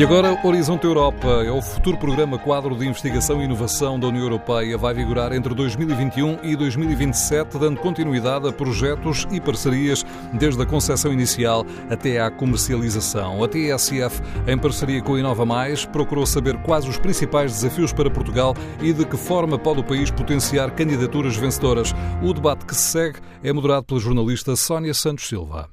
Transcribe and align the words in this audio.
E 0.00 0.02
agora, 0.02 0.40
Horizonte 0.42 0.86
Europa 0.86 1.28
é 1.44 1.52
o 1.52 1.60
futuro 1.60 1.98
programa 1.98 2.38
quadro 2.38 2.74
de 2.74 2.86
investigação 2.86 3.38
e 3.38 3.44
inovação 3.44 4.00
da 4.00 4.06
União 4.06 4.22
Europeia. 4.22 4.78
Vai 4.78 4.94
vigorar 4.94 5.30
entre 5.30 5.54
2021 5.54 6.38
e 6.42 6.56
2027, 6.56 7.58
dando 7.58 7.78
continuidade 7.78 8.48
a 8.48 8.50
projetos 8.50 9.26
e 9.30 9.38
parcerias 9.38 10.02
desde 10.32 10.62
a 10.62 10.64
concepção 10.64 11.12
inicial 11.12 11.66
até 11.90 12.18
à 12.18 12.30
comercialização. 12.30 13.44
A 13.44 13.46
TSF, 13.46 14.22
em 14.46 14.56
parceria 14.56 15.02
com 15.02 15.16
a 15.16 15.20
Inova 15.20 15.44
Mais, 15.44 15.84
procurou 15.84 16.24
saber 16.24 16.56
quais 16.62 16.88
os 16.88 16.96
principais 16.96 17.52
desafios 17.52 17.92
para 17.92 18.10
Portugal 18.10 18.54
e 18.80 18.94
de 18.94 19.04
que 19.04 19.18
forma 19.18 19.58
pode 19.58 19.80
o 19.80 19.84
país 19.84 20.10
potenciar 20.10 20.70
candidaturas 20.70 21.36
vencedoras. 21.36 21.92
O 22.22 22.32
debate 22.32 22.64
que 22.64 22.74
se 22.74 22.90
segue 22.90 23.18
é 23.44 23.52
moderado 23.52 23.84
pela 23.84 24.00
jornalista 24.00 24.56
Sónia 24.56 24.94
Santos 24.94 25.28
Silva. 25.28 25.68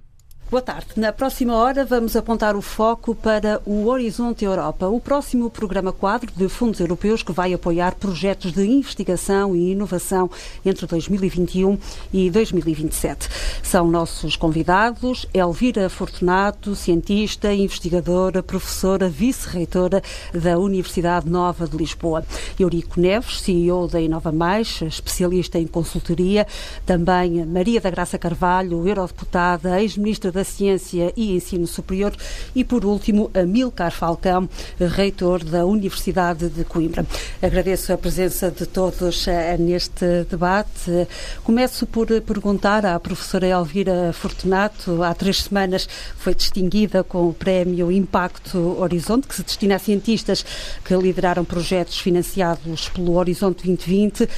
Boa 0.50 0.61
tarde. 0.61 0.88
Na 0.95 1.11
próxima 1.11 1.54
hora 1.57 1.84
vamos 1.84 2.16
apontar 2.16 2.55
o 2.55 2.62
foco 2.62 3.13
para 3.13 3.62
o 3.66 3.85
Horizonte 3.88 4.45
Europa, 4.45 4.88
o 4.88 4.98
próximo 4.98 5.49
programa 5.49 5.91
quadro 5.91 6.31
de 6.34 6.48
fundos 6.48 6.80
europeus 6.80 7.21
que 7.21 7.34
vai 7.34 7.54
apoiar 7.54 7.95
projetos 7.95 8.54
de 8.54 8.66
investigação 8.66 9.54
e 9.54 9.73
inovação 9.73 10.31
entre 10.66 10.88
2021 10.88 11.77
e 12.13 12.31
2027. 12.31 13.27
São 13.62 13.90
nossos 13.91 14.38
convidados 14.38 15.27
Elvira 15.34 15.90
Fortunato, 15.90 16.76
cientista, 16.76 17.54
investigadora, 17.54 18.41
professora, 18.41 19.09
vice-reitora 19.09 20.02
da 20.34 20.57
Universidade 20.57 21.29
Nova 21.29 21.68
de 21.68 21.76
Lisboa. 21.76 22.23
Eurico 22.57 23.02
Neves, 23.02 23.41
CEO 23.41 23.85
da 23.85 23.99
Inova 23.99 24.32
Mais, 24.32 24.82
especialista 24.82 25.59
em 25.59 25.68
consultoria. 25.68 26.48
Também 26.85 27.45
Maria 27.45 27.82
da 27.82 27.90
Graça 27.90 28.18
Carvalho, 28.18 28.88
eurodeputada, 28.88 29.82
ex-ministra 29.82 30.37
da 30.38 30.44
Ciência 30.44 31.12
e 31.18 31.36
Ensino 31.36 31.66
Superior 31.66 32.14
e, 32.55 32.64
por 32.64 32.86
último, 32.86 33.32
Amilcar 33.34 33.91
Falcão, 33.91 34.48
reitor 34.79 35.44
da 35.44 35.66
Universidade 35.66 36.48
de 36.48 36.63
Coimbra. 36.63 37.04
Agradeço 37.41 37.91
a 37.91 37.98
presença 37.98 38.52
de 38.52 38.68
todos 38.68 39.27
eh, 39.27 39.57
neste 39.57 40.26
debate. 40.29 41.07
Começo 41.44 41.88
por 41.88 42.07
perguntar 42.21 42.85
à 42.85 42.99
professora 42.99 43.48
Elvira 43.48 44.13
Fortunato, 44.13 45.02
há 45.02 45.13
três 45.16 45.44
semanas 45.44 45.90
foi 46.18 46.35
distinguida 46.35 47.04
com 47.04 47.27
o 47.27 47.34
prémio 47.34 47.91
Impacto 47.91 48.79
Horizonte, 48.79 49.27
que 49.27 49.35
se 49.35 49.44
destina 49.44 49.77
a 49.77 49.79
cientistas 49.79 50.46
que 50.85 50.96
lideraram 50.96 51.44
projetos 51.44 51.98
financiados 51.98 52.90
pelo 52.90 53.16
Horizonte 53.16 53.66
2020 53.66 54.29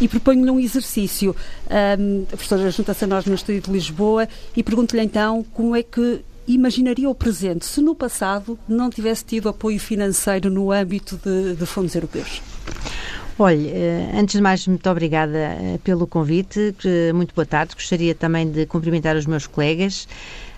e 0.00 0.08
proponho-lhe 0.08 0.50
um 0.50 0.60
exercício. 0.60 1.34
Um, 1.98 2.22
a 2.24 2.36
professora 2.36 2.70
junta-se 2.70 3.04
a 3.04 3.06
nós 3.06 3.24
no 3.24 3.34
Estúdio 3.34 3.62
de 3.62 3.70
Lisboa 3.70 4.28
e 4.56 4.62
pergunto-lhe 4.62 5.02
então 5.02 5.44
como 5.52 5.74
é 5.74 5.82
que 5.82 6.20
imaginaria 6.46 7.08
o 7.08 7.14
presente 7.14 7.66
se 7.66 7.80
no 7.80 7.94
passado 7.94 8.58
não 8.68 8.88
tivesse 8.88 9.24
tido 9.24 9.48
apoio 9.48 9.80
financeiro 9.80 10.50
no 10.50 10.70
âmbito 10.70 11.18
de, 11.22 11.54
de 11.54 11.66
fundos 11.66 11.94
europeus? 11.94 12.40
Olha, 13.38 13.68
eh, 13.68 14.12
antes 14.14 14.34
de 14.34 14.40
mais, 14.40 14.66
muito 14.66 14.88
obrigada 14.88 15.36
eh, 15.36 15.78
pelo 15.84 16.06
convite. 16.06 16.74
Muito 17.14 17.34
boa 17.34 17.44
tarde. 17.44 17.74
Gostaria 17.74 18.14
também 18.14 18.50
de 18.50 18.64
cumprimentar 18.64 19.14
os 19.14 19.26
meus 19.26 19.46
colegas. 19.46 20.08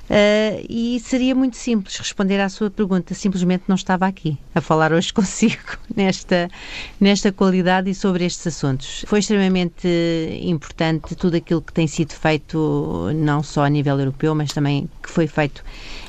Uh, 0.08 0.64
e 0.70 0.98
seria 1.00 1.34
muito 1.34 1.56
simples 1.58 1.96
responder 1.98 2.40
à 2.40 2.48
sua 2.48 2.70
pergunta. 2.70 3.12
Simplesmente 3.12 3.64
não 3.68 3.76
estava 3.76 4.06
aqui 4.06 4.38
a 4.54 4.60
falar 4.60 4.90
hoje 4.92 5.12
consigo 5.14 5.76
nesta, 5.94 6.48
nesta 6.98 7.30
qualidade 7.30 7.90
e 7.90 7.94
sobre 7.94 8.24
estes 8.24 8.46
assuntos. 8.46 9.04
Foi 9.06 9.18
extremamente 9.18 9.86
importante 10.42 11.14
tudo 11.14 11.36
aquilo 11.36 11.60
que 11.60 11.72
tem 11.72 11.86
sido 11.86 12.12
feito, 12.12 13.10
não 13.14 13.42
só 13.42 13.64
a 13.64 13.68
nível 13.68 13.98
europeu, 13.98 14.34
mas 14.34 14.52
também 14.52 14.88
que 15.02 15.10
foi 15.10 15.26
feito 15.26 15.62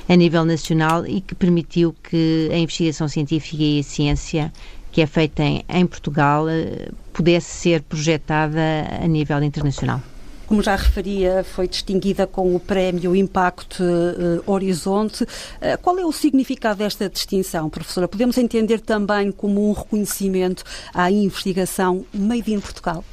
a 0.07 0.15
nível 0.15 0.45
nacional 0.45 1.05
e 1.05 1.19
que 1.19 1.35
permitiu 1.35 1.93
que 2.01 2.49
a 2.53 2.57
investigação 2.57 3.07
científica 3.07 3.61
e 3.61 3.79
a 3.79 3.83
ciência 3.83 4.53
que 4.91 5.01
é 5.01 5.05
feita 5.05 5.43
em, 5.43 5.63
em 5.67 5.85
Portugal 5.85 6.45
uh, 6.45 6.95
pudesse 7.11 7.53
ser 7.53 7.81
projetada 7.81 8.59
a 9.03 9.07
nível 9.07 9.43
internacional 9.43 10.01
como 10.49 10.63
já 10.63 10.75
referia, 10.75 11.43
foi 11.43 11.67
distinguida 11.67 12.25
com 12.25 12.55
o 12.55 12.59
prémio 12.59 13.15
Impacto 13.15 13.83
uh, 13.83 14.51
Horizonte. 14.51 15.23
Uh, 15.23 15.77
qual 15.79 15.99
é 15.99 16.03
o 16.03 16.11
significado 16.11 16.79
desta 16.79 17.07
distinção, 17.07 17.69
professora? 17.69 18.07
Podemos 18.07 18.35
entender 18.35 18.79
também 18.79 19.31
como 19.31 19.69
um 19.69 19.73
reconhecimento 19.73 20.63
à 20.91 21.11
investigação 21.11 22.03
made 22.11 22.51
in 22.51 22.59
Portugal? 22.59 23.05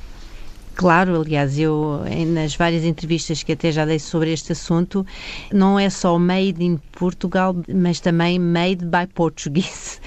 Claro, 0.75 1.21
aliás, 1.21 1.59
eu 1.59 2.01
nas 2.29 2.57
várias 2.57 2.85
entrevistas 2.85 3.43
que 3.43 3.53
até 3.53 3.71
já 3.71 3.85
dei 3.85 3.99
sobre 3.99 4.33
este 4.33 4.53
assunto, 4.53 5.07
não 5.53 5.79
é 5.79 5.91
só 5.91 6.19
made 6.19 6.65
in 6.65 6.79
Portugal, 6.93 7.55
mas 7.69 8.01
também 8.01 8.39
made 8.39 8.85
by 8.87 9.07
Portuguese. 9.15 10.01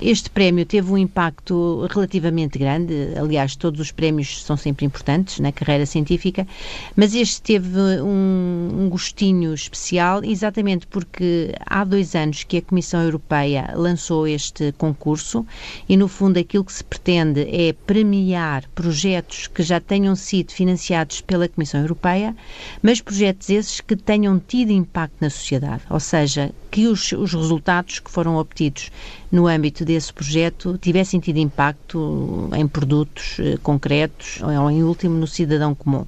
Este 0.00 0.28
prémio 0.28 0.66
teve 0.66 0.92
um 0.92 0.98
impacto 0.98 1.86
relativamente 1.90 2.58
grande, 2.58 3.14
aliás, 3.18 3.56
todos 3.56 3.80
os 3.80 3.90
prémios 3.90 4.44
são 4.44 4.54
sempre 4.54 4.84
importantes 4.84 5.40
na 5.40 5.50
carreira 5.50 5.86
científica, 5.86 6.46
mas 6.94 7.14
este 7.14 7.40
teve 7.40 7.78
um, 8.02 8.70
um 8.74 8.88
gostinho 8.90 9.54
especial, 9.54 10.22
exatamente 10.22 10.86
porque 10.86 11.54
há 11.64 11.82
dois 11.82 12.14
anos 12.14 12.44
que 12.44 12.58
a 12.58 12.62
Comissão 12.62 13.02
Europeia 13.02 13.72
lançou 13.74 14.28
este 14.28 14.72
concurso 14.72 15.46
e, 15.88 15.96
no 15.96 16.08
fundo, 16.08 16.38
aquilo 16.38 16.64
que 16.64 16.74
se 16.74 16.84
pretende 16.84 17.40
é 17.50 17.72
premiar 17.72 18.64
projetos 18.74 19.46
que 19.46 19.62
já 19.62 19.80
tenham 19.80 20.14
sido 20.14 20.52
financiados 20.52 21.22
pela 21.22 21.48
Comissão 21.48 21.80
Europeia, 21.80 22.36
mas 22.82 23.00
projetos 23.00 23.48
esses 23.48 23.80
que 23.80 23.96
tenham 23.96 24.38
tido 24.38 24.70
impacto 24.72 25.16
na 25.22 25.30
sociedade, 25.30 25.82
ou 25.88 26.00
seja, 26.00 26.52
que 26.70 26.86
os, 26.86 27.12
os 27.12 27.32
resultados 27.32 28.00
que 28.00 28.10
foram 28.10 28.36
obtidos 28.36 28.90
no 29.30 29.46
âmbito 29.46 29.84
desse 29.84 30.12
projeto 30.12 30.78
tivessem 30.78 31.20
tido 31.20 31.38
impacto 31.38 32.48
em 32.54 32.66
produtos 32.66 33.38
eh, 33.40 33.56
concretos 33.62 34.40
ou, 34.42 34.70
em 34.70 34.82
último, 34.82 35.18
no 35.18 35.26
cidadão 35.26 35.74
comum. 35.74 36.06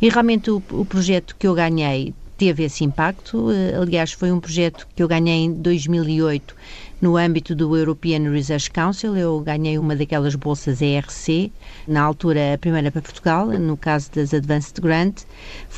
E 0.00 0.08
realmente 0.08 0.50
o, 0.50 0.62
o 0.70 0.84
projeto 0.84 1.34
que 1.38 1.46
eu 1.46 1.54
ganhei 1.54 2.14
teve 2.36 2.64
esse 2.64 2.84
impacto. 2.84 3.50
Eh, 3.50 3.74
aliás, 3.76 4.12
foi 4.12 4.30
um 4.30 4.40
projeto 4.40 4.86
que 4.94 5.02
eu 5.02 5.08
ganhei 5.08 5.44
em 5.44 5.52
2008 5.52 6.54
no 7.00 7.16
âmbito 7.16 7.54
do 7.54 7.76
European 7.76 8.28
Research 8.30 8.70
Council, 8.72 9.16
eu 9.16 9.40
ganhei 9.40 9.78
uma 9.78 9.94
daquelas 9.94 10.34
bolsas 10.34 10.82
ERC, 10.82 11.52
na 11.86 12.02
altura 12.02 12.54
a 12.54 12.58
primeira 12.58 12.90
para 12.90 13.00
Portugal, 13.00 13.46
no 13.46 13.76
caso 13.76 14.10
das 14.12 14.34
Advanced 14.34 14.80
Grant. 14.80 15.22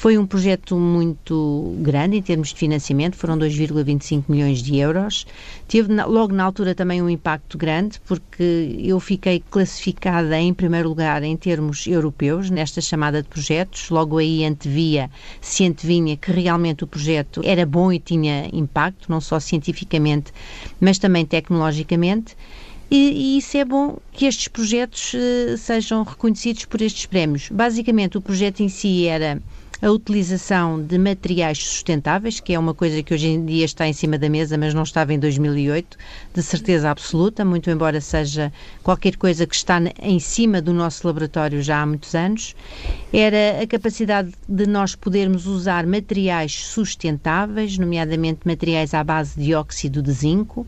Foi 0.00 0.16
um 0.16 0.24
projeto 0.24 0.78
muito 0.78 1.74
grande 1.80 2.16
em 2.16 2.22
termos 2.22 2.48
de 2.48 2.54
financiamento, 2.54 3.16
foram 3.16 3.36
2,25 3.36 4.24
milhões 4.30 4.62
de 4.62 4.78
euros. 4.78 5.26
Teve 5.68 5.92
logo 5.92 6.32
na 6.32 6.42
altura 6.42 6.74
também 6.74 7.02
um 7.02 7.10
impacto 7.10 7.58
grande, 7.58 8.00
porque 8.06 8.78
eu 8.82 8.98
fiquei 8.98 9.44
classificada 9.50 10.40
em 10.40 10.54
primeiro 10.54 10.88
lugar 10.88 11.22
em 11.22 11.36
termos 11.36 11.86
europeus, 11.86 12.48
nesta 12.48 12.80
chamada 12.80 13.22
de 13.22 13.28
projetos. 13.28 13.90
Logo 13.90 14.16
aí 14.16 14.42
antevia, 14.42 15.10
se 15.38 15.66
antevinha 15.66 16.16
que 16.16 16.32
realmente 16.32 16.82
o 16.82 16.86
projeto 16.86 17.42
era 17.44 17.66
bom 17.66 17.92
e 17.92 17.98
tinha 17.98 18.48
impacto, 18.54 19.10
não 19.10 19.20
só 19.20 19.38
cientificamente, 19.38 20.32
mas 20.80 20.98
também 20.98 21.26
tecnologicamente, 21.26 22.34
e, 22.90 23.36
e, 23.36 23.38
isso 23.38 23.56
é 23.56 23.64
bom 23.66 23.98
que 24.10 24.24
estes 24.24 24.48
projetos 24.48 25.12
uh, 25.14 25.56
sejam 25.56 26.02
reconhecidos 26.02 26.64
por 26.64 26.80
estes 26.80 27.06
prémios. 27.06 27.48
Basicamente, 27.48 28.18
o 28.18 28.20
projeto 28.20 28.60
em 28.60 28.68
si 28.68 29.06
era 29.06 29.40
a 29.82 29.90
utilização 29.90 30.82
de 30.82 30.98
materiais 30.98 31.58
sustentáveis, 31.58 32.38
que 32.38 32.52
é 32.52 32.58
uma 32.58 32.74
coisa 32.74 33.02
que 33.02 33.14
hoje 33.14 33.28
em 33.28 33.44
dia 33.44 33.64
está 33.64 33.88
em 33.88 33.94
cima 33.94 34.18
da 34.18 34.28
mesa, 34.28 34.58
mas 34.58 34.74
não 34.74 34.82
estava 34.82 35.14
em 35.14 35.18
2008, 35.18 35.96
de 36.34 36.42
certeza 36.42 36.90
absoluta, 36.90 37.46
muito 37.46 37.70
embora 37.70 37.98
seja 38.00 38.52
qualquer 38.82 39.16
coisa 39.16 39.46
que 39.46 39.54
está 39.54 39.80
em 40.02 40.18
cima 40.18 40.60
do 40.60 40.74
nosso 40.74 41.06
laboratório 41.06 41.62
já 41.62 41.80
há 41.80 41.86
muitos 41.86 42.14
anos, 42.14 42.54
era 43.10 43.62
a 43.62 43.66
capacidade 43.66 44.32
de 44.46 44.66
nós 44.66 44.94
podermos 44.94 45.46
usar 45.46 45.86
materiais 45.86 46.52
sustentáveis, 46.52 47.78
nomeadamente 47.78 48.40
materiais 48.44 48.92
à 48.92 49.02
base 49.02 49.40
de 49.40 49.54
óxido 49.54 50.02
de 50.02 50.12
zinco, 50.12 50.66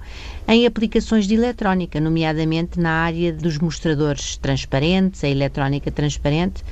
em 0.49 0.65
aplicações 0.67 1.26
de 1.26 1.35
eletrónica, 1.35 2.00
nomeadamente 2.00 2.81
na 2.81 2.91
área 2.91 3.32
dos 3.32 3.58
mostradores 3.58 4.38
transparentes, 4.38 5.23
a 5.23 5.29
eletrónica 5.29 5.91
transparente, 5.91 6.65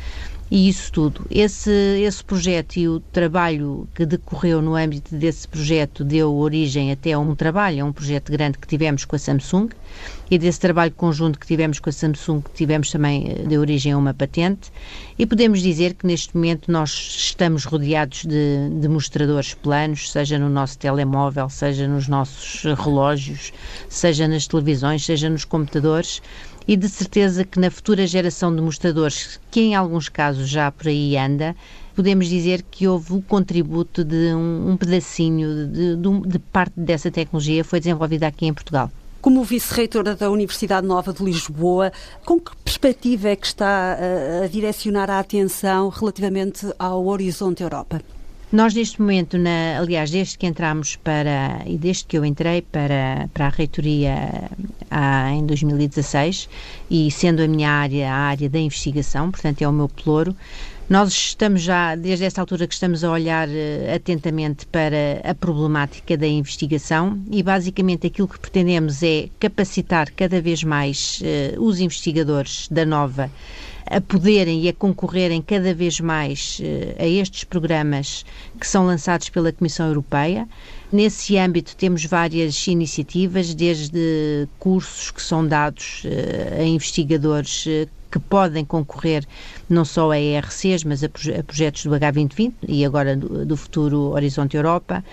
e 0.50 0.68
isso 0.68 0.90
tudo. 0.90 1.24
Esse, 1.30 1.70
esse 1.70 2.24
projeto 2.24 2.76
e 2.76 2.88
o 2.88 2.98
trabalho 2.98 3.88
que 3.94 4.04
decorreu 4.04 4.60
no 4.60 4.74
âmbito 4.74 5.14
desse 5.14 5.46
projeto 5.46 6.02
deu 6.02 6.34
origem 6.34 6.90
até 6.90 7.12
a 7.12 7.18
um 7.20 7.36
trabalho, 7.36 7.84
a 7.84 7.86
um 7.86 7.92
projeto 7.92 8.32
grande 8.32 8.58
que 8.58 8.66
tivemos 8.66 9.04
com 9.04 9.14
a 9.14 9.18
Samsung. 9.18 9.68
E 10.28 10.38
desse 10.38 10.60
trabalho 10.60 10.92
conjunto 10.92 11.38
que 11.38 11.46
tivemos 11.46 11.78
com 11.78 11.90
a 11.90 11.92
Samsung 11.92 12.42
tivemos 12.54 12.90
também 12.90 13.30
eh, 13.30 13.42
deu 13.46 13.60
origem 13.60 13.92
a 13.92 13.98
uma 13.98 14.12
patente. 14.12 14.72
E 15.18 15.26
podemos 15.26 15.60
dizer 15.60 15.94
que 15.94 16.06
neste 16.06 16.34
momento 16.34 16.70
nós 16.70 16.90
estamos 16.90 17.64
rodeados 17.64 18.24
de, 18.24 18.70
de 18.80 18.88
mostradores 18.88 19.54
planos, 19.54 20.10
seja 20.10 20.38
no 20.38 20.48
nosso 20.48 20.78
telemóvel, 20.78 21.48
seja 21.48 21.86
nos 21.86 22.08
nossos 22.08 22.62
relógios, 22.74 23.52
seja 23.88 24.26
nas 24.26 24.46
televisões, 24.46 25.04
seja 25.04 25.28
nos 25.28 25.44
computadores, 25.44 26.22
e 26.70 26.76
de 26.76 26.88
certeza 26.88 27.44
que 27.44 27.58
na 27.58 27.68
futura 27.68 28.06
geração 28.06 28.54
de 28.54 28.62
mostradores, 28.62 29.40
que 29.50 29.60
em 29.60 29.74
alguns 29.74 30.08
casos 30.08 30.48
já 30.48 30.70
por 30.70 30.86
aí 30.86 31.16
anda, 31.16 31.56
podemos 31.96 32.28
dizer 32.28 32.62
que 32.62 32.86
houve 32.86 33.12
o 33.12 33.20
contributo 33.20 34.04
de 34.04 34.32
um, 34.32 34.70
um 34.70 34.76
pedacinho 34.76 35.66
de, 35.66 35.96
de, 35.96 36.28
de, 36.28 36.38
parte 36.38 36.78
dessa 36.78 37.10
tecnologia 37.10 37.64
foi 37.64 37.80
desenvolvida 37.80 38.28
aqui 38.28 38.46
em 38.46 38.54
Portugal. 38.54 38.88
Como 39.20 39.42
vice-reitora 39.42 40.14
da 40.14 40.30
Universidade 40.30 40.86
Nova 40.86 41.12
de 41.12 41.24
Lisboa, 41.24 41.92
com 42.24 42.38
que 42.38 42.54
perspectiva 42.58 43.30
é 43.30 43.34
que 43.34 43.48
está 43.48 43.98
a, 43.98 44.44
a 44.44 44.46
direcionar 44.46 45.10
a 45.10 45.18
atenção 45.18 45.88
relativamente 45.88 46.72
ao 46.78 47.04
Horizonte 47.04 47.64
Europa? 47.64 48.00
Nós, 48.52 48.74
neste 48.74 49.00
momento, 49.00 49.38
na, 49.38 49.78
aliás, 49.78 50.10
desde 50.10 50.36
que 50.36 50.44
entramos 50.44 50.96
para, 50.96 51.62
e 51.66 51.78
desde 51.78 52.04
que 52.04 52.18
eu 52.18 52.24
entrei 52.24 52.62
para, 52.62 53.28
para 53.32 53.46
a 53.46 53.48
reitoria 53.48 54.50
ah, 54.90 55.30
em 55.30 55.46
2016, 55.46 56.48
e 56.90 57.08
sendo 57.12 57.42
a 57.42 57.46
minha 57.46 57.70
área 57.70 58.12
a 58.12 58.16
área 58.16 58.48
da 58.48 58.58
investigação, 58.58 59.30
portanto 59.30 59.62
é 59.62 59.68
o 59.68 59.72
meu 59.72 59.88
ploro, 59.88 60.34
nós 60.88 61.12
estamos 61.12 61.62
já, 61.62 61.94
desde 61.94 62.24
essa 62.24 62.40
altura 62.40 62.66
que 62.66 62.74
estamos 62.74 63.04
a 63.04 63.12
olhar 63.12 63.46
uh, 63.46 63.94
atentamente 63.94 64.66
para 64.66 65.20
a 65.22 65.32
problemática 65.32 66.16
da 66.16 66.26
investigação 66.26 67.16
e 67.30 67.44
basicamente 67.44 68.08
aquilo 68.08 68.26
que 68.26 68.40
pretendemos 68.40 69.00
é 69.00 69.28
capacitar 69.38 70.10
cada 70.10 70.40
vez 70.40 70.64
mais 70.64 71.22
uh, 71.22 71.62
os 71.62 71.78
investigadores 71.78 72.66
da 72.68 72.84
Nova 72.84 73.30
a 73.86 74.00
poderem 74.00 74.62
e 74.62 74.68
a 74.68 74.72
concorrerem 74.72 75.42
cada 75.42 75.74
vez 75.74 76.00
mais 76.00 76.60
uh, 76.60 77.02
a 77.02 77.06
estes 77.06 77.44
programas 77.44 78.24
que 78.58 78.66
são 78.66 78.86
lançados 78.86 79.28
pela 79.28 79.52
Comissão 79.52 79.86
Europeia. 79.86 80.48
Nesse 80.92 81.36
âmbito 81.36 81.76
temos 81.76 82.04
várias 82.04 82.66
iniciativas, 82.66 83.54
desde 83.54 84.48
cursos 84.58 85.10
que 85.10 85.22
são 85.22 85.46
dados 85.46 86.02
uh, 86.04 86.60
a 86.60 86.64
investigadores 86.64 87.66
uh, 87.66 87.88
que 88.10 88.18
podem 88.18 88.64
concorrer 88.64 89.24
não 89.68 89.84
só 89.84 90.10
a 90.10 90.18
ERCs, 90.18 90.84
mas 90.84 91.04
a, 91.04 91.08
projetos 91.08 91.84
do 91.84 91.90
H2020 91.90 92.52
e 92.66 92.84
agora 92.84 93.16
do 93.16 93.56
futuro 93.56 94.10
Horizonte 94.10 94.56
Europa. 94.56 95.04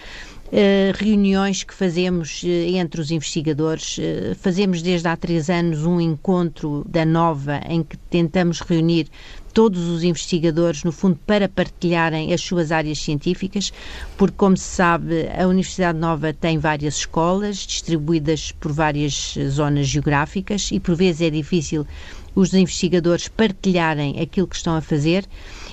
Uh, 0.47 0.95
reuniões 0.97 1.61
que 1.61 1.73
fazemos 1.73 2.41
uh, 2.41 2.47
entre 2.47 3.01
os 3.01 3.11
investigadores. 3.11 3.97
Uh, 3.97 4.33
fazemos 4.35 4.81
desde 4.81 5.05
há 5.05 5.17
três 5.17 5.49
anos 5.49 5.83
um 5.83 5.99
encontro 5.99 6.85
da 6.87 7.03
Nova 7.03 7.59
em 7.67 7.83
que 7.83 7.97
tentamos 7.97 8.61
reunir 8.61 9.07
todos 9.53 9.89
os 9.89 10.03
investigadores, 10.03 10.85
no 10.85 10.91
fundo, 10.93 11.19
para 11.25 11.49
partilharem 11.49 12.31
as 12.31 12.39
suas 12.39 12.71
áreas 12.71 12.99
científicas, 12.99 13.73
porque, 14.15 14.35
como 14.37 14.55
se 14.55 14.63
sabe, 14.63 15.27
a 15.37 15.45
Universidade 15.47 15.99
Nova 15.99 16.31
tem 16.31 16.57
várias 16.57 16.99
escolas 16.99 17.57
distribuídas 17.57 18.53
por 18.53 18.71
várias 18.71 19.35
zonas 19.49 19.87
geográficas 19.87 20.69
e, 20.71 20.79
por 20.79 20.95
vezes, 20.95 21.21
é 21.21 21.29
difícil 21.29 21.85
os 22.35 22.53
investigadores 22.53 23.27
partilharem 23.27 24.21
aquilo 24.21 24.47
que 24.47 24.55
estão 24.55 24.75
a 24.75 24.81
fazer 24.81 25.25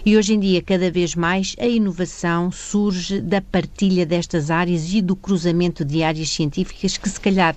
e 0.06 0.18
hoje 0.18 0.34
em 0.34 0.40
dia, 0.40 0.60
cada 0.60 0.90
vez 0.90 1.14
mais, 1.14 1.56
a 1.58 1.66
inovação 1.66 2.52
surge 2.52 3.22
da 3.22 3.40
partilha 3.40 4.04
destas 4.04 4.50
áreas 4.50 4.92
e 4.92 5.00
do 5.00 5.16
cruzamento 5.16 5.82
de 5.82 6.02
áreas 6.02 6.28
científicas 6.28 6.98
que, 6.98 7.08
se 7.08 7.18
calhar, 7.18 7.56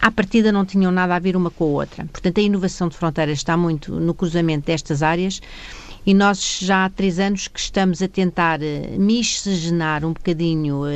à 0.00 0.10
partida 0.10 0.50
não 0.50 0.64
tinham 0.64 0.90
nada 0.90 1.14
a 1.14 1.18
ver 1.18 1.36
uma 1.36 1.50
com 1.50 1.64
a 1.64 1.66
outra. 1.66 2.06
Portanto, 2.06 2.38
a 2.38 2.42
inovação 2.42 2.88
de 2.88 2.96
fronteiras 2.96 3.36
está 3.36 3.54
muito 3.54 4.00
no 4.00 4.14
cruzamento 4.14 4.64
destas 4.64 5.02
áreas 5.02 5.42
e 6.06 6.12
nós 6.12 6.58
já 6.60 6.84
há 6.84 6.90
três 6.90 7.18
anos 7.18 7.48
que 7.48 7.58
estamos 7.58 8.02
a 8.02 8.08
tentar 8.08 8.60
uh, 8.60 9.00
miscigenar 9.00 10.04
um 10.04 10.12
bocadinho 10.12 10.82
uh, 10.82 10.88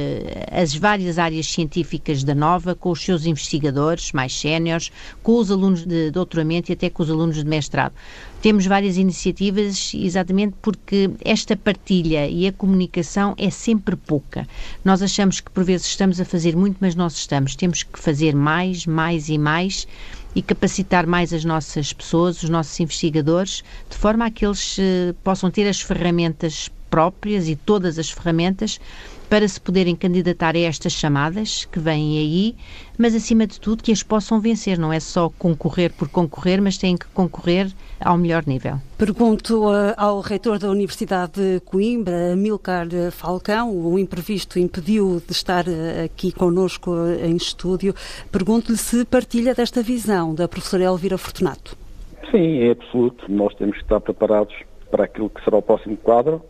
as 0.51 0.75
várias 0.75 1.19
áreas 1.19 1.47
científicas 1.47 2.23
da 2.23 2.35
Nova 2.35 2.75
com 2.75 2.91
os 2.91 3.03
seus 3.03 3.25
investigadores 3.25 4.13
mais 4.13 4.39
séniores, 4.39 4.93
com 5.23 5.39
os 5.39 5.51
alunos 5.51 5.85
de 5.85 6.11
doutoramento 6.11 6.71
e 6.71 6.75
até 6.75 6.91
com 6.91 7.03
os 7.03 7.11
alunos 7.11 7.37
de 7.37 7.45
mestrado. 7.45 7.95
Temos 8.41 8.67
várias 8.67 8.97
iniciativas 8.97 9.93
exatamente 9.95 10.55
porque 10.63 11.11
esta 11.25 11.57
partilha 11.57 12.29
e 12.29 12.47
a 12.47 12.53
comunicação 12.53 13.35
é 13.37 13.51
sempre 13.51 13.97
pouca. 13.97 14.47
Nós 14.85 15.03
achamos 15.03 15.41
que 15.41 15.51
por 15.51 15.65
vezes 15.65 15.89
estamos 15.89 16.21
a 16.21 16.25
fazer 16.25 16.55
muito, 16.55 16.77
mas 16.81 16.95
nós 16.95 17.15
estamos. 17.15 17.57
Temos 17.57 17.83
que 17.83 17.99
fazer 17.99 18.37
mais, 18.37 18.87
mais 18.87 19.29
e 19.29 19.37
mais 19.37 19.89
e 20.35 20.43
capacitar 20.43 21.07
mais 21.07 21.33
as 21.33 21.45
nossas 21.45 21.93
pessoas, 21.93 22.43
os 22.43 22.51
nossos 22.51 22.79
investigadores, 22.81 23.63
de 23.89 23.97
forma 23.97 24.27
a 24.27 24.31
que 24.31 24.45
eles 24.47 24.77
eh, 24.79 25.15
possam 25.25 25.51
ter 25.51 25.67
as 25.69 25.81
ferramentas 25.81 26.71
próprias 26.91 27.49
e 27.49 27.57
todas 27.57 27.99
as 27.99 28.11
ferramentas 28.11 28.79
para 29.29 29.47
se 29.47 29.61
poderem 29.61 29.95
candidatar 29.95 30.55
a 30.57 30.59
estas 30.59 30.93
chamadas 30.93 31.65
que 31.65 31.79
vêm 31.79 32.19
aí, 32.19 32.57
mas 32.99 33.15
acima 33.15 33.47
de 33.47 33.61
tudo 33.61 33.83
que 33.83 33.93
as 33.93 34.03
possam 34.03 34.41
vencer. 34.41 34.79
Não 34.79 34.93
é 34.93 35.01
só 35.01 35.29
concorrer 35.39 35.93
por 35.93 36.09
concorrer, 36.09 36.61
mas 36.61 36.79
têm 36.79 36.97
que 36.97 37.07
concorrer 37.09 37.71
ao 38.01 38.17
melhor 38.17 38.45
nível. 38.47 38.79
Pergunto 38.97 39.67
uh, 39.67 39.95
ao 39.97 40.21
reitor 40.21 40.59
da 40.59 40.71
Universidade 40.71 41.33
de 41.33 41.61
Coimbra, 41.61 42.35
Milcar 42.35 42.87
Falcão, 43.13 43.71
o 43.71 43.99
imprevisto 43.99 44.59
impediu 44.59 45.23
de 45.25 45.33
estar 45.33 45.67
uh, 45.67 46.05
aqui 46.05 46.33
conosco 46.33 46.91
uh, 46.91 47.25
em 47.25 47.37
estúdio. 47.37 47.95
Pergunto-lhe 48.33 48.79
se 48.79 49.05
partilha 49.05 49.55
desta 49.55 49.83
visão 49.83 50.35
da 50.35 50.49
professora 50.49 50.85
Elvira 50.85 51.19
Fortunato. 51.19 51.77
Sim, 52.31 52.59
é 52.59 52.71
absoluto. 52.71 53.31
Nós 53.31 53.55
temos 53.55 53.77
que 53.77 53.83
estar 53.83 54.01
preparados 54.01 54.55
para 54.91 55.05
aquilo 55.05 55.31
que 55.31 55.43
será 55.45 55.59
o 55.59 55.63
próximo 55.63 55.97
quadro, 55.97 56.43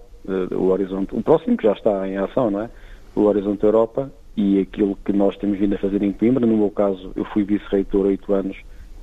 o 0.52 0.66
horizonte, 0.66 1.14
o 1.14 1.22
próximo 1.22 1.56
que 1.56 1.64
já 1.64 1.72
está 1.72 2.06
em 2.08 2.16
ação, 2.16 2.50
não 2.50 2.62
é? 2.62 2.70
O 3.14 3.22
Horizonte 3.22 3.64
Europa 3.64 4.10
e 4.36 4.60
aquilo 4.60 4.96
que 5.04 5.12
nós 5.12 5.36
temos 5.36 5.58
vindo 5.58 5.74
a 5.74 5.78
fazer 5.78 6.02
em 6.02 6.12
Coimbra. 6.12 6.46
No 6.46 6.56
meu 6.56 6.70
caso, 6.70 7.12
eu 7.16 7.24
fui 7.26 7.42
vice-reitor 7.42 8.06
oito 8.06 8.32
anos 8.32 8.56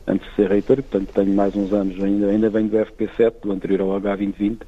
antes 0.07 0.27
de 0.29 0.35
ser 0.35 0.49
reitor, 0.49 0.77
portanto 0.77 1.11
tenho 1.13 1.33
mais 1.33 1.55
uns 1.55 1.73
anos, 1.73 2.01
ainda, 2.01 2.27
ainda 2.27 2.49
venho 2.49 2.69
do 2.69 2.77
FP7, 2.77 3.33
do 3.41 3.51
anterior 3.51 3.81
ao 3.81 3.99
H2020, 3.99 4.59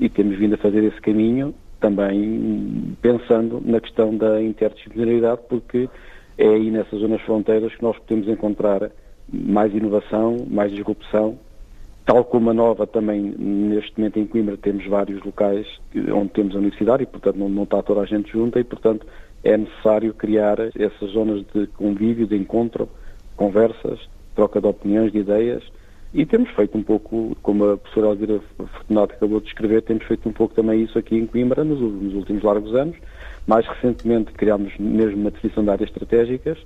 e 0.00 0.08
temos 0.08 0.36
vindo 0.36 0.54
a 0.54 0.58
fazer 0.58 0.82
esse 0.84 1.00
caminho 1.00 1.54
também 1.80 2.96
pensando 3.00 3.62
na 3.64 3.80
questão 3.80 4.16
da 4.16 4.42
interdisciplinaridade, 4.42 5.40
porque 5.48 5.88
é 6.38 6.48
aí 6.48 6.70
nessas 6.70 7.00
zonas 7.00 7.20
fronteiras 7.22 7.74
que 7.74 7.82
nós 7.82 7.98
podemos 7.98 8.28
encontrar 8.28 8.90
mais 9.32 9.72
inovação, 9.74 10.36
mais 10.48 10.72
disrupção, 10.72 11.38
tal 12.04 12.24
como 12.24 12.50
a 12.50 12.54
nova 12.54 12.86
também, 12.86 13.34
neste 13.38 13.98
momento 13.98 14.18
em 14.18 14.26
Coimbra 14.26 14.56
temos 14.56 14.86
vários 14.86 15.22
locais 15.22 15.66
onde 16.14 16.30
temos 16.30 16.54
a 16.54 16.58
universidade 16.58 17.02
e, 17.04 17.06
portanto, 17.06 17.36
não, 17.36 17.48
não 17.48 17.62
está 17.64 17.82
toda 17.82 18.00
a 18.00 18.06
gente 18.06 18.32
junta 18.32 18.58
e, 18.58 18.64
portanto, 18.64 19.06
é 19.44 19.56
necessário 19.56 20.12
criar 20.14 20.58
essas 20.60 21.10
zonas 21.10 21.44
de 21.54 21.66
convívio, 21.68 22.26
de 22.26 22.36
encontro, 22.36 22.88
conversas, 23.36 23.98
troca 24.34 24.60
de 24.60 24.66
opiniões, 24.66 25.12
de 25.12 25.18
ideias, 25.18 25.62
e 26.14 26.26
temos 26.26 26.50
feito 26.50 26.76
um 26.76 26.82
pouco, 26.82 27.34
como 27.42 27.70
a 27.70 27.76
professora 27.78 28.08
Alvira 28.08 28.40
Fortunato 28.58 29.14
acabou 29.14 29.40
de 29.40 29.46
descrever, 29.46 29.80
temos 29.82 30.04
feito 30.04 30.28
um 30.28 30.32
pouco 30.32 30.54
também 30.54 30.82
isso 30.82 30.98
aqui 30.98 31.16
em 31.16 31.26
Coimbra 31.26 31.64
nos, 31.64 31.80
nos 31.80 32.14
últimos 32.14 32.42
largos 32.42 32.74
anos. 32.74 32.96
Mais 33.46 33.66
recentemente 33.66 34.30
criámos 34.32 34.76
mesmo 34.78 35.22
uma 35.22 35.30
definição 35.30 35.64
de 35.64 35.70
áreas 35.70 35.88
estratégicas, 35.88 36.58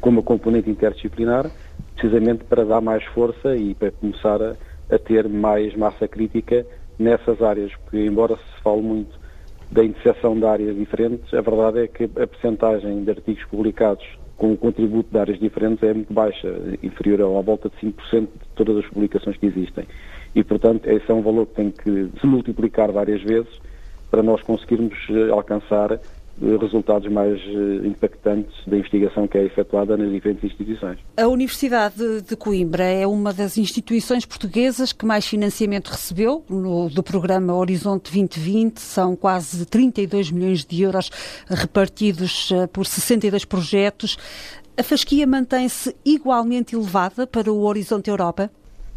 com 0.00 0.08
uma 0.08 0.22
componente 0.22 0.70
interdisciplinar, 0.70 1.50
precisamente 1.96 2.44
para 2.44 2.64
dar 2.64 2.80
mais 2.80 3.04
força 3.06 3.56
e 3.56 3.74
para 3.74 3.90
começar 3.90 4.40
a, 4.40 4.54
a 4.90 4.98
ter 4.98 5.28
mais 5.28 5.74
massa 5.74 6.06
crítica 6.06 6.64
nessas 6.98 7.42
áreas, 7.42 7.72
porque 7.76 8.04
embora 8.04 8.36
se 8.36 8.62
fale 8.62 8.82
muito 8.82 9.18
da 9.70 9.84
interseção 9.84 10.38
de 10.38 10.44
áreas 10.44 10.76
diferentes, 10.76 11.32
a 11.34 11.40
verdade 11.40 11.80
é 11.80 11.88
que 11.88 12.04
a 12.04 12.26
percentagem 12.26 13.02
de 13.02 13.10
artigos 13.10 13.44
publicados 13.46 14.06
com 14.36 14.52
o 14.52 14.56
contributo 14.56 15.10
de 15.10 15.18
áreas 15.18 15.38
diferentes 15.38 15.82
é 15.82 15.92
muito 15.92 16.12
baixa, 16.12 16.48
inferior 16.82 17.20
à 17.38 17.40
volta 17.40 17.70
de 17.70 17.76
5% 17.76 18.20
de 18.20 18.28
todas 18.54 18.76
as 18.76 18.86
publicações 18.86 19.36
que 19.36 19.46
existem. 19.46 19.86
E, 20.34 20.44
portanto, 20.44 20.86
esse 20.86 21.10
é 21.10 21.14
um 21.14 21.22
valor 21.22 21.46
que 21.46 21.54
tem 21.54 21.70
que 21.70 22.10
se 22.20 22.26
multiplicar 22.26 22.92
várias 22.92 23.22
vezes 23.22 23.60
para 24.10 24.22
nós 24.22 24.42
conseguirmos 24.42 24.94
eh, 25.10 25.30
alcançar 25.30 25.98
resultados 26.60 27.10
mais 27.10 27.40
eh, 27.40 27.86
impactantes 27.86 28.54
da 28.66 28.76
investigação 28.76 29.26
que 29.26 29.38
é 29.38 29.44
efetuada 29.44 29.96
nas 29.96 30.10
diferentes 30.10 30.44
instituições. 30.44 30.98
A 31.16 31.26
Universidade 31.26 32.20
de 32.22 32.36
Coimbra 32.36 32.84
é 32.84 33.06
uma 33.06 33.32
das 33.32 33.56
instituições 33.56 34.26
portuguesas 34.26 34.92
que 34.92 35.06
mais 35.06 35.26
financiamento 35.26 35.88
recebeu 35.88 36.44
no, 36.48 36.90
do 36.90 37.02
programa 37.02 37.54
Horizonte 37.54 38.12
2020. 38.12 38.78
São 38.78 39.16
quase 39.16 39.64
32 39.66 40.30
milhões 40.30 40.64
de 40.64 40.82
euros 40.82 41.10
repartidos 41.48 42.50
por 42.72 42.84
62 42.84 43.44
projetos. 43.44 44.18
A 44.78 44.82
fasquia 44.82 45.26
mantém-se 45.26 45.96
igualmente 46.04 46.76
elevada 46.76 47.26
para 47.26 47.50
o 47.50 47.62
Horizonte 47.62 48.10
Europa? 48.10 48.50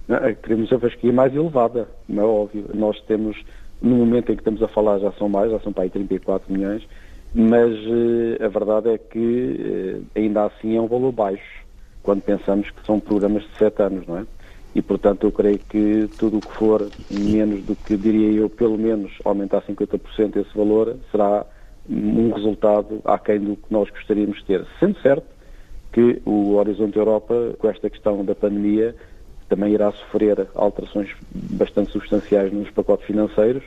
Não, 0.09 0.17
queremos 0.35 0.73
a 0.73 0.79
fasquia 0.79 1.13
mais 1.13 1.33
elevada, 1.33 1.87
não 2.07 2.23
é 2.23 2.25
óbvio. 2.25 2.65
Nós 2.73 2.99
temos 3.03 3.37
no 3.81 3.95
momento 3.95 4.31
em 4.31 4.35
que 4.35 4.41
estamos 4.41 4.61
a 4.61 4.67
falar 4.67 4.99
já 4.99 5.11
são 5.13 5.29
mais, 5.29 5.51
já 5.51 5.59
são 5.61 5.71
para 5.71 5.83
aí 5.83 5.89
34 5.89 6.51
milhões, 6.51 6.85
mas 7.33 7.71
uh, 7.71 8.43
a 8.43 8.47
verdade 8.47 8.89
é 8.89 8.97
que 8.97 9.19
uh, 9.19 10.05
ainda 10.15 10.45
assim 10.45 10.75
é 10.75 10.81
um 10.81 10.87
valor 10.87 11.11
baixo, 11.11 11.65
quando 12.01 12.21
pensamos 12.21 12.69
que 12.69 12.85
são 12.85 12.99
programas 12.99 13.43
de 13.43 13.57
7 13.57 13.81
anos, 13.83 14.07
não 14.07 14.17
é? 14.17 14.25
E, 14.73 14.81
portanto, 14.81 15.25
eu 15.25 15.31
creio 15.31 15.57
que 15.57 16.07
tudo 16.17 16.37
o 16.37 16.41
que 16.41 16.53
for 16.53 16.87
menos 17.09 17.63
do 17.63 17.75
que, 17.75 17.97
diria 17.97 18.31
eu, 18.39 18.49
pelo 18.49 18.77
menos 18.77 19.11
aumentar 19.25 19.61
50% 19.63 20.37
esse 20.37 20.55
valor, 20.55 20.95
será 21.11 21.45
um 21.89 22.31
resultado 22.31 23.01
aquém 23.03 23.39
do 23.39 23.55
que 23.55 23.71
nós 23.71 23.89
gostaríamos 23.89 24.37
de 24.37 24.45
ter. 24.45 24.65
Sendo 24.79 24.99
certo 25.01 25.25
que 25.91 26.21
o 26.23 26.53
Horizonte 26.53 26.97
Europa, 26.97 27.55
com 27.57 27.67
esta 27.67 27.89
questão 27.89 28.23
da 28.23 28.35
pandemia, 28.35 28.95
também 29.49 29.73
irá 29.73 29.91
sofrer 29.91 30.47
alterações 30.53 31.09
bastante 31.31 31.91
substanciais 31.91 32.53
nos 32.53 32.69
pacotes 32.69 33.07
financeiros 33.07 33.63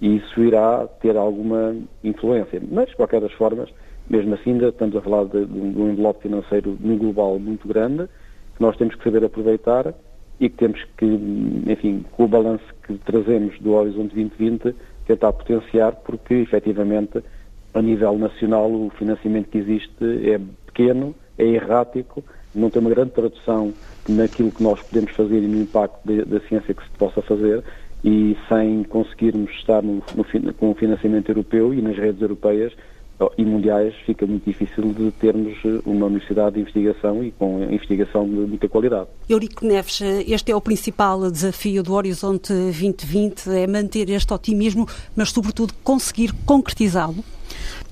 e 0.00 0.16
isso 0.16 0.42
irá 0.42 0.86
ter 1.00 1.16
alguma 1.16 1.76
influência. 2.02 2.60
Mas, 2.70 2.88
de 2.88 2.96
qualquer 2.96 3.20
das 3.20 3.32
formas, 3.32 3.68
mesmo 4.08 4.34
assim 4.34 4.52
ainda 4.52 4.68
estamos 4.68 4.96
a 4.96 5.00
falar 5.00 5.24
de, 5.24 5.44
de 5.44 5.58
um 5.58 5.90
envelope 5.90 6.22
financeiro 6.22 6.76
no 6.80 6.96
global 6.96 7.38
muito 7.38 7.68
grande, 7.68 8.08
que 8.56 8.62
nós 8.62 8.76
temos 8.76 8.94
que 8.94 9.04
saber 9.04 9.24
aproveitar 9.24 9.94
e 10.40 10.48
que 10.48 10.56
temos 10.56 10.82
que, 10.96 11.06
enfim, 11.06 12.04
com 12.12 12.24
o 12.24 12.28
balanço 12.28 12.64
que 12.86 12.94
trazemos 12.98 13.58
do 13.60 13.72
Horizonte 13.72 14.14
2020, 14.14 14.74
tentar 15.06 15.32
potenciar, 15.32 15.92
porque 15.96 16.34
efetivamente 16.34 17.22
a 17.74 17.82
nível 17.82 18.18
nacional 18.18 18.70
o 18.70 18.90
financiamento 18.98 19.48
que 19.48 19.58
existe 19.58 20.30
é 20.30 20.40
pequeno, 20.66 21.14
é 21.38 21.44
errático, 21.44 22.24
não 22.54 22.70
tem 22.70 22.80
uma 22.80 22.90
grande 22.90 23.10
tradução 23.10 23.72
naquilo 24.08 24.50
que 24.50 24.62
nós 24.62 24.82
podemos 24.82 25.12
fazer 25.12 25.38
e 25.38 25.46
no 25.46 25.60
impacto 25.62 26.00
da 26.04 26.40
ciência 26.40 26.74
que 26.74 26.82
se 26.82 26.90
possa 26.98 27.22
fazer 27.22 27.62
e 28.04 28.36
sem 28.48 28.82
conseguirmos 28.84 29.50
estar 29.52 29.82
no, 29.82 30.02
no, 30.14 30.54
com 30.54 30.70
o 30.70 30.74
financiamento 30.74 31.28
europeu 31.30 31.74
e 31.74 31.82
nas 31.82 31.96
redes 31.96 32.20
europeias 32.20 32.72
e 33.36 33.44
mundiais 33.44 33.94
fica 34.06 34.26
muito 34.26 34.44
difícil 34.44 34.94
de 34.94 35.10
termos 35.12 35.52
eh, 35.64 35.80
uma 35.84 36.06
universidade 36.06 36.54
de 36.54 36.60
investigação 36.60 37.22
e 37.22 37.30
com 37.32 37.62
investigação 37.64 38.26
de 38.26 38.34
muita 38.34 38.68
qualidade. 38.68 39.08
Eurico 39.28 39.66
Neves, 39.66 40.00
este 40.26 40.52
é 40.52 40.56
o 40.56 40.60
principal 40.60 41.30
desafio 41.30 41.82
do 41.82 41.92
Horizonte 41.92 42.52
2020, 42.52 43.50
é 43.50 43.66
manter 43.66 44.08
este 44.08 44.32
otimismo, 44.32 44.88
mas 45.14 45.30
sobretudo 45.30 45.74
conseguir 45.84 46.32
concretizá-lo? 46.46 47.22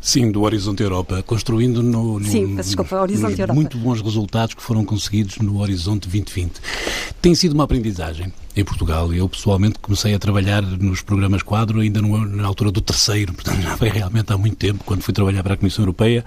Sim, 0.00 0.30
do 0.30 0.42
Horizonte 0.42 0.82
Europa, 0.82 1.22
construindo 1.22 1.82
no, 1.82 2.18
no, 2.18 2.24
Sim, 2.24 2.56
desculpa, 2.56 3.00
Horizonte 3.00 3.40
Europa. 3.40 3.54
muito 3.54 3.78
bons 3.78 4.00
resultados 4.00 4.54
que 4.54 4.62
foram 4.62 4.84
conseguidos 4.84 5.38
no 5.38 5.60
Horizonte 5.60 6.08
2020. 6.08 6.60
Tem 7.20 7.34
sido 7.34 7.52
uma 7.52 7.64
aprendizagem 7.64 8.32
em 8.56 8.64
Portugal. 8.64 9.12
Eu, 9.12 9.28
pessoalmente, 9.28 9.78
comecei 9.80 10.14
a 10.14 10.18
trabalhar 10.18 10.62
nos 10.62 11.00
programas 11.00 11.42
quadro 11.42 11.80
ainda 11.80 12.02
no, 12.02 12.26
na 12.26 12.46
altura 12.46 12.70
do 12.70 12.80
terceiro, 12.80 13.32
portanto, 13.34 13.60
já 13.60 13.76
foi 13.76 13.88
realmente 13.88 14.32
há 14.32 14.38
muito 14.38 14.56
tempo, 14.56 14.82
quando 14.84 15.02
fui 15.02 15.14
trabalhar 15.14 15.42
para 15.42 15.54
a 15.54 15.56
Comissão 15.56 15.82
Europeia 15.82 16.24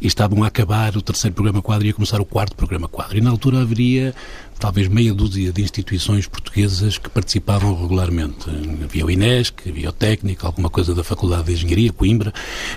e 0.00 0.06
estavam 0.06 0.42
a 0.42 0.46
acabar 0.48 0.96
o 0.96 1.02
terceiro 1.02 1.34
programa 1.34 1.62
quadro 1.62 1.86
e 1.86 1.90
a 1.90 1.94
começar 1.94 2.20
o 2.20 2.24
quarto 2.24 2.56
programa 2.56 2.88
quadro. 2.88 3.18
E 3.18 3.20
na 3.20 3.30
altura 3.30 3.60
haveria 3.60 4.14
talvez 4.58 4.88
meia 4.88 5.14
dúzia 5.14 5.52
de 5.52 5.62
instituições 5.62 6.26
portuguesas 6.26 6.98
que 6.98 7.08
participavam 7.08 7.80
regularmente. 7.80 8.50
Havia 8.82 9.06
o 9.06 9.10
INESC, 9.10 9.68
havia 9.68 9.88
o 9.88 9.92
Técnico, 9.92 10.46
alguma 10.46 10.68
coisa 10.68 10.94
da 10.94 11.04
Faculdade 11.04 11.44
de 11.44 11.52
Engenharia, 11.52 11.92
Coimbra, 11.92 12.32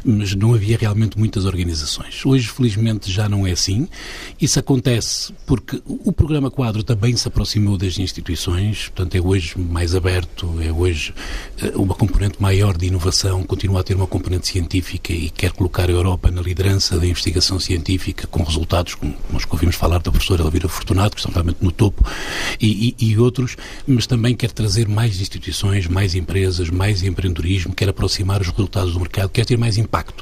mas 0.06 0.31
não 0.36 0.54
havia 0.54 0.78
realmente 0.78 1.18
muitas 1.18 1.46
organizações. 1.46 2.26
Hoje, 2.26 2.48
felizmente, 2.48 3.12
já 3.12 3.28
não 3.28 3.46
é 3.46 3.52
assim. 3.52 3.88
Isso 4.40 4.60
acontece 4.60 5.34
porque 5.46 5.82
o 5.86 6.12
programa 6.12 6.50
quadro 6.50 6.84
também 6.84 7.16
se 7.16 7.28
aproximou 7.28 7.78
das 7.78 7.98
instituições, 7.98 8.90
portanto, 8.90 9.16
é 9.16 9.22
hoje 9.22 9.58
mais 9.58 9.96
aberto, 9.96 10.60
é 10.62 10.72
hoje 10.72 11.14
eh, 11.62 11.72
uma 11.76 11.96
componente 11.96 12.42
maior 12.42 12.78
de 12.78 12.88
inovação, 12.88 13.44
continua 13.44 13.82
a 13.82 13.84
ter 13.84 13.96
uma 13.96 14.08
componente 14.08 14.48
científica 14.48 15.14
e 15.14 15.30
quer 15.30 15.52
colocar 15.52 15.90
a 15.90 15.92
Europa 15.92 16.32
na 16.32 16.42
liderança 16.42 17.00
da 17.00 17.06
investigação 17.06 17.60
científica 17.60 18.28
com 18.28 18.44
resultados 18.44 18.96
como 18.96 19.14
que 19.14 19.48
ouvimos 19.52 19.76
falar 19.76 20.00
da 20.00 20.12
professora 20.12 20.44
Elvira 20.44 20.68
Fortunato, 20.68 21.16
que 21.16 21.20
estão 21.20 21.32
realmente 21.32 21.58
no 21.62 21.72
topo, 21.72 22.06
e, 22.60 22.96
e, 22.98 23.12
e 23.12 23.18
outros, 23.18 23.58
mas 23.88 24.08
também 24.08 24.36
quer 24.36 24.52
trazer 24.52 24.88
mais 24.88 25.20
instituições, 25.20 25.88
mais 25.88 26.16
empresas, 26.16 26.70
mais 26.70 27.04
empreendedorismo, 27.04 27.74
quer 27.74 27.90
aproximar 27.90 28.42
os 28.42 28.50
resultados 28.50 28.94
do 28.94 29.00
mercado, 29.00 29.30
quer 29.30 29.46
ter 29.46 29.58
mais 29.58 29.78
impacto 29.78 30.21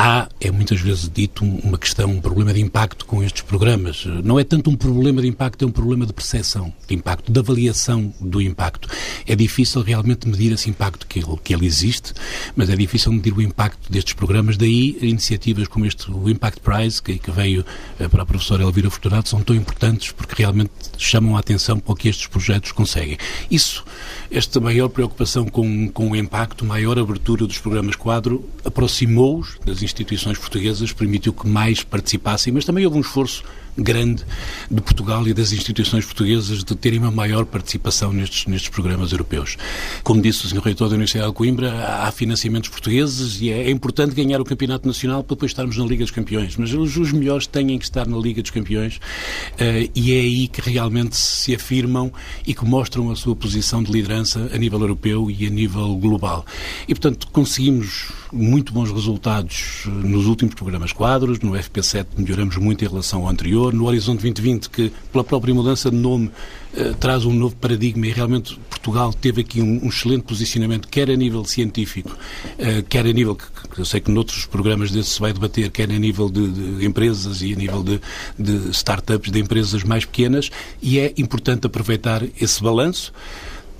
há, 0.00 0.28
é 0.40 0.50
muitas 0.50 0.80
vezes 0.80 1.10
dito, 1.12 1.44
uma 1.44 1.76
questão, 1.76 2.10
um 2.10 2.20
problema 2.22 2.54
de 2.54 2.60
impacto 2.60 3.04
com 3.04 3.22
estes 3.22 3.42
programas. 3.42 4.06
Não 4.24 4.40
é 4.40 4.44
tanto 4.44 4.70
um 4.70 4.76
problema 4.76 5.20
de 5.20 5.28
impacto, 5.28 5.62
é 5.62 5.68
um 5.68 5.70
problema 5.70 6.06
de 6.06 6.12
percepção 6.14 6.72
de 6.88 6.94
impacto, 6.94 7.30
de 7.30 7.38
avaliação 7.38 8.12
do 8.18 8.40
impacto. 8.40 8.88
É 9.26 9.36
difícil 9.36 9.82
realmente 9.82 10.26
medir 10.26 10.52
esse 10.52 10.70
impacto 10.70 11.06
que 11.06 11.18
ele, 11.18 11.36
que 11.44 11.52
ele 11.52 11.66
existe, 11.66 12.14
mas 12.56 12.70
é 12.70 12.76
difícil 12.76 13.12
medir 13.12 13.34
o 13.34 13.42
impacto 13.42 13.92
destes 13.92 14.14
programas. 14.14 14.56
Daí, 14.56 14.96
iniciativas 15.02 15.68
como 15.68 15.84
este, 15.84 16.10
o 16.10 16.30
Impact 16.30 16.60
Prize, 16.60 17.02
que, 17.02 17.18
que 17.18 17.30
veio 17.30 17.64
eh, 17.98 18.08
para 18.08 18.22
a 18.22 18.26
professora 18.26 18.62
Elvira 18.62 18.88
Fortunato, 18.88 19.28
são 19.28 19.42
tão 19.42 19.54
importantes 19.54 20.12
porque 20.12 20.42
realmente 20.42 20.72
chamam 20.96 21.36
a 21.36 21.40
atenção 21.40 21.78
para 21.78 21.92
o 21.92 21.96
que 21.96 22.08
estes 22.08 22.26
projetos 22.26 22.72
conseguem. 22.72 23.18
Isso, 23.50 23.84
esta 24.30 24.58
maior 24.60 24.88
preocupação 24.88 25.44
com, 25.44 25.88
com 25.88 26.10
o 26.10 26.16
impacto, 26.16 26.64
maior 26.64 26.98
abertura 26.98 27.46
dos 27.46 27.58
programas 27.58 27.96
quadro, 27.96 28.48
aproximou-os 28.64 29.58
das 29.64 29.82
instituições 29.82 29.89
portuguesas 30.38 30.92
permitiu 30.92 31.32
que 31.32 31.46
mais 31.46 31.82
participassem, 31.82 32.52
mas 32.52 32.64
também 32.64 32.84
houve 32.84 32.98
um 32.98 33.00
esforço 33.00 33.44
grande 33.76 34.24
de 34.70 34.80
Portugal 34.80 35.26
e 35.26 35.34
das 35.34 35.52
instituições 35.52 36.04
portuguesas 36.04 36.64
de 36.64 36.74
terem 36.74 36.98
uma 36.98 37.10
maior 37.10 37.44
participação 37.44 38.12
nestes, 38.12 38.46
nestes 38.46 38.70
programas 38.70 39.12
europeus. 39.12 39.56
Como 40.02 40.20
disse 40.20 40.46
o 40.46 40.48
Sr. 40.48 40.60
Reitor 40.60 40.88
da 40.88 40.94
Universidade 40.94 41.28
de 41.28 41.34
Coimbra, 41.34 41.72
há 42.04 42.10
financiamentos 42.12 42.68
portugueses 42.68 43.40
e 43.40 43.50
é, 43.50 43.64
é, 43.64 43.70
importante 43.70 44.14
ganhar 44.14 44.40
o 44.40 44.44
Campeonato 44.44 44.86
Nacional 44.86 45.22
para 45.22 45.34
depois 45.34 45.50
estarmos 45.50 45.76
na 45.76 45.84
Liga 45.84 46.04
dos 46.04 46.10
Campeões, 46.10 46.56
mas 46.56 46.72
os, 46.72 46.96
os 46.96 47.12
melhores 47.12 47.46
têm 47.46 47.78
que 47.78 47.84
estar 47.84 48.06
na 48.06 48.16
Liga 48.18 48.42
dos 48.42 48.50
Campeões 48.50 48.96
uh, 48.96 49.90
e 49.94 50.12
é 50.12 50.20
aí 50.20 50.48
que 50.48 50.60
realmente 50.60 51.16
se 51.16 51.54
afirmam 51.54 52.12
e 52.46 52.54
que 52.54 52.64
mostram 52.64 53.10
a 53.10 53.16
sua 53.16 53.34
posição 53.36 53.82
de 53.82 53.92
liderança 53.92 54.50
a 54.52 54.58
nível 54.58 54.80
europeu 54.80 55.30
e 55.30 55.46
a 55.46 55.50
nível 55.50 55.96
global. 55.96 56.44
E, 56.86 56.94
portanto, 56.94 57.28
conseguimos 57.32 58.12
muito 58.32 58.72
bons 58.72 58.90
resultados 58.90 59.84
eh, 59.86 59.90
nos 59.90 60.26
últimos 60.26 60.54
programas 60.54 60.92
quadros, 60.92 61.40
no 61.40 61.52
FP7 61.52 62.06
melhoramos 62.16 62.56
muito 62.56 62.84
em 62.84 62.88
relação 62.88 63.22
ao 63.22 63.28
anterior, 63.28 63.59
no 63.72 63.86
Horizonte 63.86 64.22
2020, 64.22 64.70
que 64.70 64.92
pela 65.12 65.22
própria 65.22 65.52
mudança 65.52 65.90
de 65.90 65.96
nome 65.96 66.30
eh, 66.74 66.94
traz 66.98 67.24
um 67.24 67.32
novo 67.32 67.56
paradigma 67.56 68.06
e 68.06 68.12
realmente 68.12 68.58
Portugal 68.68 69.12
teve 69.12 69.42
aqui 69.42 69.60
um, 69.60 69.84
um 69.84 69.88
excelente 69.88 70.22
posicionamento, 70.22 70.88
quer 70.88 71.10
a 71.10 71.16
nível 71.16 71.44
científico, 71.44 72.10
uh, 72.10 72.82
quer 72.88 73.04
a 73.06 73.12
nível, 73.12 73.34
que, 73.34 73.44
eu 73.78 73.84
sei 73.84 74.00
que 74.00 74.10
noutros 74.10 74.46
programas 74.46 74.90
desses 74.90 75.14
se 75.14 75.20
vai 75.20 75.32
debater, 75.32 75.70
quer 75.70 75.90
a 75.90 75.98
nível 75.98 76.30
de, 76.30 76.48
de 76.78 76.86
empresas 76.86 77.42
e 77.42 77.52
a 77.52 77.56
nível 77.56 77.82
de, 77.82 78.00
de 78.38 78.70
startups, 78.70 79.30
de 79.30 79.38
empresas 79.38 79.82
mais 79.84 80.04
pequenas, 80.04 80.50
e 80.80 80.98
é 80.98 81.12
importante 81.18 81.66
aproveitar 81.66 82.22
esse 82.40 82.62
balanço 82.62 83.12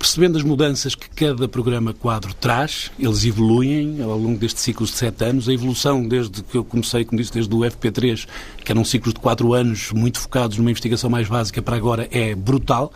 percebendo 0.01 0.35
as 0.35 0.43
mudanças 0.43 0.95
que 0.95 1.07
cada 1.11 1.47
programa 1.47 1.93
quadro 1.93 2.33
traz, 2.33 2.89
eles 2.97 3.23
evoluem 3.23 4.01
ao 4.01 4.17
longo 4.17 4.39
deste 4.39 4.59
ciclo 4.59 4.83
de 4.83 4.93
sete 4.93 5.23
anos. 5.23 5.47
A 5.47 5.53
evolução, 5.53 6.07
desde 6.07 6.41
que 6.41 6.57
eu 6.57 6.63
comecei, 6.63 7.05
como 7.05 7.21
disse, 7.21 7.31
desde 7.31 7.53
o 7.53 7.59
FP3, 7.59 8.27
que 8.65 8.71
eram 8.71 8.83
ciclos 8.83 9.13
de 9.13 9.19
quatro 9.19 9.53
anos 9.53 9.91
muito 9.91 10.19
focados 10.19 10.57
numa 10.57 10.71
investigação 10.71 11.07
mais 11.07 11.27
básica, 11.27 11.61
para 11.61 11.75
agora 11.75 12.07
é 12.09 12.33
brutal. 12.33 12.91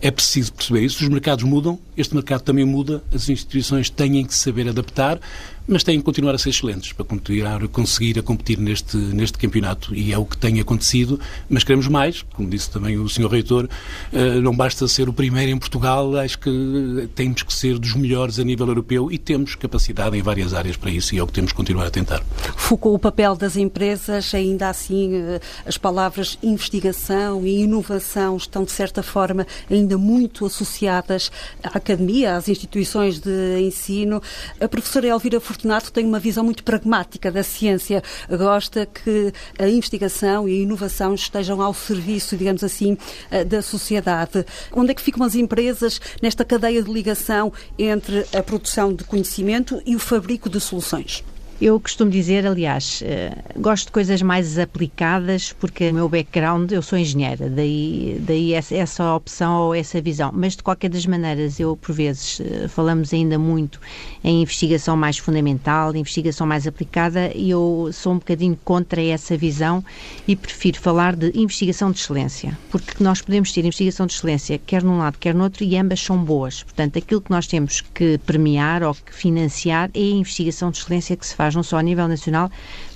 É 0.00 0.12
preciso 0.12 0.52
perceber 0.52 0.84
isso. 0.84 1.02
Os 1.02 1.08
mercados 1.08 1.42
mudam, 1.42 1.76
este 1.96 2.14
mercado 2.14 2.42
também 2.42 2.64
muda, 2.64 3.02
as 3.12 3.28
instituições 3.28 3.90
têm 3.90 4.24
que 4.24 4.32
saber 4.32 4.68
adaptar 4.68 5.18
mas 5.66 5.82
têm 5.82 5.98
que 5.98 6.04
continuar 6.04 6.34
a 6.34 6.38
ser 6.38 6.50
excelentes 6.50 6.92
para 6.92 7.04
continuar, 7.04 7.66
conseguir 7.68 8.18
a 8.18 8.22
competir 8.22 8.58
neste, 8.58 8.96
neste 8.96 9.38
campeonato. 9.38 9.94
E 9.94 10.12
é 10.12 10.18
o 10.18 10.24
que 10.24 10.36
tem 10.36 10.60
acontecido, 10.60 11.18
mas 11.48 11.64
queremos 11.64 11.88
mais, 11.88 12.22
como 12.34 12.48
disse 12.48 12.70
também 12.70 12.98
o 12.98 13.08
Sr. 13.08 13.28
Reitor, 13.28 13.68
eh, 14.12 14.40
não 14.40 14.54
basta 14.54 14.86
ser 14.86 15.08
o 15.08 15.12
primeiro 15.12 15.50
em 15.50 15.58
Portugal, 15.58 16.16
acho 16.16 16.38
que 16.38 17.08
temos 17.14 17.42
que 17.42 17.52
ser 17.52 17.78
dos 17.78 17.94
melhores 17.94 18.38
a 18.38 18.44
nível 18.44 18.66
europeu 18.66 19.10
e 19.10 19.18
temos 19.18 19.54
capacidade 19.54 20.16
em 20.16 20.22
várias 20.22 20.52
áreas 20.52 20.76
para 20.76 20.90
isso 20.90 21.14
e 21.14 21.18
é 21.18 21.22
o 21.22 21.26
que 21.26 21.32
temos 21.32 21.52
que 21.52 21.56
continuar 21.56 21.86
a 21.86 21.90
tentar. 21.90 22.22
Focou 22.56 22.94
o 22.94 22.98
papel 22.98 23.36
das 23.36 23.56
empresas, 23.56 24.34
ainda 24.34 24.68
assim 24.68 25.14
eh, 25.14 25.40
as 25.66 25.78
palavras 25.78 26.38
investigação 26.42 27.46
e 27.46 27.62
inovação 27.62 28.36
estão 28.36 28.64
de 28.64 28.72
certa 28.72 29.02
forma 29.02 29.46
ainda 29.70 29.96
muito 29.96 30.46
associadas 30.46 31.30
à 31.62 31.78
academia, 31.78 32.36
às 32.36 32.48
instituições 32.48 33.18
de 33.18 33.60
ensino. 33.60 34.22
A 34.60 34.68
professora 34.68 35.06
Elvira 35.06 35.40
Fortunato 35.54 35.92
tem 35.92 36.04
uma 36.04 36.18
visão 36.18 36.42
muito 36.42 36.64
pragmática 36.64 37.30
da 37.30 37.44
ciência. 37.44 38.02
Gosta 38.28 38.86
que 38.86 39.32
a 39.56 39.68
investigação 39.68 40.48
e 40.48 40.52
a 40.52 40.62
inovação 40.62 41.14
estejam 41.14 41.62
ao 41.62 41.72
serviço, 41.72 42.36
digamos 42.36 42.64
assim, 42.64 42.98
eh, 43.30 43.44
da 43.44 43.62
sociedade. 43.62 44.44
Onde 44.72 44.90
é 44.90 44.94
que 44.94 45.02
ficam 45.02 45.24
as 45.24 45.36
empresas 45.36 46.00
nesta 46.20 46.44
cadeia 46.44 46.82
de 46.82 46.92
ligação 46.92 47.52
entre 47.78 48.26
a 48.36 48.42
produção 48.42 48.92
de 48.92 49.04
conhecimento 49.04 49.80
e 49.86 49.94
o 49.94 50.00
fabrico 50.00 50.50
de 50.50 50.60
soluções? 50.60 51.22
Eu 51.60 51.78
costumo 51.78 52.10
dizer, 52.10 52.44
aliás, 52.44 53.00
uh, 53.02 53.60
gosto 53.60 53.86
de 53.86 53.92
coisas 53.92 54.20
mais 54.22 54.58
aplicadas 54.58 55.52
porque 55.52 55.90
o 55.90 55.94
meu 55.94 56.08
background, 56.08 56.72
eu 56.72 56.82
sou 56.82 56.98
engenheira, 56.98 57.48
daí, 57.48 58.20
daí 58.26 58.52
essa, 58.54 59.14
opção 59.14 59.60
ou 59.62 59.74
essa 59.74 60.00
visão. 60.00 60.32
Mas 60.34 60.56
de 60.56 60.64
qualquer 60.64 60.90
das 60.90 61.06
maneiras, 61.06 61.60
eu 61.60 61.76
por 61.76 61.94
vezes 61.94 62.40
uh, 62.40 62.68
falamos 62.68 63.14
ainda 63.14 63.38
muito 63.38 63.80
em 64.24 64.42
investigação 64.42 64.96
mais 64.96 65.16
fundamental, 65.16 65.94
investigação 65.94 66.44
mais 66.44 66.66
aplicada 66.66 67.30
e 67.32 67.50
eu 67.50 67.88
sou 67.92 68.14
um 68.14 68.18
bocadinho 68.18 68.58
contra 68.64 69.00
essa 69.00 69.36
visão 69.36 69.82
e 70.26 70.34
prefiro 70.34 70.80
falar 70.80 71.14
de 71.14 71.30
investigação 71.38 71.92
de 71.92 72.00
excelência, 72.00 72.58
porque 72.68 73.02
nós 73.02 73.22
podemos 73.22 73.52
ter 73.52 73.60
investigação 73.60 74.06
de 74.06 74.14
excelência 74.14 74.58
quer 74.58 74.82
num 74.82 74.98
lado, 74.98 75.18
quer 75.18 75.34
no 75.34 75.44
outro 75.44 75.62
e 75.62 75.76
ambas 75.76 76.00
são 76.00 76.18
boas. 76.18 76.64
Portanto, 76.64 76.98
aquilo 76.98 77.20
que 77.20 77.30
nós 77.30 77.46
temos 77.46 77.80
que 77.80 78.18
premiar 78.18 78.82
ou 78.82 78.92
que 78.92 79.14
financiar 79.14 79.88
é 79.94 80.00
a 80.00 80.02
investigação 80.02 80.72
de 80.72 80.78
excelência 80.78 81.16
que 81.16 81.24
se 81.24 81.34
faz 81.34 81.43
faz, 81.44 81.54
não 81.54 81.62
só 81.62 81.78
a 81.78 81.82
nível 81.82 82.08
nacional, 82.08 82.50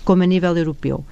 como 0.04 0.22
a 0.22 0.26
nível 0.26 0.56
europeu. 0.56 1.04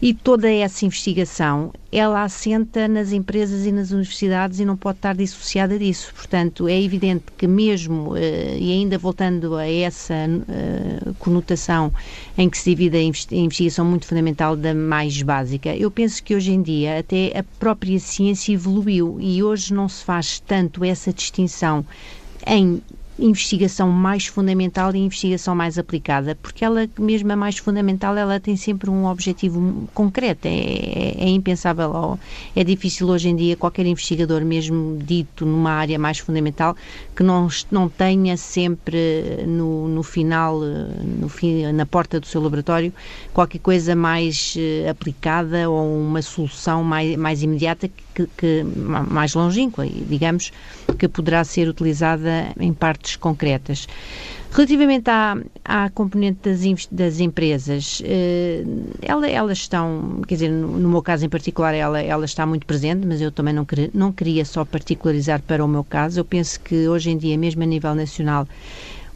E 0.00 0.12
toda 0.12 0.50
essa 0.50 0.84
investigação, 0.84 1.72
ela 1.92 2.24
assenta 2.24 2.88
nas 2.88 3.12
empresas 3.12 3.64
e 3.64 3.70
nas 3.70 3.92
universidades 3.92 4.58
e 4.58 4.64
não 4.64 4.76
pode 4.76 4.98
estar 4.98 5.14
dissociada 5.14 5.78
disso. 5.78 6.12
Portanto, 6.12 6.66
é 6.66 6.82
evidente 6.82 7.26
que 7.38 7.46
mesmo, 7.46 8.16
eh, 8.16 8.58
e 8.58 8.72
ainda 8.72 8.98
voltando 8.98 9.54
a 9.54 9.66
essa 9.66 10.14
eh, 10.14 11.12
conotação 11.20 11.92
em 12.36 12.50
que 12.50 12.58
se 12.58 12.70
divide 12.70 12.96
a 12.96 13.36
investigação 13.36 13.84
muito 13.84 14.06
fundamental 14.06 14.56
da 14.56 14.74
mais 14.74 15.22
básica, 15.22 15.74
eu 15.76 15.88
penso 15.88 16.20
que 16.22 16.34
hoje 16.34 16.50
em 16.50 16.62
dia 16.62 16.98
até 16.98 17.32
a 17.38 17.44
própria 17.60 17.98
ciência 18.00 18.52
evoluiu 18.52 19.18
e 19.20 19.40
hoje 19.40 19.72
não 19.72 19.88
se 19.88 20.04
faz 20.04 20.40
tanto 20.40 20.84
essa 20.84 21.12
distinção 21.12 21.86
em 22.44 22.82
investigação 23.22 23.88
mais 23.88 24.26
fundamental 24.26 24.94
e 24.94 24.98
investigação 24.98 25.54
mais 25.54 25.78
aplicada, 25.78 26.36
porque 26.42 26.64
ela, 26.64 26.88
mesmo 26.98 27.32
a 27.32 27.36
mais 27.36 27.58
fundamental, 27.58 28.16
ela 28.16 28.40
tem 28.40 28.56
sempre 28.56 28.90
um 28.90 29.06
objetivo 29.06 29.88
concreto, 29.94 30.46
é, 30.46 30.50
é, 30.50 31.24
é 31.24 31.28
impensável, 31.28 32.18
é 32.54 32.64
difícil 32.64 33.08
hoje 33.08 33.28
em 33.28 33.36
dia 33.36 33.56
qualquer 33.56 33.86
investigador, 33.86 34.44
mesmo 34.44 34.98
dito 34.98 35.46
numa 35.46 35.70
área 35.70 35.98
mais 35.98 36.18
fundamental, 36.18 36.76
que 37.14 37.22
não, 37.22 37.48
não 37.70 37.88
tenha 37.88 38.36
sempre 38.36 39.44
no, 39.46 39.88
no 39.88 40.02
final, 40.02 40.60
no 40.60 41.28
fim, 41.28 41.70
na 41.72 41.86
porta 41.86 42.18
do 42.18 42.26
seu 42.26 42.40
laboratório, 42.40 42.92
qualquer 43.32 43.58
coisa 43.58 43.94
mais 43.94 44.56
uh, 44.56 44.90
aplicada 44.90 45.70
ou 45.70 46.00
uma 46.00 46.22
solução 46.22 46.82
mais, 46.82 47.16
mais 47.16 47.42
imediata, 47.42 47.88
que, 47.88 48.02
que 48.12 48.62
mais 48.64 49.34
longínqua, 49.34 49.86
digamos, 49.86 50.52
que 50.98 51.08
poderá 51.08 51.44
ser 51.44 51.68
utilizada 51.68 52.52
em 52.58 52.72
partes 52.72 53.16
concretas. 53.16 53.86
Relativamente 54.50 55.08
à, 55.08 55.38
à 55.64 55.88
componente 55.90 56.40
das, 56.42 56.60
das 56.90 57.20
empresas, 57.20 58.02
eh, 58.04 58.62
ela, 59.00 59.26
elas 59.26 59.58
estão, 59.58 60.20
quer 60.28 60.34
dizer, 60.34 60.50
no, 60.50 60.78
no, 60.78 60.90
meu 60.90 61.00
caso 61.00 61.24
em 61.24 61.28
particular, 61.28 61.74
ela, 61.74 61.98
ela 61.98 62.26
está 62.26 62.44
muito 62.44 62.66
presente, 62.66 63.06
mas 63.06 63.22
eu 63.22 63.32
também 63.32 63.54
não, 63.54 63.64
queria, 63.64 63.90
não 63.94 64.12
queria 64.12 64.44
só 64.44 64.62
particularizar 64.62 65.40
para 65.40 65.64
o 65.64 65.68
meu 65.68 65.82
caso. 65.82 66.20
Eu 66.20 66.24
penso 66.24 66.60
que 66.60 66.86
hoje 66.86 67.10
em 67.10 67.16
dia, 67.16 67.38
mesmo 67.38 67.62
a 67.62 67.66
nível 67.66 67.94
nacional, 67.94 68.46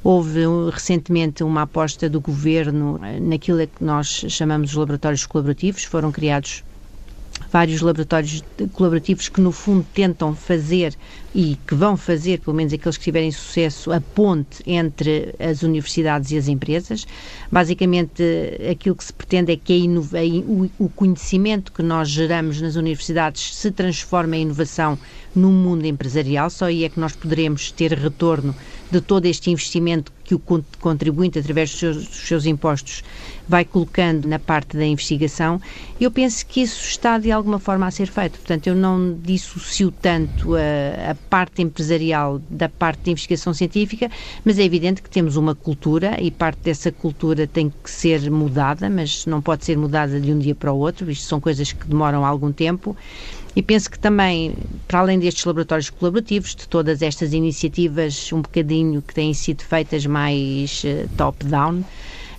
Houve 0.09 0.45
recentemente 0.71 1.43
uma 1.43 1.63
aposta 1.63 2.09
do 2.09 2.21
governo 2.21 3.01
eh, 3.03 3.19
naquilo 3.19 3.67
que 3.67 3.83
nós 3.83 4.25
chamamos 4.29 4.71
de 4.71 4.79
laboratórios 4.79 5.27
colaborativos, 5.27 5.83
foram 5.83 6.13
criados 6.13 6.63
vários 7.51 7.81
laboratórios 7.81 8.43
colaborativos 8.73 9.29
que, 9.29 9.41
no 9.41 9.53
fundo, 9.53 9.87
tentam 9.95 10.35
fazer 10.35 10.95
e 11.35 11.57
que 11.67 11.75
vão 11.75 11.97
fazer, 11.97 12.41
pelo 12.41 12.57
menos 12.57 12.73
aqueles 12.73 12.97
que 12.97 13.05
tiverem 13.05 13.31
sucesso, 13.31 13.93
a 13.93 14.01
ponte 14.01 14.63
entre 14.67 15.35
as 15.39 15.63
universidades 15.63 16.31
e 16.31 16.39
as 16.39 16.49
empresas. 16.49 17.07
Basicamente, 17.53 18.23
aquilo 18.71 18.97
que 18.97 19.05
se 19.05 19.13
pretende 19.13 19.53
é 19.53 19.57
que 19.57 19.87
o 20.79 20.89
conhecimento 20.89 21.73
que 21.73 21.83
nós 21.83 22.09
geramos 22.09 22.61
nas 22.61 22.77
universidades 22.77 23.55
se 23.55 23.71
transforme 23.71 24.39
em 24.39 24.43
inovação 24.43 24.99
no 25.35 25.51
mundo 25.51 25.85
empresarial, 25.85 26.49
só 26.49 26.65
aí 26.65 26.85
é 26.85 26.89
que 26.89 26.99
nós 26.99 27.15
poderemos 27.15 27.71
ter 27.71 27.93
retorno 27.93 28.55
de 28.91 29.01
todo 29.01 29.27
este 29.27 29.51
investimento 29.51 30.13
que 30.25 30.35
o 30.35 30.41
contribuinte, 30.81 31.39
através 31.39 31.71
dos 31.71 31.79
seus, 31.79 31.97
dos 31.97 32.29
seus, 32.29 32.47
impostos, 32.47 33.05
vai 33.49 33.65
colocando 33.65 34.27
na 34.27 34.41
parte 34.41 34.77
da 34.77 34.85
investigação, 34.85 35.61
eu 36.01 36.11
penso 36.11 36.45
que 36.47 36.63
isso 36.63 36.85
está 36.85 37.17
de 37.17 37.31
alguma 37.31 37.61
forma 37.61 37.87
a 37.87 37.91
ser 37.91 38.07
feito. 38.09 38.39
Portanto, 38.39 38.67
eu 38.67 38.75
não 38.75 39.17
dissocio 39.23 39.93
tanto 39.93 40.57
a, 40.57 41.13
a 41.13 41.15
parte 41.31 41.63
empresarial 41.63 42.41
da 42.51 42.69
parte 42.69 43.05
de 43.05 43.11
investigação 43.13 43.55
científica, 43.55 44.11
mas 44.45 44.59
é 44.59 44.65
evidente 44.65 45.01
que 45.01 45.11
temos 45.11 45.37
uma 45.37 45.55
cultura 45.55 46.21
e 46.21 46.31
parte 46.31 46.59
dessa 46.61 46.91
cultura 46.91 47.47
tem 47.47 47.73
que 47.83 47.91
ser 47.91 48.29
mudada, 48.29 48.91
mas 48.91 49.27
não 49.27 49.41
pode 49.41 49.65
ser 49.65 49.79
mudada 49.79 50.21
de 50.21 50.33
um 50.33 50.39
dia 50.39 50.55
para 50.55 50.73
o 50.73 50.79
outro, 50.79 51.09
isto 51.11 51.27
são 51.29 51.41
coisas 51.41 51.73
que 51.73 51.87
demoram 51.87 52.25
algum 52.25 52.51
tempo 52.53 52.97
e 53.57 53.63
penso 53.63 53.91
que 53.91 53.99
também, 53.99 54.55
para 54.87 54.99
além 54.99 55.19
destes 55.19 55.43
laboratórios 55.47 55.89
colaborativos, 55.89 56.55
de 56.55 56.69
todas 56.69 57.01
estas 57.01 57.33
iniciativas 57.33 58.31
um 58.31 58.43
bocadinho 58.43 59.01
que 59.01 59.15
têm 59.15 59.33
sido 59.33 59.63
feitas 59.63 60.05
mais 60.05 60.85
uh, 60.85 61.09
top-down, 61.17 61.83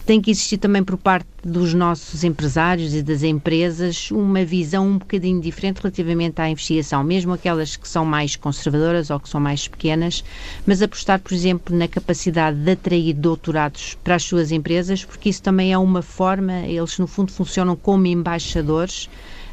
tem 0.05 0.21
que 0.21 0.29
existir 0.29 0.59
também 0.59 0.83
por 0.83 0.95
parte 0.95 1.27
dos 1.43 1.73
nossos 1.73 2.23
empresários 2.23 2.93
e 2.93 3.01
das 3.01 3.23
empresas 3.23 4.11
uma 4.11 4.45
visão 4.45 4.87
um 4.87 4.97
bocadinho 4.99 5.41
diferente 5.41 5.79
relativamente 5.81 6.39
à 6.39 6.47
investigação, 6.47 7.03
mesmo 7.03 7.33
aquelas 7.33 7.75
que 7.75 7.87
são 7.89 8.05
mais 8.05 8.35
conservadoras 8.35 9.09
ou 9.09 9.19
que 9.19 9.27
são 9.27 9.41
mais 9.41 9.67
pequenas, 9.67 10.23
mas 10.67 10.83
apostar, 10.83 11.19
por 11.19 11.33
exemplo, 11.33 11.75
na 11.75 11.87
capacidade 11.87 12.57
de 12.57 12.71
atrair 12.71 13.13
doutorados 13.15 13.97
para 14.03 14.15
as 14.15 14.23
suas 14.23 14.51
empresas, 14.51 15.03
porque 15.03 15.29
isso 15.29 15.41
também 15.41 15.73
é 15.73 15.77
uma 15.77 16.03
forma, 16.03 16.59
eles 16.59 16.97
no 16.99 17.07
fundo 17.07 17.31
funcionam 17.31 17.75
como 17.75 18.05
embaixadores 18.05 19.09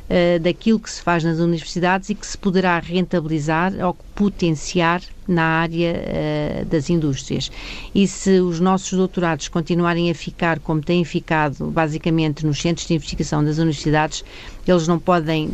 uh, 0.09 0.39
daquilo 0.41 0.79
que 0.79 0.91
se 0.91 1.03
faz 1.03 1.25
nas 1.25 1.39
universidades 1.39 2.11
e 2.11 2.15
que 2.15 2.27
se 2.27 2.37
poderá 2.37 2.79
rentabilizar 2.79 3.73
ou 3.85 3.95
potenciar 4.15 5.03
na 5.27 5.43
área 5.43 5.95
uh, 5.95 6.65
das 6.67 6.91
indústrias. 6.91 7.51
E 7.95 8.07
se 8.07 8.41
os 8.41 8.61
nossos 8.61 8.93
doutorados 8.97 9.49
continuarem 9.49 10.11
a 10.11 10.15
ficar 10.15 10.59
como 10.61 10.81
têm 10.81 11.05
ficado, 11.05 11.67
basicamente, 11.67 12.45
nos 12.47 12.61
centros 12.61 12.87
de 12.87 12.95
investigação 12.95 13.45
das 13.45 13.59
universidades, 13.59 14.25
eles 14.67 14.87
não 14.87 14.99
podem 14.99 15.51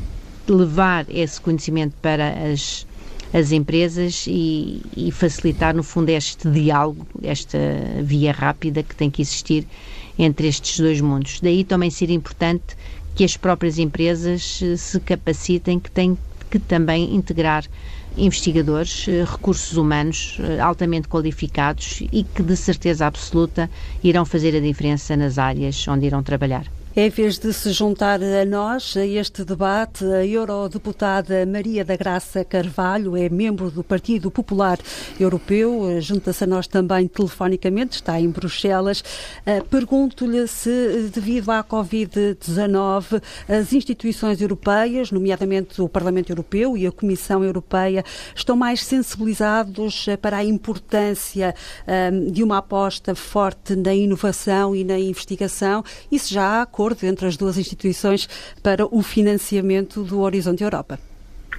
levar 0.48 1.06
esse 1.08 1.40
conhecimento 1.40 1.94
para 2.00 2.52
as 2.52 2.86
as 3.32 3.52
empresas 3.52 4.26
e, 4.26 4.82
e, 4.96 5.10
facilitar, 5.12 5.74
no 5.74 5.82
fundo, 5.82 6.08
este 6.08 6.50
diálogo, 6.50 7.06
esta 7.22 7.58
via 8.02 8.32
rápida 8.32 8.82
que 8.82 8.94
tem 8.94 9.08
que 9.08 9.22
existir 9.22 9.66
entre 10.18 10.48
estes 10.48 10.78
dois 10.80 11.00
mundos. 11.00 11.40
Daí 11.40 11.64
também 11.64 11.90
ser 11.90 12.10
importante 12.10 12.76
que 13.14 13.24
as 13.24 13.36
próprias 13.36 13.78
empresas 13.78 14.60
eh, 14.62 14.76
se 14.76 15.00
capacitem, 15.00 15.78
que 15.80 15.90
têm 15.90 16.18
que 16.50 16.58
também 16.58 17.14
integrar 17.14 17.64
investigadores, 18.16 19.06
eh, 19.08 19.24
recursos 19.24 19.76
humanos 19.76 20.36
eh, 20.40 20.58
altamente 20.58 21.08
qualificados 21.08 22.00
e 22.12 22.24
que 22.24 22.42
de 22.42 22.56
certeza 22.56 23.06
absoluta 23.06 23.70
irão 24.02 24.24
fazer 24.24 24.56
a 24.56 24.60
diferença 24.60 25.16
nas 25.16 25.38
áreas 25.38 25.86
onde 25.88 26.06
irão 26.06 26.22
trabalhar. 26.22 26.79
É 26.96 27.08
vez 27.08 27.38
de 27.38 27.52
se 27.52 27.70
juntar 27.70 28.20
a 28.20 28.44
nós, 28.44 28.96
a 28.96 29.06
este 29.06 29.44
debate, 29.44 30.04
a 30.04 30.26
eurodeputada 30.26 31.46
Maria 31.46 31.84
da 31.84 31.94
Graça 31.94 32.44
Carvalho, 32.44 33.16
é 33.16 33.28
membro 33.28 33.70
do 33.70 33.84
Partido 33.84 34.28
Popular 34.28 34.76
Europeu, 35.18 36.00
junta-se 36.00 36.42
a 36.42 36.46
nós 36.48 36.66
também 36.66 37.06
telefonicamente, 37.06 37.94
está 37.94 38.20
em 38.20 38.28
Bruxelas. 38.28 39.04
Eh, 39.46 39.62
pergunto-lhe 39.70 40.48
se, 40.48 41.08
devido 41.14 41.50
à 41.50 41.62
Covid-19, 41.62 43.22
as 43.48 43.72
instituições 43.72 44.40
europeias, 44.40 45.12
nomeadamente 45.12 45.80
o 45.80 45.88
Parlamento 45.88 46.30
Europeu 46.30 46.76
e 46.76 46.88
a 46.88 46.90
Comissão 46.92 47.44
Europeia, 47.44 48.04
estão 48.34 48.56
mais 48.56 48.82
sensibilizados 48.82 50.06
para 50.20 50.38
a 50.38 50.44
importância 50.44 51.54
eh, 51.86 52.10
de 52.32 52.42
uma 52.42 52.58
aposta 52.58 53.14
forte 53.14 53.76
na 53.76 53.94
inovação 53.94 54.74
e 54.74 54.82
na 54.82 54.98
investigação 54.98 55.84
e 56.10 56.18
se 56.18 56.34
já 56.34 56.62
há 56.62 56.66
acordo 56.80 57.04
entre 57.04 57.26
as 57.26 57.36
duas 57.36 57.58
instituições 57.58 58.26
para 58.62 58.86
o 58.86 59.02
financiamento 59.02 60.02
do 60.02 60.20
Horizonte 60.20 60.64
Europa? 60.64 60.98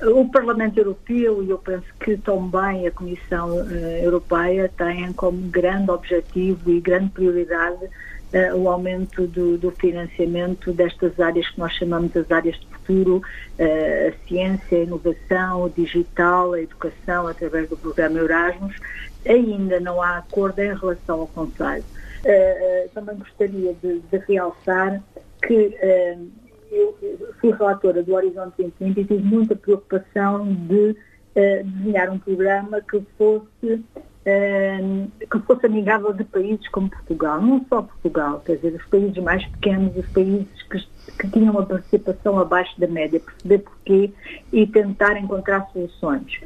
O 0.02 0.28
Parlamento 0.28 0.80
Europeu 0.80 1.44
e 1.44 1.52
eu 1.52 1.60
penso 1.60 1.86
que 2.00 2.18
também 2.18 2.88
a 2.88 2.92
Comissão 2.92 3.52
uh, 3.52 3.72
Europeia 4.02 4.68
têm 4.76 5.14
como 5.14 5.38
grande 5.50 5.92
objetivo 5.92 6.72
e 6.72 6.82
grande 6.82 7.12
prioridade 7.12 7.86
uh, 7.86 8.56
o 8.56 8.68
aumento 8.68 9.28
do, 9.28 9.60
do, 9.60 9.70
financiamento 9.70 10.74
destas 10.74 11.20
áreas 11.20 11.48
que 11.50 11.60
nós 11.60 11.72
chamamos 11.74 12.18
as 12.18 12.32
áreas 12.32 12.60
de 12.60 12.66
futuro, 12.66 13.18
uh, 13.18 14.10
a 14.10 14.28
ciência, 14.28 14.80
a 14.80 14.82
inovação, 14.82 15.66
o 15.66 15.70
digital, 15.70 16.54
a 16.54 16.62
educação, 16.62 17.28
através 17.28 17.70
do 17.70 17.78
programa 17.78 18.18
Erasmus. 18.22 18.76
Ainda 19.24 19.80
não 19.80 20.02
há 20.02 20.18
acordo 20.18 20.58
em 20.58 20.74
relação 20.74 21.20
ao 21.20 21.28
Conselho. 21.28 21.84
Uh, 22.24 22.88
também 22.94 23.16
gostaria 23.18 23.74
de, 23.82 24.00
de, 24.00 24.18
realçar 24.28 25.02
que 25.42 25.76
uh, 25.82 26.32
eu 26.72 26.96
fui 27.40 27.52
relatora 27.52 28.04
do 28.04 28.14
Horizonte 28.14 28.54
2020 28.60 28.98
e 29.00 29.06
tive 29.06 29.24
muita 29.24 29.56
preocupação 29.56 30.54
de 30.54 30.92
uh, 30.92 31.64
desenhar 31.64 32.12
um 32.12 32.20
programa 32.20 32.80
que 32.82 33.02
fosse 33.18 33.84
que 34.24 35.40
fosse 35.48 35.66
amigável 35.66 36.14
de 36.14 36.24
países 36.24 36.68
como 36.68 36.92
Portugal, 36.92 37.42
não 37.42 37.66
só 37.68 37.82
Portugal, 37.82 38.40
quer 38.46 38.58
dizer, 38.58 38.76
os 38.76 38.86
países 38.86 39.18
mais 39.18 39.44
pequenos, 39.48 39.98
os 39.98 40.08
países 40.10 40.62
que, 40.70 40.78
que 41.18 41.28
tinham 41.32 41.56
uma 41.56 41.66
participação 41.66 42.38
abaixo 42.38 42.80
da 42.80 42.86
média, 42.86 43.20
perceber 43.20 43.58
porquê 43.64 44.12
e 44.54 44.68
tentar 44.68 45.18
encontrar 45.18 45.68
soluções. 45.74 46.40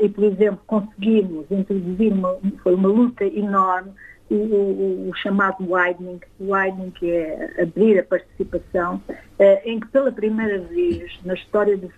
e, 0.00 0.08
por 0.08 0.22
exemplo, 0.22 0.60
conseguimos 0.68 1.50
introduzir 1.50 2.12
uma, 2.12 2.38
foi 2.62 2.76
uma 2.76 2.88
luta 2.90 3.24
enorme 3.24 3.90
o, 4.30 5.08
o, 5.08 5.14
chamado 5.16 5.58
widening, 5.60 6.20
widening 6.40 6.90
que 6.90 7.10
é 7.10 7.62
abrir 7.62 7.98
a 7.98 8.02
participação, 8.02 9.00
eh, 9.38 9.62
em 9.64 9.78
que 9.78 9.86
pela 9.88 10.10
primeira 10.10 10.58
vez 10.58 11.18
na 11.24 11.34
história 11.34 11.76
de, 11.76 11.88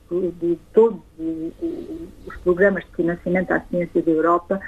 de 0.40 0.58
todos 0.72 1.00
os 2.26 2.36
programas 2.44 2.84
de 2.84 2.96
financiamento 2.96 3.50
à 3.52 3.60
ciência 3.60 4.02
da 4.02 4.10
Europa, 4.10 4.60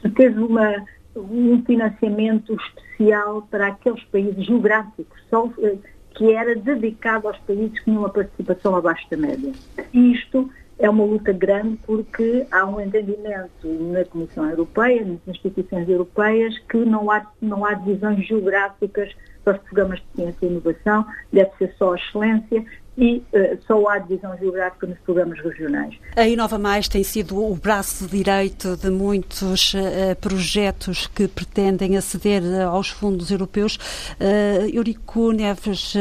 se 0.00 0.10
teve 0.10 0.40
uma, 0.40 0.84
um 1.16 1.62
financiamento 1.64 2.54
especial 2.54 3.42
para 3.50 3.68
aqueles 3.68 4.02
países 4.04 4.46
geográficos, 4.46 5.18
só, 5.28 5.50
eh, 5.58 5.76
que 6.14 6.32
era 6.32 6.54
dedicado 6.54 7.28
aos 7.28 7.38
países 7.38 7.78
que 7.78 7.84
tinham 7.84 8.00
uma 8.00 8.10
participação 8.10 8.76
abaixo 8.76 9.06
da 9.10 9.16
média. 9.16 9.52
Isto 9.92 10.50
é 10.80 10.88
uma 10.88 11.04
luta 11.04 11.32
grande 11.32 11.78
porque 11.86 12.46
há 12.50 12.64
um 12.64 12.80
entendimento 12.80 13.66
na 13.92 14.04
Comissão 14.06 14.48
Europeia, 14.48 15.04
nas 15.04 15.18
instituições 15.28 15.88
europeias, 15.88 16.58
que 16.70 16.78
não 16.78 17.10
há, 17.10 17.24
não 17.40 17.64
há 17.64 17.74
divisões 17.74 18.26
geográficas 18.26 19.14
para 19.44 19.58
os 19.58 19.62
programas 19.64 20.00
de 20.00 20.06
ciência 20.16 20.46
e 20.46 20.48
inovação, 20.48 21.06
deve 21.32 21.50
ser 21.58 21.74
só 21.76 21.92
a 21.92 21.96
excelência 21.96 22.64
e 23.00 23.16
uh, 23.32 23.58
só 23.66 23.88
há 23.88 23.98
divisão 23.98 24.36
geográfica 24.36 24.86
nos 24.86 24.98
programas 24.98 25.40
regionais. 25.40 25.94
A 26.14 26.28
Inova 26.28 26.58
Mais 26.58 26.86
tem 26.86 27.02
sido 27.02 27.42
o 27.42 27.56
braço 27.56 28.06
direito 28.06 28.76
de 28.76 28.90
muitos 28.90 29.72
uh, 29.72 30.14
projetos 30.20 31.06
que 31.06 31.26
pretendem 31.26 31.96
aceder 31.96 32.42
uh, 32.42 32.68
aos 32.68 32.90
fundos 32.90 33.30
europeus. 33.30 33.76
Uh, 33.76 34.68
Eurico 34.70 35.32
Neves, 35.32 35.94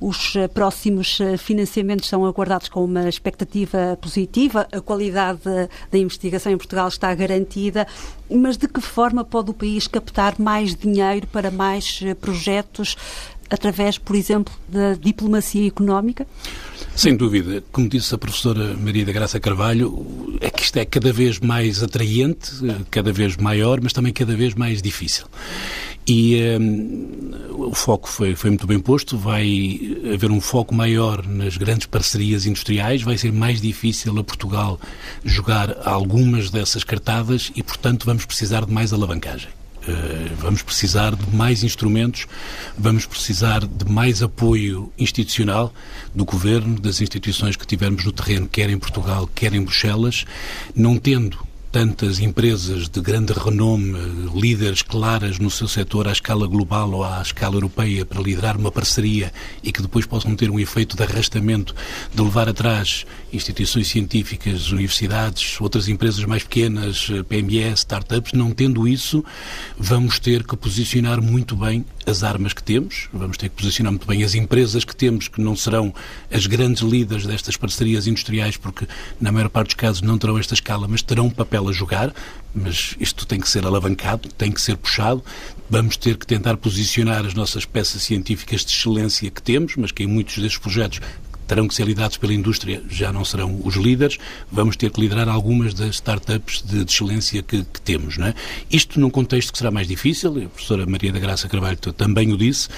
os 0.00 0.34
próximos 0.52 1.18
financiamentos 1.38 2.08
são 2.08 2.26
aguardados 2.26 2.68
com 2.68 2.84
uma 2.84 3.08
expectativa 3.08 3.96
positiva, 4.00 4.66
a 4.72 4.80
qualidade 4.80 5.42
da 5.90 5.98
investigação 5.98 6.50
em 6.50 6.56
Portugal 6.56 6.88
está 6.88 7.14
garantida, 7.14 7.86
mas 8.28 8.56
de 8.56 8.66
que 8.66 8.80
forma 8.80 9.24
pode 9.24 9.50
o 9.50 9.54
país 9.54 9.86
captar 9.86 10.40
mais 10.40 10.74
dinheiro 10.74 11.28
para 11.28 11.52
mais 11.52 12.00
projetos 12.20 12.96
através, 13.52 13.98
por 13.98 14.16
exemplo, 14.16 14.52
da 14.66 14.94
diplomacia 14.94 15.68
económica? 15.68 16.26
Sem 16.96 17.14
dúvida. 17.14 17.62
Como 17.70 17.88
disse 17.88 18.14
a 18.14 18.18
professora 18.18 18.74
Maria 18.74 19.04
da 19.04 19.12
Graça 19.12 19.38
Carvalho, 19.38 20.38
é 20.40 20.50
que 20.50 20.62
isto 20.62 20.78
é 20.78 20.84
cada 20.86 21.12
vez 21.12 21.38
mais 21.38 21.82
atraente, 21.82 22.50
cada 22.90 23.12
vez 23.12 23.36
maior, 23.36 23.78
mas 23.82 23.92
também 23.92 24.12
cada 24.12 24.34
vez 24.34 24.54
mais 24.54 24.80
difícil. 24.80 25.26
E 26.06 26.40
um, 26.58 27.68
o 27.68 27.74
foco 27.74 28.08
foi, 28.08 28.34
foi 28.34 28.50
muito 28.50 28.66
bem 28.66 28.80
posto, 28.80 29.16
vai 29.16 29.96
haver 30.12 30.30
um 30.30 30.40
foco 30.40 30.74
maior 30.74 31.24
nas 31.26 31.56
grandes 31.56 31.86
parcerias 31.86 32.46
industriais, 32.46 33.02
vai 33.02 33.16
ser 33.16 33.32
mais 33.32 33.60
difícil 33.60 34.18
a 34.18 34.24
Portugal 34.24 34.80
jogar 35.24 35.76
algumas 35.86 36.50
dessas 36.50 36.82
cartadas 36.84 37.52
e, 37.54 37.62
portanto, 37.62 38.04
vamos 38.06 38.24
precisar 38.24 38.64
de 38.64 38.72
mais 38.72 38.92
alavancagem. 38.92 39.50
Eh, 39.86 40.28
vamos 40.38 40.62
precisar 40.62 41.16
de 41.16 41.34
mais 41.34 41.64
instrumentos, 41.64 42.26
vamos 42.78 43.04
precisar 43.04 43.66
de 43.66 43.90
mais 43.90 44.22
apoio 44.22 44.92
institucional 44.96 45.74
do 46.14 46.24
governo, 46.24 46.78
das 46.78 47.00
instituições 47.00 47.56
que 47.56 47.66
tivermos 47.66 48.04
no 48.04 48.12
terreno, 48.12 48.46
quer 48.46 48.70
em 48.70 48.78
Portugal, 48.78 49.28
quer 49.34 49.52
em 49.54 49.62
Bruxelas, 49.62 50.24
não 50.74 50.96
tendo 50.96 51.38
tantas 51.72 52.20
empresas 52.20 52.86
de 52.86 53.00
grande 53.00 53.32
renome, 53.32 53.98
líderes 54.38 54.82
claras 54.82 55.38
no 55.38 55.50
seu 55.50 55.66
setor 55.66 56.06
à 56.06 56.12
escala 56.12 56.46
global 56.46 56.90
ou 56.92 57.02
à 57.02 57.22
escala 57.22 57.54
europeia 57.54 58.04
para 58.04 58.20
liderar 58.20 58.58
uma 58.58 58.70
parceria 58.70 59.32
e 59.62 59.72
que 59.72 59.80
depois 59.80 60.04
possam 60.04 60.36
ter 60.36 60.50
um 60.50 60.60
efeito 60.60 60.98
de 60.98 61.02
arrastamento, 61.02 61.74
de 62.14 62.20
levar 62.20 62.46
atrás 62.46 63.06
instituições 63.32 63.88
científicas, 63.88 64.70
universidades, 64.70 65.58
outras 65.62 65.88
empresas 65.88 66.22
mais 66.26 66.42
pequenas, 66.42 67.08
PMS, 67.26 67.78
startups, 67.78 68.34
não 68.34 68.50
tendo 68.50 68.86
isso, 68.86 69.24
vamos 69.78 70.18
ter 70.18 70.46
que 70.46 70.54
posicionar 70.54 71.22
muito 71.22 71.56
bem 71.56 71.86
as 72.04 72.22
armas 72.22 72.52
que 72.52 72.62
temos, 72.62 73.08
vamos 73.14 73.38
ter 73.38 73.48
que 73.48 73.56
posicionar 73.56 73.92
muito 73.92 74.06
bem 74.06 74.22
as 74.22 74.34
empresas 74.34 74.84
que 74.84 74.94
temos, 74.94 75.26
que 75.26 75.40
não 75.40 75.56
serão 75.56 75.94
as 76.30 76.46
grandes 76.46 76.82
líderes 76.82 77.24
destas 77.26 77.56
parcerias 77.56 78.06
industriais, 78.06 78.58
porque 78.58 78.86
na 79.18 79.32
maior 79.32 79.48
parte 79.48 79.68
dos 79.68 79.76
casos 79.76 80.02
não 80.02 80.18
terão 80.18 80.36
esta 80.36 80.52
escala, 80.52 80.86
mas 80.86 81.00
terão 81.00 81.26
um 81.26 81.30
papel 81.30 81.61
a 81.68 81.72
jogar, 81.72 82.12
mas 82.54 82.94
isto 83.00 83.26
tem 83.26 83.40
que 83.40 83.48
ser 83.48 83.64
alavancado, 83.64 84.28
tem 84.36 84.52
que 84.52 84.60
ser 84.60 84.76
puxado. 84.76 85.24
Vamos 85.70 85.96
ter 85.96 86.16
que 86.16 86.26
tentar 86.26 86.56
posicionar 86.58 87.24
as 87.24 87.34
nossas 87.34 87.64
peças 87.64 88.02
científicas 88.02 88.64
de 88.64 88.72
excelência 88.72 89.30
que 89.30 89.42
temos, 89.42 89.74
mas 89.76 89.90
que 89.90 90.02
em 90.02 90.06
muitos 90.06 90.36
destes 90.38 90.58
projetos 90.58 91.00
terão 91.46 91.68
que 91.68 91.74
ser 91.74 91.86
liderados 91.86 92.16
pela 92.16 92.32
indústria, 92.32 92.82
já 92.88 93.12
não 93.12 93.24
serão 93.24 93.60
os 93.64 93.76
líderes, 93.76 94.18
vamos 94.50 94.76
ter 94.76 94.90
que 94.90 95.00
liderar 95.00 95.28
algumas 95.28 95.74
das 95.74 95.96
startups 95.96 96.62
de, 96.62 96.84
de 96.84 96.92
excelência 96.92 97.42
que, 97.42 97.64
que, 97.64 97.80
temos. 97.80 98.16
Não 98.16 98.26
é? 98.26 98.34
Isto 98.70 99.00
num 99.00 99.10
contexto 99.10 99.52
que 99.52 99.58
será 99.58 99.70
mais 99.70 99.86
difícil, 99.86 100.30
a 100.30 100.48
professora 100.48 100.86
Maria 100.86 101.12
da 101.12 101.18
Graça 101.18 101.48
Carvalho 101.48 101.76
também 101.76 102.32
o 102.32 102.36
disse, 102.36 102.68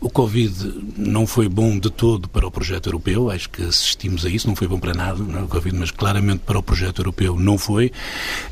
o 0.00 0.10
Covid 0.10 0.72
não 0.96 1.26
foi 1.26 1.48
bom 1.48 1.78
de 1.78 1.90
todo 1.90 2.28
para 2.28 2.46
o 2.46 2.50
projeto 2.50 2.86
europeu, 2.86 3.30
acho 3.30 3.48
que 3.50 3.62
assistimos 3.62 4.24
a 4.24 4.28
isso, 4.28 4.46
não 4.46 4.56
foi 4.56 4.66
bom 4.66 4.78
para 4.78 4.94
nada, 4.94 5.22
não 5.22 5.40
é? 5.40 5.42
o 5.42 5.48
Covid, 5.48 5.76
mas 5.76 5.90
claramente 5.90 6.40
para 6.44 6.58
o 6.58 6.62
projeto 6.62 7.00
europeu 7.00 7.38
não 7.38 7.58
foi. 7.58 7.92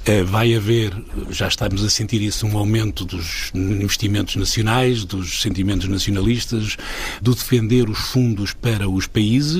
Eh, 0.05 0.23
vai 0.23 0.55
haver, 0.55 0.93
já 1.31 1.49
estamos 1.49 1.85
a 1.85 1.91
sentir 1.91 2.23
isso, 2.23 2.47
um 2.47 2.57
aumento 2.57 3.05
dos 3.05 3.51
investimentos 3.55 4.37
nacionais, 4.37 5.05
dos 5.05 5.41
sentimentos 5.41 5.89
nacionalistas, 5.89 6.77
do 7.21 7.35
defender 7.35 7.89
os 7.89 7.99
fundos 7.99 8.53
para 8.53 8.89
os 8.89 9.07
países, 9.07 9.56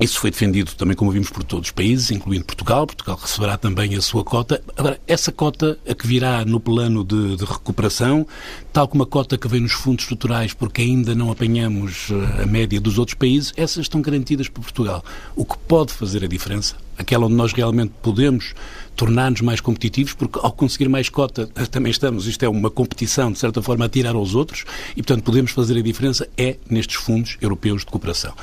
isso 0.00 0.18
foi 0.18 0.30
defendido 0.30 0.72
também, 0.74 0.96
como 0.96 1.12
vimos, 1.12 1.30
por 1.30 1.44
todos 1.44 1.68
os 1.68 1.72
países, 1.72 2.10
incluindo 2.10 2.44
Portugal. 2.44 2.86
Portugal 2.86 3.16
receberá 3.20 3.56
também 3.56 3.94
a 3.94 4.00
sua 4.00 4.24
cota. 4.24 4.60
Agora, 4.76 5.00
essa 5.06 5.30
cota, 5.30 5.78
a 5.88 5.94
que 5.94 6.06
virá 6.06 6.44
no 6.44 6.58
plano 6.58 7.04
de, 7.04 7.36
de, 7.36 7.44
recuperação, 7.44 8.26
tal 8.72 8.88
como 8.88 9.04
a 9.04 9.06
cota 9.06 9.38
que 9.38 9.46
vem 9.46 9.60
nos 9.60 9.72
fundos 9.72 10.04
estruturais, 10.04 10.52
porque 10.52 10.82
ainda 10.82 11.14
não 11.14 11.30
apanhamos 11.30 12.08
eh, 12.10 12.42
a 12.42 12.46
média 12.46 12.80
dos 12.80 12.98
outros 12.98 13.14
países, 13.14 13.52
essas 13.56 13.82
estão 13.82 14.00
garantidas 14.00 14.48
por 14.48 14.62
Portugal. 14.62 15.04
O 15.36 15.44
que 15.44 15.56
pode 15.58 15.92
fazer 15.92 16.24
a 16.24 16.28
diferença, 16.28 16.76
aquela 16.98 17.26
onde 17.26 17.36
nós 17.36 17.52
realmente 17.52 17.92
podemos 18.02 18.52
tornar-nos 18.96 19.40
mais 19.40 19.60
competitivos, 19.60 20.12
porque 20.14 20.38
ao 20.42 20.52
conseguir 20.52 20.88
mais 20.88 21.08
cota 21.08 21.46
também 21.70 21.90
estamos, 21.90 22.26
isto 22.26 22.44
é 22.44 22.48
uma 22.48 22.70
competição, 22.70 23.32
de 23.32 23.38
certa 23.38 23.60
forma, 23.60 23.84
a 23.84 23.88
tirar 23.88 24.14
aos 24.14 24.34
outros, 24.34 24.64
e 24.92 25.02
portanto 25.02 25.24
podemos 25.24 25.50
fazer 25.50 25.76
a 25.78 25.82
diferença 25.82 26.28
é 26.36 26.56
nestes 26.68 26.96
fundos 26.96 27.36
europeus 27.40 27.80
de 27.80 27.86
cooperação. 27.86 28.34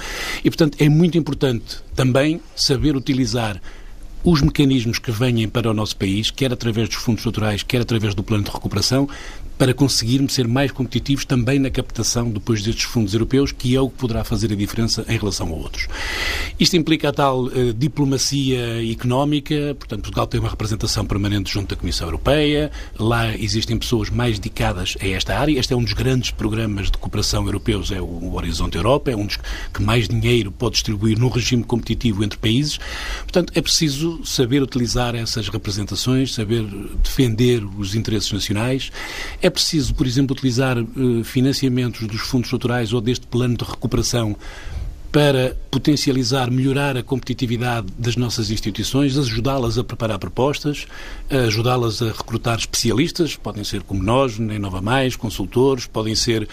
E 0.43 0.49
portanto 0.49 0.77
é 0.79 0.89
muito 0.89 1.17
importante 1.17 1.77
também 1.95 2.41
saber 2.55 2.95
utilizar 2.95 3.61
os 4.23 4.41
mecanismos 4.41 4.99
que 4.99 5.11
venham 5.11 5.49
para 5.49 5.69
o 5.69 5.73
nosso 5.73 5.95
país, 5.97 6.29
quer 6.29 6.53
através 6.53 6.87
dos 6.87 6.97
fundos 6.97 7.21
estruturais, 7.21 7.63
quer 7.63 7.81
através 7.81 8.13
do 8.13 8.21
plano 8.21 8.43
de 8.43 8.51
recuperação, 8.51 9.09
para 9.61 9.75
conseguirmos 9.75 10.33
ser 10.33 10.47
mais 10.47 10.71
competitivos 10.71 11.23
também 11.23 11.59
na 11.59 11.69
captação 11.69 12.31
depois 12.31 12.63
destes 12.63 12.85
fundos 12.85 13.13
europeus, 13.13 13.51
que 13.51 13.75
é 13.75 13.79
o 13.79 13.91
que 13.91 13.95
poderá 13.95 14.23
fazer 14.23 14.51
a 14.51 14.55
diferença 14.55 15.05
em 15.07 15.19
relação 15.19 15.49
a 15.49 15.51
outros. 15.51 15.87
Isto 16.59 16.77
implica 16.77 17.09
a 17.09 17.13
tal 17.13 17.43
uh, 17.43 17.71
diplomacia 17.71 18.91
económica, 18.91 19.75
portanto, 19.77 20.01
Portugal 20.01 20.25
tem 20.25 20.39
uma 20.39 20.49
representação 20.49 21.05
permanente 21.05 21.53
junto 21.53 21.75
da 21.75 21.79
Comissão 21.79 22.07
Europeia, 22.07 22.71
lá 22.97 23.37
existem 23.37 23.77
pessoas 23.77 24.09
mais 24.09 24.39
dedicadas 24.39 24.97
a 24.99 25.07
esta 25.07 25.37
área. 25.37 25.59
Este 25.59 25.73
é 25.73 25.75
um 25.75 25.83
dos 25.83 25.93
grandes 25.93 26.31
programas 26.31 26.89
de 26.89 26.97
cooperação 26.97 27.45
europeus, 27.45 27.91
é 27.91 28.01
o 28.01 28.33
Horizonte 28.33 28.77
Europa, 28.77 29.11
é 29.11 29.15
um 29.15 29.27
dos 29.27 29.37
que 29.71 29.83
mais 29.83 30.07
dinheiro 30.09 30.51
pode 30.51 30.73
distribuir 30.73 31.19
num 31.19 31.29
regime 31.29 31.63
competitivo 31.63 32.23
entre 32.23 32.39
países. 32.39 32.79
Portanto, 33.19 33.53
é 33.53 33.61
preciso 33.61 34.25
saber 34.25 34.63
utilizar 34.63 35.13
essas 35.13 35.49
representações, 35.49 36.33
saber 36.33 36.63
defender 37.03 37.63
os 37.77 37.93
interesses 37.93 38.31
nacionais. 38.31 38.91
É 39.39 39.50
preciso, 39.51 39.93
por 39.93 40.07
exemplo, 40.07 40.35
utilizar 40.35 40.77
uh, 40.77 41.23
financiamentos 41.23 42.07
dos 42.07 42.21
fundos 42.21 42.47
estruturais 42.47 42.93
ou 42.93 43.01
deste 43.01 43.27
plano 43.27 43.57
de 43.57 43.63
recuperação 43.63 44.35
para 45.11 45.57
potencializar, 45.69 46.49
melhorar 46.49 46.95
a 46.95 47.03
competitividade 47.03 47.87
das 47.99 48.15
nossas 48.15 48.49
instituições, 48.49 49.17
ajudá-las 49.17 49.77
a 49.77 49.83
preparar 49.83 50.17
propostas, 50.17 50.87
ajudá-las 51.29 52.01
a 52.01 52.07
recrutar 52.07 52.57
especialistas, 52.57 53.35
podem 53.35 53.63
ser 53.65 53.83
como 53.83 54.01
nós, 54.01 54.39
nem 54.39 54.57
Nova 54.57 54.81
Mais, 54.81 55.17
consultores, 55.17 55.85
podem 55.85 56.15
ser 56.15 56.43
uh, 56.43 56.47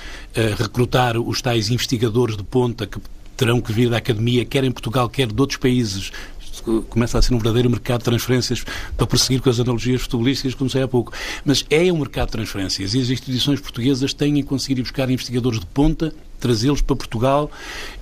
recrutar 0.60 1.16
os 1.16 1.40
tais 1.40 1.70
investigadores 1.70 2.36
de 2.36 2.42
ponta 2.42 2.84
que 2.84 2.98
terão 3.36 3.60
que 3.60 3.72
vir 3.72 3.88
da 3.88 3.98
academia, 3.98 4.44
quer 4.44 4.64
em 4.64 4.72
Portugal, 4.72 5.08
quer 5.08 5.28
de 5.28 5.40
outros 5.40 5.58
países, 5.58 6.10
começa 6.88 7.18
a 7.18 7.22
ser 7.22 7.34
um 7.34 7.38
verdadeiro 7.38 7.70
mercado 7.70 8.00
de 8.00 8.04
transferências 8.04 8.64
para 8.96 9.06
prosseguir 9.06 9.40
com 9.40 9.50
as 9.50 9.60
analogias 9.60 10.02
futebolísticas 10.02 10.52
que 10.52 10.58
comecei 10.58 10.82
há 10.82 10.88
pouco. 10.88 11.12
Mas 11.44 11.64
é 11.70 11.92
um 11.92 11.98
mercado 11.98 12.26
de 12.26 12.32
transferências 12.32 12.94
e 12.94 13.00
as 13.00 13.10
instituições 13.10 13.60
portuguesas 13.60 14.12
têm 14.12 14.42
conseguido 14.42 14.82
buscar 14.82 15.10
investigadores 15.10 15.60
de 15.60 15.66
ponta 15.66 16.12
trazê-los 16.38 16.80
para 16.80 16.96
Portugal 16.96 17.50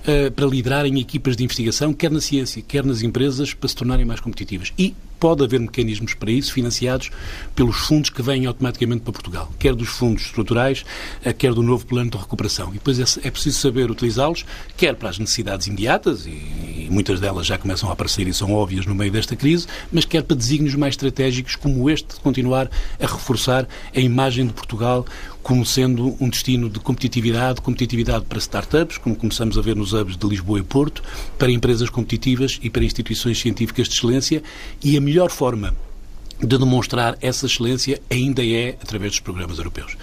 uh, 0.03 0.31
para 0.31 0.45
liderarem 0.45 0.99
equipas 0.99 1.35
de 1.35 1.43
investigação, 1.43 1.93
quer 1.93 2.11
na 2.11 2.21
ciência, 2.21 2.61
quer 2.61 2.85
nas 2.85 3.01
empresas, 3.01 3.53
para 3.53 3.67
se 3.67 3.75
tornarem 3.75 4.05
mais 4.05 4.19
competitivas. 4.19 4.71
E 4.77 4.95
pode 5.19 5.43
haver 5.43 5.59
mecanismos 5.59 6.13
para 6.13 6.31
isso, 6.31 6.53
financiados 6.53 7.09
pelos 7.55 7.77
fundos 7.77 8.09
que 8.09 8.21
vêm 8.21 8.45
automaticamente 8.45 9.01
para 9.01 9.13
Portugal, 9.13 9.51
quer 9.59 9.75
dos 9.75 9.89
fundos 9.89 10.23
estruturais, 10.23 10.85
uh, 11.25 11.33
quer 11.33 11.53
do 11.53 11.63
novo 11.63 11.85
plano 11.85 12.09
de 12.09 12.17
recuperação. 12.17 12.69
E 12.69 12.73
depois 12.73 12.99
é, 12.99 13.27
é 13.27 13.31
preciso 13.31 13.59
saber 13.59 13.89
utilizá-los, 13.89 14.45
quer 14.75 14.95
para 14.95 15.09
as 15.09 15.19
necessidades 15.19 15.67
imediatas, 15.67 16.25
e, 16.25 16.29
e, 16.29 16.87
muitas 16.89 17.19
delas 17.19 17.45
já 17.45 17.57
começam 17.57 17.89
a 17.89 17.93
aparecer 17.93 18.27
e 18.27 18.33
são 18.33 18.53
óbvias 18.53 18.85
no 18.85 18.95
meio 18.95 19.11
desta 19.11 19.35
crise, 19.35 19.67
mas 19.91 20.05
quer 20.05 20.23
para 20.23 20.35
desígnios 20.35 20.75
mais 20.75 20.93
estratégicos, 20.93 21.55
como 21.55 21.89
este, 21.89 22.15
de 22.15 22.21
continuar 22.21 22.69
a 22.99 23.05
reforçar 23.05 23.67
a 23.95 23.99
imagem 23.99 24.47
de 24.47 24.53
Portugal 24.53 25.05
como 25.47 25.65
sendo 25.65 26.13
um 26.19 26.27
destino 26.27 26.69
de 26.69 26.77
competitividade, 26.77 27.61
competitividade 27.61 28.25
para 28.25 28.37
startups, 28.37 28.97
como 28.97 29.15
começamos 29.15 29.57
a 29.57 29.61
ver 29.61 29.77
nos 29.77 29.93
hubs 29.93 30.17
de 30.17 30.27
Lisboa 30.27 30.59
e 30.59 30.61
Porto, 30.61 31.01
para 31.37 31.49
empresas 31.49 31.89
competitivas 31.89 32.59
e 32.61 32.69
para 32.69 32.83
instituições 32.83 33.39
científicas 33.39 33.87
de 33.87 33.95
excelência, 33.95 34.43
e 34.83 34.97
a 34.97 34.99
melhor 35.07 35.29
forma 35.31 35.73
de 36.39 36.57
demonstrar 36.57 37.17
essa 37.21 37.45
excelência 37.45 37.99
ainda 38.09 38.45
é 38.45 38.77
através 38.81 39.13
dos 39.13 39.19
programas 39.19 39.57
europeus. 39.57 39.97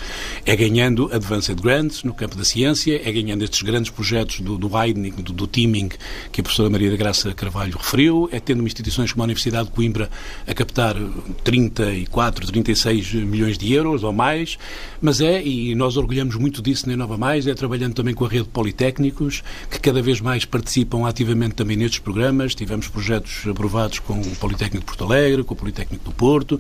É 0.44 0.56
ganhando 0.56 1.08
Advanced 1.12 1.60
Grants 1.60 2.02
no 2.02 2.12
campo 2.12 2.36
da 2.36 2.44
ciência, 2.44 3.00
é 3.04 3.12
ganhando 3.12 3.44
estes 3.44 3.62
grandes 3.62 3.90
projetos 3.90 4.40
do, 4.40 4.58
do 4.58 4.74
widening, 4.74 5.12
do, 5.12 5.32
do, 5.32 5.46
teaming, 5.46 5.90
que 6.32 6.40
a 6.40 6.44
professora 6.44 6.68
Maria 6.68 6.90
da 6.90 6.96
Graça 6.96 7.32
Carvalho 7.34 7.76
referiu, 7.76 8.28
é 8.32 8.40
tendo 8.40 8.64
instituições 8.64 9.12
como 9.12 9.22
a 9.22 9.26
Universidade 9.26 9.68
de 9.68 9.74
Coimbra 9.74 10.10
a 10.46 10.54
captar 10.54 10.96
34, 11.44 12.46
36 12.46 13.14
milhões 13.14 13.56
de 13.56 13.72
euros 13.72 14.02
ou 14.02 14.12
mais, 14.12 14.58
mas 15.00 15.20
é, 15.20 15.42
e 15.42 15.74
nós 15.74 15.96
orgulhamos 15.96 16.34
muito 16.36 16.60
disso 16.60 16.88
na 16.88 16.96
Nova 16.96 17.16
Mais, 17.16 17.46
é 17.46 17.54
trabalhando 17.54 17.94
também 17.94 18.14
com 18.14 18.24
a 18.24 18.28
rede 18.28 18.44
de 18.44 18.50
politécnicos, 18.50 19.42
que 19.70 19.78
cada 19.78 20.02
vez 20.02 20.20
mais 20.20 20.44
participam 20.44 21.06
ativamente 21.06 21.54
também 21.54 21.76
nestes 21.76 22.00
programas. 22.00 22.54
Tivemos 22.54 22.88
projetos 22.88 23.46
aprovados 23.46 23.98
com 24.00 24.20
o 24.20 24.36
Politécnico 24.36 24.80
de 24.80 24.86
Porto 24.86 25.04
Alegre, 25.04 25.44
com 25.44 25.54
o 25.54 25.56
Politécnico 25.56 26.04
do 26.04 26.12
Porto, 26.12 26.23
Porto, 26.24 26.58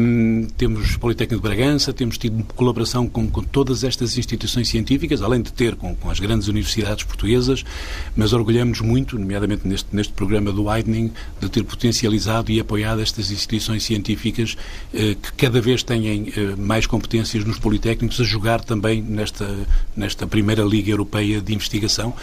um, 0.00 0.46
temos 0.56 0.96
Politécnico 0.96 1.42
de 1.42 1.48
Bragança, 1.48 1.92
temos 1.92 2.16
tido 2.16 2.44
colaboração 2.54 3.08
com, 3.08 3.28
com 3.28 3.42
todas 3.42 3.82
estas 3.82 4.16
instituições 4.16 4.68
científicas, 4.68 5.20
além 5.20 5.42
de 5.42 5.52
ter 5.52 5.74
com, 5.74 5.96
com, 5.96 6.10
as 6.10 6.20
grandes 6.20 6.46
universidades 6.46 7.02
portuguesas, 7.02 7.64
mas 8.14 8.32
orgulhamos 8.32 8.80
muito, 8.80 9.18
nomeadamente 9.18 9.66
neste, 9.66 9.88
neste 9.92 10.12
programa 10.12 10.52
do 10.52 10.68
Widening, 10.68 11.10
de 11.40 11.48
ter 11.48 11.64
potencializado 11.64 12.52
e 12.52 12.60
apoiado 12.60 13.00
estas 13.00 13.32
instituições 13.32 13.82
científicas 13.82 14.56
eh, 14.94 15.16
que 15.20 15.32
cada 15.32 15.60
vez 15.60 15.82
têm 15.82 16.32
eh, 16.36 16.54
mais 16.56 16.86
competências 16.86 17.44
nos 17.44 17.58
Politécnicos 17.58 18.20
a 18.20 18.24
jogar 18.24 18.62
também 18.62 19.02
nesta, 19.02 19.66
nesta 19.96 20.24
primeira 20.24 20.62
Liga 20.62 20.92
Europeia 20.92 21.40
de 21.40 21.52
Investigação 21.52 22.14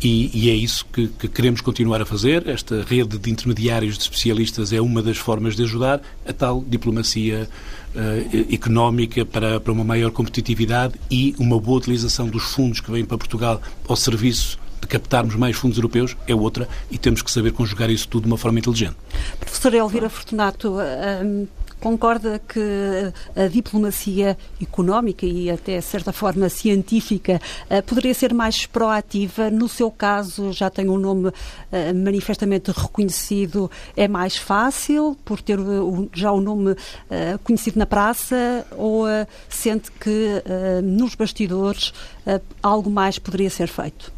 e, 0.00 0.30
e 0.32 0.48
é 0.48 0.54
isso 0.54 0.86
que, 0.90 1.08
que 1.08 1.28
queremos 1.28 1.60
continuar 1.60 2.00
a 2.00 2.06
fazer. 2.06 2.48
Esta 2.48 2.82
rede 2.88 3.18
de 3.18 3.30
intermediários 3.30 3.98
de 3.98 4.04
especialistas 4.04 4.72
é 4.72 4.80
uma 4.80 5.02
das 5.02 5.18
formas 5.18 5.54
de 5.54 5.62
ajudar 5.62 6.05
a 6.26 6.32
tal 6.32 6.64
diplomacia 6.66 7.48
uh, 7.94 8.54
económica 8.54 9.24
para, 9.24 9.60
para 9.60 9.72
uma 9.72 9.84
maior 9.84 10.10
competitividade 10.10 10.94
e 11.10 11.34
uma 11.38 11.58
boa 11.60 11.78
utilização 11.78 12.28
dos 12.28 12.44
fundos 12.44 12.80
que 12.80 12.90
vêm 12.90 13.04
para 13.04 13.16
Portugal 13.18 13.60
ao 13.86 13.96
serviço 13.96 14.58
de 14.80 14.86
captarmos 14.86 15.34
mais 15.34 15.56
fundos 15.56 15.78
europeus 15.78 16.16
é 16.26 16.34
outra 16.34 16.68
e 16.90 16.98
temos 16.98 17.22
que 17.22 17.30
saber 17.30 17.52
conjugar 17.52 17.90
isso 17.90 18.08
tudo 18.08 18.24
de 18.24 18.28
uma 18.28 18.38
forma 18.38 18.58
inteligente. 18.58 18.96
Professora 19.40 19.76
Elvira 19.76 20.08
Fortunato, 20.08 20.76
um, 21.24 21.46
Concorda 21.80 22.38
que 22.38 23.12
a 23.36 23.48
diplomacia 23.48 24.36
económica 24.60 25.26
e 25.26 25.50
até, 25.50 25.78
de 25.78 25.84
certa 25.84 26.12
forma, 26.12 26.48
científica 26.48 27.40
eh, 27.68 27.82
poderia 27.82 28.14
ser 28.14 28.32
mais 28.32 28.64
proativa? 28.66 29.50
No 29.50 29.68
seu 29.68 29.90
caso, 29.90 30.52
já 30.52 30.70
tem 30.70 30.88
um 30.88 30.96
nome 30.96 31.30
eh, 31.70 31.92
manifestamente 31.92 32.70
reconhecido, 32.70 33.70
é 33.94 34.08
mais 34.08 34.36
fácil 34.36 35.16
por 35.24 35.42
ter 35.42 35.58
já 36.14 36.32
o 36.32 36.40
nome 36.40 36.74
eh, 37.10 37.38
conhecido 37.44 37.78
na 37.78 37.86
praça 37.86 38.66
ou 38.76 39.04
sente 39.48 39.90
que 39.92 40.42
nos 40.82 41.14
bastidores 41.14 41.92
algo 42.62 42.90
mais 42.90 43.18
poderia 43.18 43.50
ser 43.50 43.68
feito? 43.68 44.15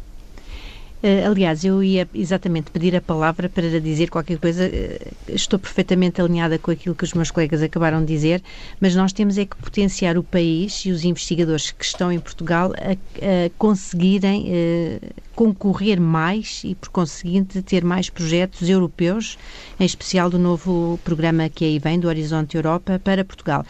Uh, 1.01 1.31
aliás, 1.31 1.63
eu 1.63 1.81
ia 1.81 2.05
exatamente 2.13 2.71
pedir 2.71 2.93
a 2.93 2.99
palavra 2.99 3.47
para 3.47 3.79
dizer 3.79 4.09
qualquer 4.09 4.37
coisa. 4.37 4.65
Uh, 4.67 5.33
estou 5.33 5.57
perfeitamente 5.57 6.21
alinhada 6.21 6.59
com 6.59 6.71
aquilo 6.71 6.93
que 6.93 7.05
os 7.05 7.13
meus 7.13 7.31
colegas 7.31 7.61
acabaram 7.61 8.01
de 8.01 8.07
dizer, 8.07 8.43
mas 8.81 8.95
nós 8.95 9.13
temos 9.13 9.37
é 9.37 9.45
que 9.45 9.55
potenciar 9.55 10.17
o 10.17 10.23
país 10.23 10.85
e 10.85 10.91
os 10.91 11.05
investigadores 11.05 11.71
que 11.71 11.85
estão 11.85 12.11
em 12.11 12.19
Portugal 12.19 12.73
a, 12.73 12.91
a 12.91 13.49
conseguirem 13.57 14.47
uh, 14.49 15.13
concorrer 15.33 16.01
mais 16.01 16.61
e, 16.65 16.75
por 16.75 16.89
conseguinte, 16.89 17.61
ter 17.61 17.81
mais 17.81 18.09
projetos 18.09 18.67
europeus, 18.67 19.37
em 19.79 19.85
especial 19.85 20.29
do 20.29 20.37
novo 20.37 20.99
programa 21.05 21.47
que 21.47 21.63
aí 21.63 21.79
vem, 21.79 21.97
do 21.97 22.09
Horizonte 22.09 22.57
Europa, 22.57 22.99
para 23.01 23.23
Portugal 23.23 23.65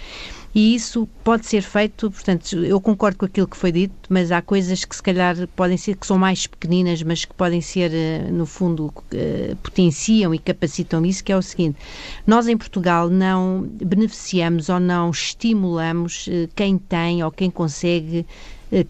e 0.53 0.73
isso 0.73 1.07
pode 1.23 1.45
ser 1.45 1.61
feito, 1.61 2.09
portanto, 2.09 2.63
eu 2.65 2.81
concordo 2.81 3.19
com 3.19 3.25
aquilo 3.25 3.47
que 3.47 3.55
foi 3.55 3.71
dito, 3.71 3.93
mas 4.09 4.31
há 4.31 4.41
coisas 4.41 4.83
que 4.83 4.95
se 4.95 5.03
calhar 5.03 5.35
podem 5.55 5.77
ser, 5.77 5.95
que 5.95 6.07
são 6.07 6.17
mais 6.17 6.47
pequeninas, 6.47 7.03
mas 7.03 7.23
que 7.23 7.33
podem 7.35 7.61
ser, 7.61 7.93
eh, 7.93 8.31
no 8.31 8.47
fundo, 8.47 8.91
eh, 9.13 9.55
potenciam 9.61 10.33
e 10.33 10.39
capacitam 10.39 11.05
isso, 11.05 11.23
que 11.23 11.31
é 11.31 11.37
o 11.37 11.41
seguinte, 11.41 11.77
nós 12.25 12.47
em 12.47 12.57
Portugal 12.57 13.09
não 13.09 13.61
beneficiamos 13.61 14.69
ou 14.69 14.79
não 14.79 15.11
estimulamos 15.11 16.27
eh, 16.27 16.49
quem 16.55 16.79
tem 16.79 17.23
ou 17.23 17.31
quem 17.31 17.51
consegue 17.51 18.25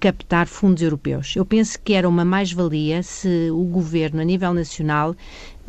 captar 0.02 0.45
fundos 0.45 0.84
europeus. 0.84 1.38
Eu 1.38 1.45
penso 1.45 1.80
que 1.82 1.93
era 1.93 2.08
uma 2.08 2.26
mais-valia 2.26 3.02
se 3.02 3.50
o 3.50 3.63
governo, 3.63 4.19
a 4.19 4.26
nível 4.26 4.54
nacional, 4.54 5.15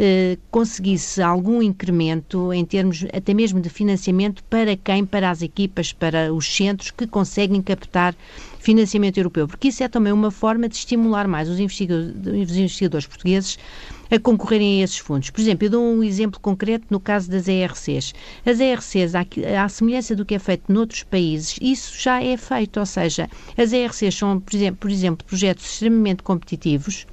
eh, 0.03 0.39
conseguisse 0.51 1.21
algum 1.21 1.61
incremento 1.61 2.55
em 2.55 2.65
termos 2.65 3.05
até 3.13 3.35
mesmo 3.35 3.61
de 3.61 3.69
financiamento 3.69 4.43
para 4.45 4.75
quem? 4.75 5.05
Para 5.05 5.29
as 5.29 5.43
equipas, 5.43 5.93
para 5.93 6.33
os 6.33 6.47
centros 6.57 6.91
que 6.91 7.07
conseguem 7.07 7.61
captar 7.61 8.15
financiamento 8.59 9.19
europeu, 9.19 9.47
porque 9.47 9.69
isso 9.69 9.83
é 9.83 9.89
também 9.89 10.11
uma 10.11 10.31
forma 10.31 10.71
de 10.71 10.77
estimular 10.77 11.29
mais 11.29 11.51
os 11.51 11.61
investigadores, 11.61 12.51
os 12.51 12.57
investigadores 12.57 13.07
portugueses 13.07 13.59
a 14.11 14.19
concorrerem 14.19 14.81
a 14.81 14.85
esses 14.85 14.97
fundos. 14.97 15.29
Por 15.29 15.41
exemplo, 15.43 15.67
eu 15.67 15.71
dou 15.71 15.85
um 15.85 16.03
exemplo 16.03 16.41
concreto 16.41 16.87
no 16.89 16.99
caso 16.99 17.31
das 17.31 17.47
ERCs. 17.47 18.15
As 18.47 18.59
ERCs, 18.59 19.13
à 19.15 19.69
semelhança 19.69 20.17
do 20.17 20.25
que 20.25 20.35
é 20.35 20.39
feito 20.39 20.73
noutros 20.73 21.03
países, 21.03 21.59
isso 21.61 21.93
já 22.01 22.23
é 22.23 22.39
feito, 22.39 22.81
ou 22.81 22.87
seja, 22.87 23.29
as 23.55 23.71
ERCs 23.71 24.15
são, 24.15 24.41
por 24.41 24.57
exemplo, 24.57 24.79
por 24.81 24.91
exemplo 24.91 25.27
projetos 25.27 25.71
extremamente 25.71 26.23
competitivos, 26.23 27.07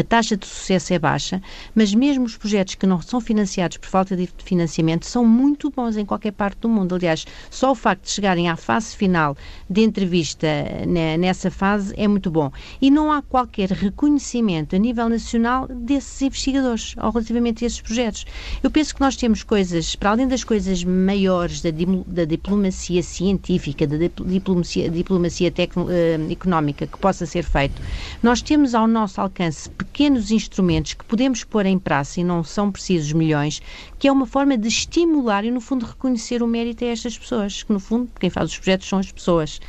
a 0.00 0.04
taxa 0.04 0.36
de 0.36 0.46
sucesso 0.46 0.92
é 0.92 0.98
baixa, 0.98 1.42
mas 1.74 1.94
mesmo 1.94 2.24
os 2.24 2.36
projetos 2.36 2.74
que 2.74 2.86
não 2.86 3.00
são 3.02 3.20
financiados 3.20 3.76
por 3.76 3.88
falta 3.88 4.16
de 4.16 4.28
financiamento 4.44 5.06
são 5.06 5.24
muito 5.24 5.70
bons 5.70 5.96
em 5.96 6.04
qualquer 6.04 6.32
parte 6.32 6.60
do 6.60 6.68
mundo. 6.68 6.94
Aliás, 6.94 7.26
só 7.50 7.72
o 7.72 7.74
facto 7.74 8.04
de 8.04 8.10
chegarem 8.10 8.48
à 8.48 8.56
fase 8.56 8.96
final 8.96 9.36
de 9.68 9.82
entrevista 9.82 10.46
né, 10.88 11.16
nessa 11.16 11.50
fase 11.50 11.92
é 11.96 12.08
muito 12.08 12.30
bom. 12.30 12.50
E 12.80 12.90
não 12.90 13.12
há 13.12 13.20
qualquer 13.20 13.70
reconhecimento 13.70 14.74
a 14.74 14.78
nível 14.78 15.08
nacional 15.08 15.68
desses 15.68 16.22
investigadores 16.22 16.94
ou 16.96 17.10
relativamente 17.10 17.64
a 17.64 17.66
esses 17.66 17.80
projetos. 17.80 18.24
Eu 18.62 18.70
penso 18.70 18.94
que 18.94 19.00
nós 19.00 19.16
temos 19.16 19.42
coisas, 19.42 19.94
para 19.94 20.10
além 20.10 20.26
das 20.26 20.44
coisas 20.44 20.82
maiores 20.82 21.60
da, 21.60 21.70
da 22.06 22.24
diplomacia 22.24 23.02
científica, 23.02 23.86
da 23.86 23.96
diplomacia, 24.24 24.88
diplomacia 24.88 25.50
tecno, 25.50 25.84
uh, 25.84 26.32
económica 26.32 26.86
que 26.86 26.98
possa 26.98 27.26
ser 27.26 27.42
feito, 27.42 27.80
nós 28.22 28.40
temos 28.40 28.74
ao 28.74 28.86
nosso 28.86 29.20
alcance 29.20 29.68
pequenos 29.68 29.89
instrumentos 30.30 30.94
que 30.94 31.04
podemos 31.04 31.44
pôr 31.44 31.66
em 31.66 31.78
praça 31.78 32.20
e 32.20 32.24
não 32.24 32.42
são 32.42 32.70
precisos 32.70 33.12
milhões, 33.12 33.60
que 34.00 34.08
é 34.08 34.12
uma 34.12 34.24
forma 34.24 34.56
de 34.56 34.66
estimular 34.66 35.44
e, 35.44 35.50
no 35.50 35.60
fundo, 35.60 35.84
reconhecer 35.84 36.42
o 36.42 36.46
mérito 36.46 36.82
a 36.82 36.88
estas 36.88 37.18
pessoas, 37.18 37.62
que, 37.62 37.70
no 37.70 37.78
fundo, 37.78 38.08
quem 38.18 38.30
faz 38.30 38.50
os 38.50 38.56
projetos 38.56 38.88
são 38.88 38.98
as 38.98 39.12
pessoas. 39.12 39.60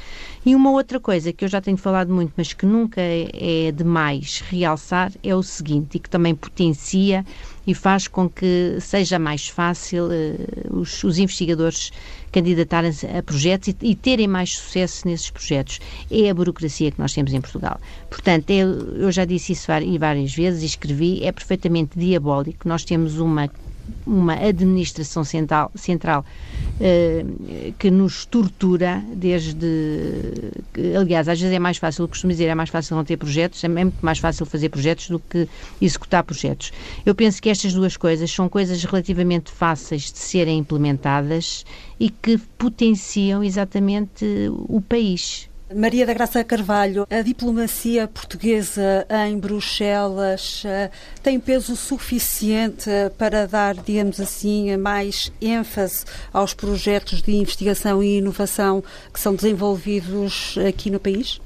E 0.45 0.55
uma 0.55 0.71
outra 0.71 1.01
coisa 1.01 1.33
que 1.33 1.43
eu 1.43 1.49
já 1.49 1.59
tenho 1.59 1.75
falado 1.75 2.13
muito, 2.13 2.31
mas 2.37 2.53
que 2.53 2.65
nunca 2.65 3.01
é 3.01 3.73
demais 3.75 4.41
realçar, 4.49 5.11
é 5.21 5.35
o 5.35 5.43
seguinte, 5.43 5.97
e 5.97 5.99
que 5.99 6.09
também 6.09 6.33
potencia 6.33 7.25
e 7.67 7.75
faz 7.75 8.07
com 8.07 8.29
que 8.29 8.77
seja 8.79 9.19
mais 9.19 9.49
fácil 9.49 10.05
uh, 10.05 10.79
os, 10.79 11.03
os, 11.03 11.19
investigadores 11.19 11.91
candidatarem-se 12.31 13.05
a 13.05 13.21
projetos 13.21 13.67
e, 13.67 13.77
e, 13.81 13.95
terem 13.95 14.29
mais 14.29 14.55
sucesso 14.57 15.05
nesses 15.09 15.29
projetos. 15.29 15.81
É 16.09 16.29
a 16.29 16.33
burocracia 16.33 16.89
que 16.89 16.99
nós 16.99 17.13
temos 17.13 17.33
em 17.33 17.41
Portugal. 17.41 17.81
Portanto, 18.09 18.49
é, 18.49 18.61
eu 18.61 19.11
já 19.11 19.25
disse 19.25 19.51
isso 19.51 19.67
várias 19.99 20.33
vezes 20.33 20.63
e 20.63 20.67
escrevi, 20.67 21.21
é 21.21 21.33
perfeitamente 21.33 21.99
diabólico. 21.99 22.65
Nós 22.65 22.85
temos 22.85 23.19
uma 23.19 23.51
uma 24.05 24.33
administração 24.33 25.23
central, 25.23 25.71
central 25.75 26.25
uh, 26.79 27.73
que 27.77 27.91
nos 27.91 28.25
tortura 28.25 29.03
desde. 29.13 30.53
Aliás, 30.97 31.27
às 31.27 31.39
vezes 31.39 31.55
é 31.55 31.59
mais 31.59 31.77
fácil, 31.77 32.07
costumo 32.07 32.31
dizer, 32.31 32.45
é 32.45 32.55
mais 32.55 32.69
fácil 32.69 32.95
não 32.95 33.03
ter 33.03 33.17
projetos, 33.17 33.63
é 33.63 33.67
muito 33.67 33.97
mais 34.01 34.19
fácil 34.19 34.45
fazer 34.45 34.69
projetos 34.69 35.09
do 35.09 35.19
que 35.19 35.47
executar 35.81 36.23
projetos. 36.23 36.71
Eu 37.05 37.13
penso 37.13 37.41
que 37.41 37.49
estas 37.49 37.73
duas 37.73 37.95
coisas 37.97 38.31
são 38.31 38.49
coisas 38.49 38.83
relativamente 38.83 39.51
fáceis 39.51 40.11
de 40.11 40.19
serem 40.19 40.59
implementadas 40.59 41.65
e 41.99 42.09
que 42.09 42.37
potenciam 42.57 43.43
exatamente 43.43 44.25
o 44.49 44.81
país. 44.81 45.50
Maria 45.75 46.05
da 46.05 46.13
Graça 46.13 46.43
Carvalho, 46.43 47.07
a 47.09 47.21
diplomacia 47.21 48.07
portuguesa 48.07 49.05
em 49.27 49.37
Bruxelas 49.37 50.63
eh, 50.65 50.89
tem 51.23 51.39
peso 51.39 51.75
suficiente 51.75 52.89
para 53.17 53.47
dar, 53.47 53.75
digamos 53.75 54.19
assim, 54.19 54.75
mais 54.77 55.31
ênfase 55.41 56.05
aos 56.33 56.53
projetos 56.53 57.21
de 57.21 57.33
investigação 57.33 58.03
e 58.03 58.17
inovação 58.17 58.83
que 59.13 59.19
são 59.19 59.35
desenvolvidos 59.35 60.55
aqui 60.67 60.89
no 60.89 60.99
país? 60.99 61.39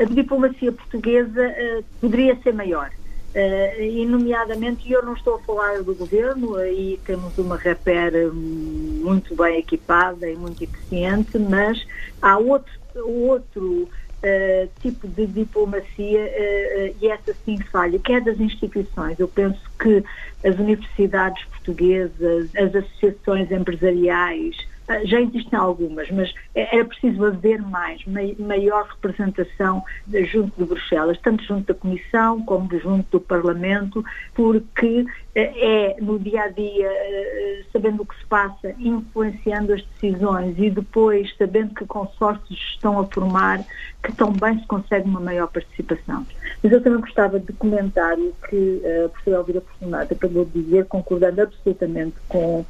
A 0.00 0.04
diplomacia 0.04 0.70
portuguesa 0.70 1.48
uh, 1.48 1.84
poderia 2.00 2.36
ser 2.42 2.52
maior. 2.52 2.90
Uh, 3.34 3.82
e, 3.82 4.06
nomeadamente, 4.06 4.90
eu 4.92 5.04
não 5.04 5.14
estou 5.14 5.36
a 5.36 5.38
falar 5.40 5.82
do 5.82 5.94
governo, 5.94 6.54
aí 6.56 7.00
temos 7.04 7.36
uma 7.38 7.56
REPER 7.56 8.32
muito 8.32 9.34
bem 9.34 9.58
equipada 9.58 10.28
e 10.30 10.36
muito 10.36 10.62
eficiente, 10.62 11.36
mas 11.38 11.84
há 12.22 12.38
outros 12.38 12.83
outro 12.96 13.82
uh, 13.82 14.68
tipo 14.80 15.06
de 15.08 15.26
diplomacia 15.26 16.20
uh, 16.20 16.96
e 17.00 17.08
essa 17.08 17.34
sim 17.44 17.58
falha, 17.70 17.98
que 17.98 18.12
é 18.12 18.20
das 18.20 18.40
instituições. 18.40 19.18
Eu 19.18 19.28
penso 19.28 19.60
que 19.78 20.02
as 20.44 20.58
universidades 20.58 21.44
portuguesas, 21.46 22.50
as 22.56 22.74
associações 22.74 23.50
empresariais, 23.50 24.56
ah, 24.88 25.04
já 25.04 25.20
existem 25.20 25.58
algumas, 25.58 26.10
mas 26.10 26.32
era 26.54 26.84
preciso 26.84 27.24
haver 27.24 27.60
mais, 27.60 28.00
maior 28.38 28.86
representação 28.86 29.82
junto 30.30 30.52
de 30.56 30.64
Bruxelas, 30.64 31.18
tanto 31.20 31.42
junto 31.42 31.66
da 31.66 31.74
Comissão 31.74 32.42
como 32.42 32.68
junto 32.78 33.18
do 33.18 33.20
Parlamento, 33.20 34.04
porque 34.34 35.04
eh, 35.34 35.96
é 35.96 36.00
no 36.00 36.18
dia 36.18 36.42
a 36.42 36.48
dia, 36.48 36.86
eh, 36.86 37.62
sabendo 37.72 38.02
o 38.02 38.06
que 38.06 38.16
se 38.16 38.26
passa, 38.26 38.72
influenciando 38.78 39.72
as 39.72 39.82
decisões 39.82 40.54
e 40.56 40.70
depois 40.70 41.34
sabendo 41.36 41.74
que 41.74 41.84
consórcios 41.86 42.58
estão 42.72 43.00
a 43.00 43.06
formar, 43.06 43.64
que 44.02 44.12
também 44.12 44.60
se 44.60 44.66
consegue 44.66 45.08
uma 45.08 45.20
maior 45.20 45.48
participação. 45.48 46.24
Mas 46.62 46.72
eu 46.72 46.80
também 46.80 47.00
gostava 47.00 47.40
de 47.40 47.52
comentar 47.54 48.16
o 48.16 48.32
que 48.48 48.82
a 49.04 49.08
professora 49.08 49.38
Elvira 49.38 49.60
Fortunato 49.60 50.14
acabou 50.14 50.44
de 50.44 50.62
dizer, 50.62 50.86
concordando 50.86 51.42
absolutamente 51.42 52.14
com, 52.28 52.64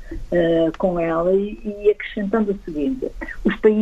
com 0.79 0.99
ela 0.99 1.33
e, 1.35 1.61
e 1.65 1.91
acrescentando 1.91 2.53
o 2.53 2.59
seguinte: 2.65 3.11
os 3.45 3.55
países 3.57 3.74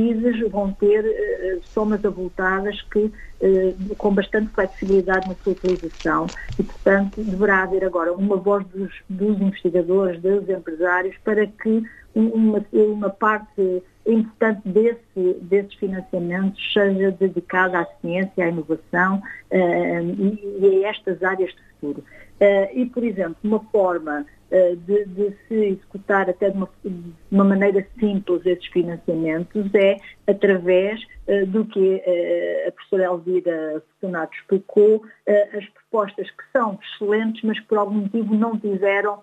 vão 0.51 0.73
ter 0.73 1.05
uh, 1.05 1.61
somas 1.65 2.05
avultadas 2.05 2.81
que, 2.83 2.99
uh, 2.99 3.95
com 3.97 4.15
bastante 4.15 4.49
flexibilidade 4.53 5.29
na 5.29 5.35
sua 5.37 5.53
utilização 5.53 6.27
e, 6.59 6.63
portanto, 6.63 7.23
deverá 7.23 7.63
haver 7.63 7.85
agora 7.85 8.13
uma 8.13 8.37
voz 8.37 8.67
dos, 8.69 8.93
dos 9.09 9.41
investigadores, 9.41 10.21
dos 10.21 10.49
empresários, 10.49 11.17
para 11.25 11.47
que 11.47 11.83
uma, 12.15 12.65
uma 12.73 13.11
parte 13.11 13.83
importante 14.07 14.61
desse, 14.69 15.37
desses 15.43 15.75
financiamentos 15.75 16.61
seja 16.73 17.11
dedicada 17.13 17.81
à 17.81 17.87
ciência, 18.01 18.45
à 18.45 18.49
inovação 18.49 19.23
uh, 19.51 20.01
e, 20.19 20.59
e, 20.61 20.85
a 20.85 20.91
estas 20.91 21.23
áreas 21.23 21.51
de 21.51 21.63
futuro. 21.81 22.05
Uh, 22.43 22.67
e, 22.77 22.87
por 22.87 23.05
exemplo, 23.05 23.37
uma 23.45 23.61
forma 23.71 24.27
uh, 24.51 24.77
de, 24.79 25.05
de, 25.05 25.33
se 25.47 25.55
executar 25.55 26.29
até 26.29 26.51
de 26.51 26.57
uma, 26.57 26.69
de 26.85 27.15
uma, 27.31 27.45
maneira 27.45 27.87
simples 28.01 28.45
esses 28.45 28.67
financiamentos 28.67 29.73
é 29.73 29.97
através 30.27 31.01
do 31.47 31.65
que 31.65 32.03
a 32.67 32.73
professora 32.73 33.05
Elvira 33.05 33.83
Fortunato 34.01 34.35
explicou, 34.35 35.05
as 35.57 35.65
propostas 35.67 36.29
que 36.33 36.43
são 36.53 36.77
excelentes, 36.83 37.43
mas 37.45 37.61
por 37.61 37.79
algum 37.79 37.95
motivo 37.95 38.35
não 38.35 38.59
tiveram 38.59 39.23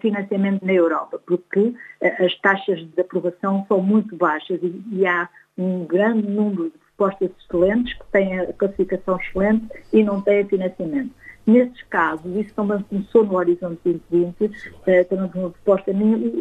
financiamento 0.00 0.64
na 0.64 0.72
Europa, 0.72 1.20
porque 1.26 1.74
as 2.18 2.34
taxas 2.40 2.80
de 2.80 2.98
aprovação 2.98 3.66
são 3.68 3.82
muito 3.82 4.16
baixas 4.16 4.58
e, 4.62 4.82
e 4.90 5.06
há 5.06 5.28
um 5.58 5.84
grande 5.84 6.26
número 6.26 6.70
de 6.70 6.78
propostas 6.96 7.30
excelentes 7.38 7.92
que 7.92 8.06
têm 8.10 8.40
a 8.40 8.52
classificação 8.54 9.18
excelente 9.20 9.66
e 9.92 10.02
não 10.02 10.22
têm 10.22 10.46
financiamento. 10.46 11.12
Nesses 11.46 11.82
casos, 11.84 12.34
isso 12.36 12.54
também 12.54 12.82
começou 12.82 13.24
no 13.24 13.36
Horizonte 13.36 13.78
2020, 13.84 14.50
eh, 14.86 15.06
uma 15.12 15.28
proposta 15.28 15.92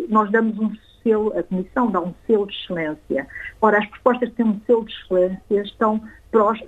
nós 0.07 0.31
damos 0.31 0.57
um 0.57 0.71
selo, 1.03 1.37
a 1.37 1.43
Comissão 1.43 1.91
dá 1.91 1.99
um 1.99 2.13
selo 2.25 2.47
de 2.47 2.53
excelência. 2.53 3.27
Ora, 3.61 3.79
as 3.79 3.85
propostas 3.87 4.29
que 4.29 4.35
têm 4.35 4.45
um 4.45 4.61
selo 4.65 4.85
de 4.85 4.93
excelência 4.93 5.61
estão 5.61 6.01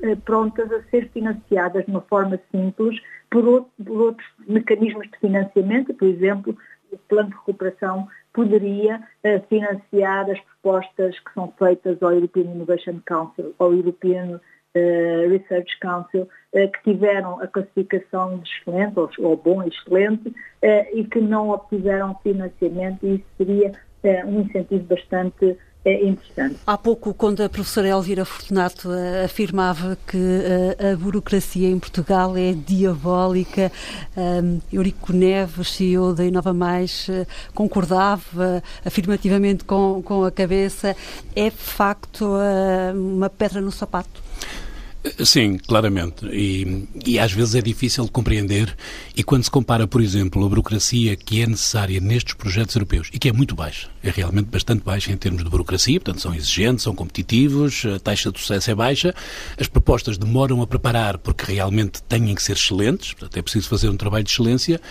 eh, 0.02 0.16
prontas 0.24 0.72
a 0.72 0.84
ser 0.90 1.10
financiadas 1.10 1.86
de 1.86 1.92
uma 1.92 2.02
forma 2.02 2.40
simples 2.52 3.00
por, 3.30 3.48
outro, 3.48 3.72
por 3.84 4.02
outros 4.02 4.28
mecanismos 4.48 5.10
de 5.10 5.18
financiamento, 5.18 5.94
por 5.94 6.08
exemplo, 6.08 6.58
o 6.92 6.98
Plano 6.98 7.30
de 7.30 7.36
Recuperação 7.36 8.08
poderia 8.34 8.98
uh, 8.98 9.48
financiar 9.48 10.30
as 10.30 10.40
propostas 10.42 11.18
que 11.20 11.34
são 11.34 11.54
feitas 11.58 12.02
ao 12.04 12.12
European 12.12 12.44
Innovation 12.44 13.00
Council, 13.06 13.56
ao 13.58 13.74
European 13.74 14.40
Research 15.30 15.80
Council, 15.80 16.24
uh, 16.24 16.72
que 16.72 16.92
tiveram 16.92 17.40
a 17.42 17.48
classificação 17.48 18.40
de 18.40 18.50
excelente, 18.50 18.94
ou, 18.98 19.38
bom 19.38 19.64
e 19.64 19.70
excelente, 19.70 20.34
e 20.94 21.04
que 21.04 21.22
não 21.22 21.50
obtiveram 21.50 22.16
financiamento, 22.24 23.06
e 23.06 23.16
isso 23.16 23.26
seria 23.38 23.72
um 24.26 24.42
incentivo 24.42 24.84
bastante 24.86 25.58
interessante. 25.86 26.58
Há 26.66 26.78
pouco, 26.78 27.14
quando 27.14 27.44
a 27.44 27.50
professora 27.50 27.88
Elvira 27.90 28.26
Fortunato 28.26 28.90
afirmava 29.24 29.96
que 30.08 30.18
a 30.92 30.98
burocracia 30.98 31.70
em 31.70 31.78
Portugal 31.78 32.36
é 32.36 32.54
diabólica, 32.54 33.72
um, 34.18 34.60
Eurico 34.74 35.14
Neves, 35.14 35.74
CEO 35.74 36.14
da 36.14 36.26
Inova 36.26 36.54
Mais, 36.54 37.08
concordava 37.54 38.64
afirmativamente 38.84 39.64
com 39.64 40.24
a 40.26 40.32
cabeça. 40.32 40.96
É 41.36 41.52
de 41.52 41.56
facto 41.56 42.28
uma 42.96 43.30
pedra 43.30 43.62
no 43.62 43.72
sapato? 43.72 44.24
Sim, 45.24 45.58
claramente. 45.58 46.26
E, 46.28 46.88
e, 47.06 47.20
às 47.20 47.32
vezes 47.32 47.56
é 47.56 47.62
difícil 47.62 48.06
de 48.06 48.12
compreender. 48.12 48.76
E 49.16 49.24
quando 49.24 49.44
se 49.44 49.52
compara, 49.52 49.88
por 49.88 50.02
exemplo, 50.02 50.44
a 50.44 50.50
burocracia 50.50 51.16
que 51.16 51.42
é 51.42 51.48
necessária 51.48 52.00
nestes 52.00 52.34
projetos 52.34 52.76
europeus, 52.76 53.10
e 53.14 53.20
que 53.20 53.30
é 53.30 53.34
muito 53.34 53.56
baixa, 53.56 53.88
é 54.04 54.10
realmente 54.10 54.48
bastante 54.48 54.84
baixa 54.84 55.12
em 55.12 55.18
termos 55.18 55.44
de 55.44 55.50
burocracia, 55.50 56.00
portanto 56.00 56.22
são 56.22 56.34
exigentes, 56.34 56.84
são 56.84 56.96
competitivos, 56.96 57.86
a 57.86 58.00
taxa 58.00 58.32
de 58.32 58.40
sucesso 58.40 58.72
é 58.72 58.76
baixa, 58.76 59.14
as 59.60 59.68
propostas 59.68 60.18
demoram 60.18 60.62
a 60.62 60.68
preparar 60.68 61.18
porque 61.18 61.52
realmente 61.54 62.02
têm 62.04 62.34
que 62.34 62.42
ser 62.42 62.54
excelentes, 62.54 63.14
portanto 63.14 63.38
é 63.38 63.42
preciso 63.42 63.70
fazer 63.70 63.90
um 63.90 63.98
trabalho 63.98 64.24
de 64.24 64.32
excelência, 64.32 64.82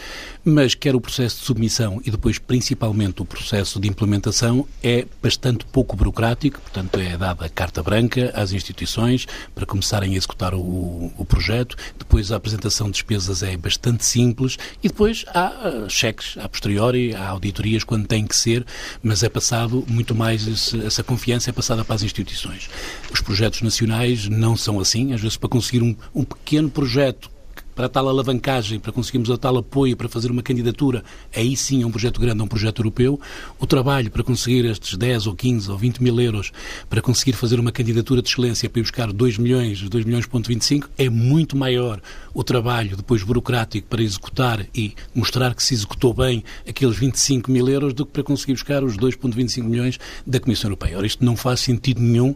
mas 0.45 0.75
quer 0.75 0.95
o 0.95 1.01
processo 1.01 1.41
de 1.41 1.47
submissão 1.47 2.01
e 2.05 2.11
depois 2.11 2.39
principalmente 2.39 3.21
o 3.23 3.25
processo 3.25 3.81
de 3.81 3.89
implementação 3.89 4.67
é 4.83 5.07
bastante 5.23 5.65
pouco 5.67 5.97
burocrático, 5.97 6.61
portanto 6.61 6.99
é 6.99 7.17
dada 7.17 7.47
a 7.47 7.49
carta 7.49 7.83
branca 7.83 8.33
às 8.35 8.53
instituições 8.53 9.27
para 9.55 9.67
começar 9.67 10.04
a 10.13 10.17
executar 10.17 10.55
o, 10.55 11.13
o 11.17 11.25
projeto. 11.25 11.77
Depois 11.99 12.31
a 12.31 12.37
apresentação 12.37 12.87
de 12.87 12.95
despesas 12.95 13.43
é 13.43 13.57
bastante 13.57 14.05
simples 14.05 14.59
e 14.83 14.89
depois 14.89 15.25
há 15.29 15.49
uh, 15.49 15.91
cheques 15.91 16.37
a 16.39 16.49
posteriori, 16.49 17.15
há 17.15 17.29
auditorias 17.29 17.85
quando 17.85 18.07
tem 18.07 18.27
que 18.27 18.37
ser, 18.37 18.65
mas 19.03 19.23
é 19.23 19.29
passado 19.29 19.85
muito 19.89 20.15
mais 20.15 20.47
esse, 20.47 20.85
essa 20.85 21.03
confiança 21.03 21.51
é 21.51 21.53
passada 21.53 21.85
para 21.85 21.95
as 21.95 22.03
instituições. 22.03 22.69
Os 23.13 23.21
projetos 23.21 23.63
nacionais 23.63 24.29
não 24.29 24.57
são 24.57 24.81
assim, 24.81 25.13
às 25.13 25.21
vezes 25.21 25.37
para 25.37 25.49
conseguir 25.49 25.83
um, 25.83 25.97
um 26.15 26.25
pequeno 26.25 26.71
projeto 26.71 27.34
para 27.75 27.89
tal 27.89 28.09
alavancagem, 28.09 28.79
para 28.79 28.93
conseguirmos 28.93 29.31
a 29.31 29.37
tal 29.37 29.57
apoio 29.57 29.97
para 29.97 30.09
fazer 30.09 30.31
uma 30.31 30.43
candidatura, 30.43 31.05
aí 31.35 31.57
sim 31.57 31.83
é 31.83 31.87
um 31.87 31.91
projeto 31.91 32.21
grande, 32.21 32.41
é 32.41 32.45
um 32.45 32.49
projeto 32.49 32.81
europeu. 32.81 33.21
O 33.59 33.67
trabalho 33.67 34.11
para 34.11 34.23
conseguir 34.23 34.65
estes 34.65 34.97
10 34.97 35.27
ou 35.27 35.35
15 35.35 35.71
ou 35.71 35.79
20 35.79 36.03
mil 36.03 36.21
euros 36.21 36.53
para 36.89 37.01
conseguir 37.01 37.33
fazer 37.33 37.59
uma 37.59 37.73
candidatura 37.73 38.23
de 38.23 38.29
excelência 38.29 38.69
para 38.69 38.81
ir 38.81 38.83
buscar 38.83 39.13
2 39.13 39.39
milhões, 39.39 39.81
2 39.81 40.05
milhões 40.05 40.27
ponto 40.27 40.49
25 40.49 40.91
é 40.99 41.09
muito 41.09 41.57
maior 41.57 42.01
o 42.33 42.43
trabalho 42.43 42.97
depois 42.97 43.23
burocrático 43.23 43.87
para 43.89 44.03
executar 44.03 44.67
e 44.75 44.95
mostrar 45.15 45.55
que 45.55 45.63
se 45.63 45.75
executou 45.75 46.13
bem 46.13 46.43
aqueles 46.69 46.97
25 46.97 47.51
mil 47.51 47.69
euros 47.69 47.95
do 47.95 48.05
que 48.05 48.13
para 48.13 48.23
conseguir 48.23 48.55
buscar 48.55 48.83
os 48.83 48.97
2,25 48.97 49.63
milhões 49.63 49.99
da 50.27 50.41
Comissão 50.41 50.69
Europeia. 50.69 50.97
Ora, 50.99 51.07
isto 51.07 51.25
não 51.25 51.37
faz 51.37 51.61
sentido 51.61 52.01
nenhum 52.01 52.35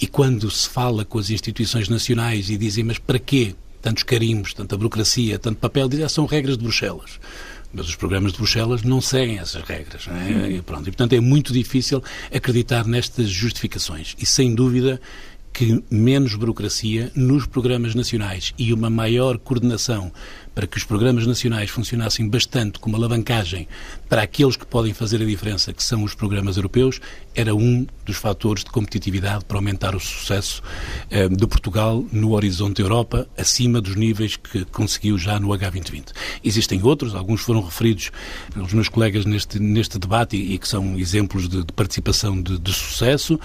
e 0.00 0.06
quando 0.06 0.50
se 0.50 0.68
fala 0.68 1.04
com 1.04 1.18
as 1.18 1.30
instituições 1.30 1.88
nacionais 1.88 2.48
e 2.50 2.56
dizem, 2.56 2.84
mas 2.84 2.98
para 2.98 3.18
quê? 3.18 3.54
Tantos 3.84 4.02
carimbos, 4.02 4.54
tanta 4.54 4.78
burocracia, 4.78 5.38
tanto 5.38 5.58
papel, 5.58 5.86
dizer, 5.90 6.08
são 6.08 6.24
regras 6.24 6.56
de 6.56 6.64
Bruxelas. 6.64 7.20
Mas 7.70 7.86
os 7.86 7.94
programas 7.94 8.32
de 8.32 8.38
Bruxelas 8.38 8.82
não 8.82 8.98
seguem 8.98 9.38
essas 9.38 9.62
regras. 9.62 10.08
É? 10.08 10.52
E, 10.52 10.62
pronto, 10.62 10.88
e, 10.88 10.90
portanto, 10.90 11.12
é 11.12 11.20
muito 11.20 11.52
difícil 11.52 12.02
acreditar 12.34 12.86
nestas 12.86 13.28
justificações. 13.28 14.16
E, 14.18 14.24
sem 14.24 14.54
dúvida, 14.54 14.98
que 15.52 15.84
menos 15.90 16.34
burocracia 16.34 17.12
nos 17.14 17.46
programas 17.46 17.94
nacionais 17.94 18.54
e 18.56 18.72
uma 18.72 18.88
maior 18.88 19.36
coordenação 19.36 20.10
para 20.54 20.66
que 20.66 20.76
os 20.76 20.84
programas 20.84 21.26
nacionais 21.26 21.70
funcionassem 21.70 22.28
bastante 22.28 22.78
como 22.78 22.96
alavancagem 22.96 23.66
para 24.08 24.22
aqueles 24.22 24.56
que 24.56 24.66
podem 24.66 24.94
fazer 24.94 25.20
a 25.20 25.24
diferença, 25.24 25.72
que 25.72 25.82
são 25.82 26.04
os 26.04 26.14
programas 26.14 26.56
europeus, 26.56 27.00
era 27.34 27.54
um 27.54 27.86
dos 28.04 28.16
fatores 28.16 28.62
de 28.62 28.70
competitividade 28.70 29.44
para 29.44 29.58
aumentar 29.58 29.94
o 29.94 30.00
sucesso 30.00 30.62
eh, 31.10 31.28
de 31.28 31.46
Portugal 31.46 32.04
no 32.12 32.32
horizonte 32.32 32.80
Europa, 32.80 33.26
acima 33.36 33.80
dos 33.80 33.96
níveis 33.96 34.36
que 34.36 34.64
conseguiu 34.66 35.18
já 35.18 35.40
no 35.40 35.48
H2020. 35.48 36.12
Existem 36.44 36.80
outros, 36.82 37.14
alguns 37.14 37.40
foram 37.40 37.62
referidos 37.62 38.10
pelos 38.52 38.72
meus 38.72 38.88
colegas 38.88 39.24
neste, 39.24 39.58
neste 39.58 39.98
debate 39.98 40.36
e, 40.36 40.54
e 40.54 40.58
que 40.58 40.68
são 40.68 40.98
exemplos 40.98 41.48
de, 41.48 41.64
de 41.64 41.72
participação 41.72 42.40
de, 42.40 42.58
de, 42.58 42.72
sucesso, 42.72 43.40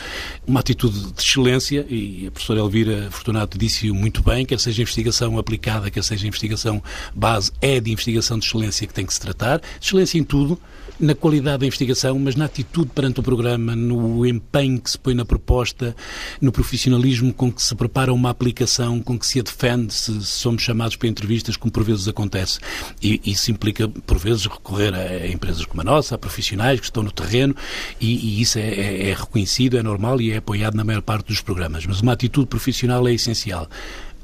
uma 0.45 0.59
atitude 0.59 1.11
de 1.11 1.21
excelência, 1.21 1.85
e 1.89 2.27
a 2.27 2.31
professora 2.31 2.59
Elvira 2.59 3.09
Fortunato 3.09 3.57
disse 3.57 3.89
muito 3.91 4.21
bem, 4.21 4.45
quer 4.45 4.59
seja 4.59 4.81
investigação 4.81 5.37
aplicada, 5.37 5.89
quer 5.89 6.03
seja 6.03 6.27
investigação 6.27 6.83
base, 7.15 7.51
é 7.61 7.79
de 7.79 7.91
investigação 7.91 8.37
de 8.37 8.45
excelência 8.45 8.87
que 8.87 8.93
tem 8.93 9.05
que 9.05 9.13
se 9.13 9.19
tratar, 9.19 9.61
excelência 9.81 10.17
em 10.17 10.23
tudo, 10.23 10.59
na 10.99 11.15
qualidade 11.15 11.59
da 11.59 11.65
investigação, 11.65 12.19
mas 12.19 12.35
na 12.35 12.45
atitude 12.45 12.91
perante 12.93 13.21
o 13.21 13.23
programa, 13.23 13.75
no 13.75 14.25
empenho 14.25 14.79
que 14.81 14.91
se 14.91 14.99
põe 14.99 15.13
na 15.13 15.23
proposta, 15.23 15.95
no 16.41 16.51
profissionalismo 16.51 17.33
com 17.33 17.51
que 17.51 17.63
se 17.63 17.73
prepara 17.73 18.13
uma 18.13 18.29
aplicação, 18.29 18.99
com 18.99 19.17
que 19.17 19.25
se 19.25 19.39
a 19.39 19.43
defende, 19.43 19.93
se 19.93 20.21
somos 20.25 20.61
chamados 20.61 20.97
para 20.97 21.07
entrevistas, 21.07 21.55
como 21.55 21.71
por 21.71 21.83
vezes 21.83 22.07
acontece. 22.07 22.59
E 23.01 23.21
isso 23.25 23.49
implica, 23.49 23.87
por 23.87 24.17
vezes, 24.17 24.45
recorrer 24.45 24.93
a 24.93 25.27
empresas 25.27 25.65
como 25.65 25.81
a 25.81 25.85
nossa, 25.85 26.15
a 26.15 26.17
profissionais 26.17 26.79
que 26.79 26.85
estão 26.85 27.01
no 27.01 27.11
terreno, 27.11 27.55
e, 28.01 28.37
e 28.37 28.41
isso 28.41 28.59
é, 28.59 28.67
é, 28.67 29.09
é 29.09 29.13
reconhecido, 29.13 29.77
é 29.77 29.83
normal 29.83 30.19
e 30.19 30.31
é 30.31 30.37
apoiado 30.37 30.75
na 30.75 30.83
maior 30.83 31.01
parte 31.01 31.27
dos 31.27 31.39
programas. 31.39 31.85
Mas 31.85 32.01
uma 32.01 32.11
atitude 32.11 32.47
profissional 32.47 33.07
é 33.07 33.13
essencial. 33.13 33.69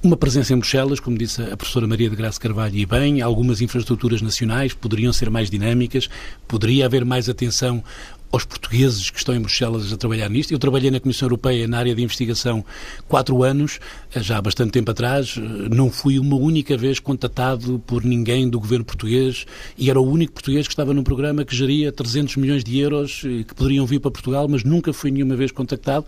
Uma 0.05 0.15
presença 0.15 0.53
em 0.53 0.57
Bruxelas, 0.59 0.99
como 0.99 1.17
disse 1.17 1.41
a 1.41 1.57
professora 1.57 1.87
Maria 1.87 2.07
de 2.07 2.15
Graça 2.15 2.39
Carvalho, 2.39 2.77
e 2.77 2.85
bem, 2.85 3.21
algumas 3.23 3.59
infraestruturas 3.59 4.21
nacionais 4.21 4.71
poderiam 4.71 5.11
ser 5.11 5.31
mais 5.31 5.49
dinâmicas, 5.49 6.07
poderia 6.47 6.85
haver 6.85 7.03
mais 7.03 7.27
atenção 7.27 7.83
aos 8.31 8.43
portugueses 8.43 9.09
que 9.09 9.17
estão 9.17 9.33
em 9.33 9.39
Bruxelas 9.39 9.91
a 9.93 9.97
trabalhar 9.97 10.29
nisto. 10.29 10.51
Eu 10.51 10.59
trabalhei 10.59 10.91
na 10.91 10.99
Comissão 10.99 11.25
Europeia 11.27 11.67
na 11.67 11.77
área 11.77 11.95
de 11.95 12.01
investigação 12.01 12.65
quatro 13.07 13.43
anos, 13.43 13.79
eh, 14.13 14.21
já 14.21 14.37
há 14.37 14.41
bastante 14.41 14.71
tempo 14.71 14.91
atrás. 14.91 15.35
Eh, 15.37 15.69
não 15.73 15.89
fui 15.89 16.19
uma 16.19 16.35
única 16.35 16.75
vez 16.77 16.99
contatado 16.99 17.79
por 17.85 18.03
ninguém 18.03 18.49
do 18.49 18.59
governo 18.59 18.83
português 18.83 19.45
e 19.77 19.89
era 19.89 19.99
o 19.99 20.09
único 20.09 20.33
português 20.33 20.67
que 20.67 20.73
estava 20.73 20.93
num 20.93 21.03
programa 21.03 21.45
que 21.45 21.55
geria 21.55 21.91
300 21.91 22.35
milhões 22.37 22.63
de 22.63 22.77
euros 22.77 23.21
eh, 23.25 23.43
que 23.43 23.55
poderiam 23.55 23.85
vir 23.85 23.99
para 23.99 24.11
Portugal, 24.11 24.47
mas 24.47 24.63
nunca 24.63 24.91
fui 24.91 25.11
nenhuma 25.11 25.35
vez 25.35 25.51
contactado. 25.51 26.05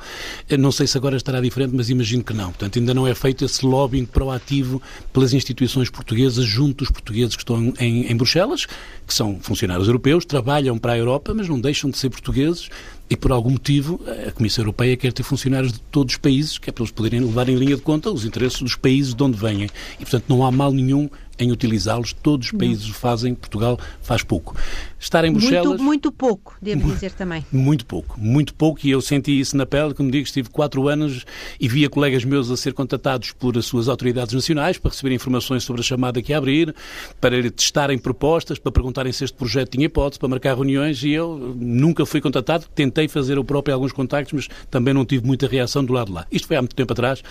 Não 0.60 0.72
sei 0.72 0.88
se 0.88 0.98
agora 0.98 1.16
estará 1.16 1.40
diferente, 1.40 1.74
mas 1.76 1.90
imagino 1.90 2.24
que 2.24 2.34
não. 2.34 2.48
Portanto, 2.48 2.80
ainda 2.80 2.94
não 2.94 3.08
é 3.08 3.16
feito 3.16 3.46
esse 3.46 3.66
lobbying 3.66 4.06
proativo 4.06 4.82
pelas 5.14 5.34
instituições 5.34 5.90
portuguesas 5.90 6.46
junto 6.46 6.80
dos 6.80 6.92
portugueses 6.92 7.36
que 7.36 7.42
estão 7.42 7.74
em, 7.80 8.12
em 8.12 8.16
Bruxelas, 8.16 8.66
que 9.06 9.14
são 9.14 9.40
funcionários 9.40 9.88
europeus, 9.88 10.26
trabalham 10.26 10.78
para 10.78 10.94
a 10.94 10.98
Europa, 10.98 11.34
mas 11.34 11.48
não 11.48 11.60
deixam 11.60 11.90
de 11.90 11.98
ser 11.98 12.07
portugueses 12.10 12.70
e, 13.10 13.16
por 13.16 13.32
algum 13.32 13.52
motivo, 13.52 14.02
a 14.28 14.32
Comissão 14.32 14.64
Europeia 14.64 14.98
quer 14.98 15.14
ter 15.14 15.24
funcionários 15.24 15.74
de 15.74 15.80
todos 15.80 16.16
os 16.16 16.18
países, 16.20 16.58
que 16.58 16.70
é 16.70 16.74
para 16.74 16.84
eles 16.84 16.92
poderem 16.92 17.22
levar 17.22 17.48
em 17.48 17.56
linha 17.56 17.76
de 17.76 17.82
conta 17.82 18.12
os 18.12 18.26
interesses 18.26 18.62
dos 18.62 18.76
países 18.76 19.14
de 19.14 19.24
onde 19.24 19.38
vêm. 19.38 19.64
E, 19.64 19.98
portanto, 20.00 20.26
não 20.28 20.46
há 20.46 20.52
mal 20.52 20.72
nenhum 20.72 21.10
em 21.40 21.52
utilizá-los. 21.52 22.14
Todos 22.14 22.48
os 22.48 22.52
países 22.52 22.90
o 22.90 22.94
fazem, 22.94 23.34
Portugal 23.34 23.80
faz 24.02 24.24
pouco. 24.24 24.56
Estar 25.00 25.24
em 25.26 25.32
Bruxelas... 25.32 25.68
Muito, 25.68 25.84
muito 25.84 26.12
pouco, 26.12 26.56
devo 26.62 26.92
dizer 26.92 27.12
também. 27.12 27.46
Muito 27.52 27.86
pouco, 27.86 28.20
muito 28.20 28.54
pouco, 28.54 28.80
e 28.84 28.90
eu 28.90 29.02
senti 29.02 29.40
isso 29.40 29.56
na 29.56 29.66
pele, 29.66 29.94
como 29.94 30.10
digo, 30.10 30.26
estive 30.26 30.50
quatro 30.50 30.88
anos 30.88 31.26
e 31.60 31.68
via 31.68 31.90
colegas 31.90 32.24
meus 32.24 32.50
a 32.50 32.58
ser 32.58 32.74
contatados 32.74 33.32
por 33.32 33.58
as 33.58 33.66
suas 33.66 33.88
autoridades 33.88 34.34
nacionais 34.34 34.78
para 34.78 34.92
receber 34.92 35.14
informações 35.14 35.64
sobre 35.64 35.82
a 35.82 35.84
chamada 35.84 36.22
que 36.22 36.32
ia 36.32 36.38
abrir, 36.38 36.74
para 37.20 37.50
testarem 37.52 37.98
propostas, 37.98 38.58
para 38.58 38.72
perguntarem 38.72 39.12
se 39.12 39.24
este 39.24 39.36
projeto 39.36 39.72
tinha 39.72 39.86
hipótese, 39.86 40.20
para 40.20 40.30
marcar 40.30 40.56
reuniões, 40.56 41.04
e 41.04 41.12
eu 41.12 41.56
nunca 41.58 42.06
fui 42.06 42.22
contatado, 42.22 42.66
tentei 42.74 43.08
fazer 43.08 43.38
o 43.38 43.44
próprio 43.44 43.76
alguns 43.76 43.92
contactos, 43.92 44.34
mas 44.34 44.48
também 44.70 44.94
não 44.94 45.06
tive 45.06 45.26
muita 45.26 45.48
reação 45.48 45.84
do 45.84 45.94
lado 45.94 46.08
de 46.08 46.14
lá. 46.14 46.28
Isto 46.32 46.48
foi 46.48 46.58
há 46.58 46.62
muito 46.62 46.76
tempo 46.76 46.94
atrás, 46.94 47.24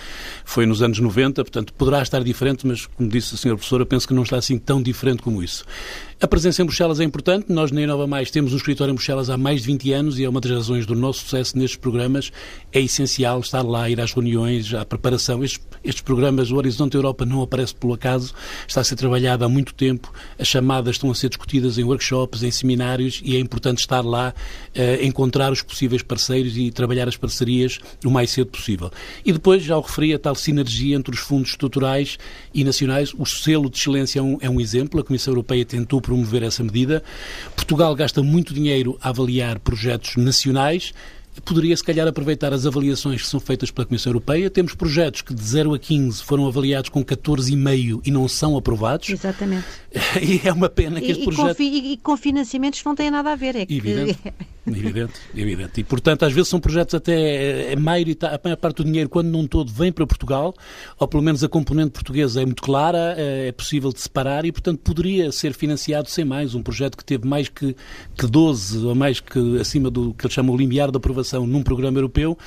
foi 0.45 0.65
nos 0.65 0.81
anos 0.81 0.99
90, 0.99 1.43
portanto 1.43 1.73
poderá 1.73 2.01
estar 2.01 2.23
diferente, 2.23 2.65
mas 2.65 2.85
como 2.85 3.09
disse 3.09 3.35
a 3.35 3.37
senhora 3.37 3.57
professora, 3.57 3.85
penso 3.97 4.07
que 4.07 4.13
não 4.13 4.21
está 4.21 4.37
assim 4.37 4.59
tão 4.59 4.79
diferente 4.79 5.23
como 5.23 5.41
isso. 5.41 5.65
A 6.19 6.27
presença 6.27 6.63
em 6.63 6.65
Bruxelas 6.65 6.99
é 6.99 7.03
importante. 7.03 7.51
Nós 7.51 7.71
na 7.71 7.79
Inova 7.79 8.07
Mais 8.07 8.31
temos 8.31 8.51
um 8.51 8.57
escritório 8.57 8.91
em 8.91 8.95
Bruxelas 8.95 9.29
há 9.29 9.37
mais 9.37 9.61
de 9.61 9.67
20 9.67 9.93
anos 9.93 10.17
e 10.17 10.23
é 10.23 10.29
uma 10.29 10.41
das 10.41 10.51
razões 10.51 10.83
do 10.83 10.95
nosso 10.95 11.19
sucesso 11.19 11.55
nestes 11.55 11.77
programas. 11.77 12.31
É 12.73 12.81
essencial 12.81 13.39
estar 13.39 13.61
lá, 13.61 13.87
ir 13.87 14.01
às 14.01 14.13
reuniões, 14.13 14.73
à 14.73 14.83
preparação. 14.83 15.43
Estes, 15.43 15.63
estes 15.83 16.01
programas, 16.01 16.49
o 16.49 16.55
Horizonte 16.55 16.95
Europa 16.95 17.23
não 17.23 17.43
aparece 17.43 17.75
pelo 17.75 17.93
acaso, 17.93 18.33
está 18.67 18.81
a 18.81 18.83
ser 18.83 18.95
trabalhado 18.95 19.45
há 19.45 19.49
muito 19.49 19.75
tempo. 19.75 20.11
As 20.39 20.47
chamadas 20.47 20.95
estão 20.95 21.11
a 21.11 21.13
ser 21.13 21.29
discutidas 21.29 21.77
em 21.77 21.83
workshops, 21.83 22.41
em 22.41 22.49
seminários 22.49 23.21
e 23.23 23.35
é 23.35 23.39
importante 23.39 23.77
estar 23.77 24.01
lá, 24.03 24.33
uh, 24.75 25.05
encontrar 25.05 25.51
os 25.51 25.61
possíveis 25.61 26.01
parceiros 26.01 26.57
e 26.57 26.71
trabalhar 26.71 27.07
as 27.07 27.15
parcerias 27.15 27.79
o 28.03 28.09
mais 28.09 28.31
cedo 28.31 28.47
possível. 28.47 28.89
E 29.23 29.31
depois, 29.31 29.61
já 29.61 29.77
o 29.77 29.81
referi, 29.81 30.15
a 30.15 30.19
tal 30.19 30.33
sinergia 30.33 30.95
entre 30.95 31.13
os 31.13 31.19
fundos 31.19 31.51
estruturais 31.51 32.17
e 32.55 32.63
nacionais. 32.63 33.13
O 33.15 33.25
selo 33.27 33.69
de 33.69 33.77
excelência 33.87 34.19
é 34.19 34.21
um, 34.21 34.37
é 34.41 34.49
um 34.49 34.59
exemplo. 34.59 34.99
A 34.99 35.03
Comissão 35.03 35.31
Europeia 35.31 35.65
tentou 35.65 36.01
promover 36.01 36.43
essa 36.43 36.63
medida. 36.63 37.03
Portugal 37.55 37.95
gasta 37.95 38.21
muito 38.21 38.53
dinheiro 38.53 38.97
a 39.01 39.09
avaliar 39.09 39.59
projetos 39.59 40.15
nacionais 40.15 40.93
poderia, 41.45 41.77
se 41.77 41.83
calhar, 41.83 42.07
aproveitar 42.07 42.51
as 42.51 42.65
avaliações 42.65 43.21
que 43.21 43.27
são 43.27 43.39
feitas 43.39 43.69
pela 43.69 43.85
Comissão 43.85 44.09
Europeia. 44.09 44.49
Temos 44.49 44.73
projetos 44.73 45.21
que 45.21 45.33
de 45.33 45.43
0 45.43 45.75
a 45.75 45.79
15 45.79 46.23
foram 46.23 46.47
avaliados 46.47 46.89
com 46.89 47.05
14,5 47.05 48.01
e 48.03 48.09
não 48.09 48.27
são 48.27 48.57
aprovados. 48.57 49.09
Exatamente. 49.09 49.65
E 50.19 50.41
é 50.47 50.51
uma 50.51 50.67
pena 50.67 50.99
que 50.99 51.07
e, 51.07 51.11
este 51.11 51.23
projeto... 51.25 51.61
E, 51.61 51.93
e, 51.93 51.97
com 51.97 52.17
financiamentos 52.17 52.83
não 52.83 52.95
tem 52.95 53.11
nada 53.11 53.31
a 53.31 53.35
ver. 53.35 53.55
É 53.55 53.65
que... 53.65 53.77
Evidente, 53.77 54.17
evidente, 54.67 55.19
evidente. 55.35 55.81
E, 55.81 55.83
portanto, 55.83 56.23
às 56.23 56.33
vezes 56.33 56.49
são 56.49 56.59
projetos 56.59 56.95
até... 56.95 57.73
A, 57.73 57.79
maior, 57.79 58.05
a 58.23 58.39
maior 58.43 58.57
parte 58.57 58.77
do 58.77 58.85
dinheiro, 58.85 59.09
quando 59.09 59.27
não 59.27 59.47
todo, 59.47 59.71
vem 59.71 59.91
para 59.91 60.05
Portugal, 60.05 60.53
ou 60.99 61.07
pelo 61.07 61.23
menos 61.23 61.43
a 61.43 61.49
componente 61.49 61.91
portuguesa 61.91 62.41
é 62.41 62.45
muito 62.45 62.61
clara, 62.61 63.15
é, 63.17 63.47
é 63.47 63.51
possível 63.51 63.91
de 63.91 64.01
separar 64.01 64.45
e, 64.45 64.51
portanto, 64.51 64.79
poderia 64.79 65.31
ser 65.31 65.53
financiado 65.53 66.09
sem 66.09 66.25
mais. 66.25 66.55
Um 66.55 66.61
projeto 66.61 66.97
que 66.97 67.05
teve 67.05 67.27
mais 67.27 67.49
que, 67.49 67.75
que 68.17 68.27
12, 68.27 68.85
ou 68.85 68.95
mais 68.95 69.19
que 69.19 69.59
acima 69.59 69.89
do 69.89 70.13
que 70.13 70.25
eles 70.25 70.33
chamam 70.33 70.53
o 70.53 70.57
limiar 70.57 70.91
de 70.91 70.97
aprovação 70.97 71.47
num 71.47 71.63
programa 71.63 71.97
europeu 71.97 72.37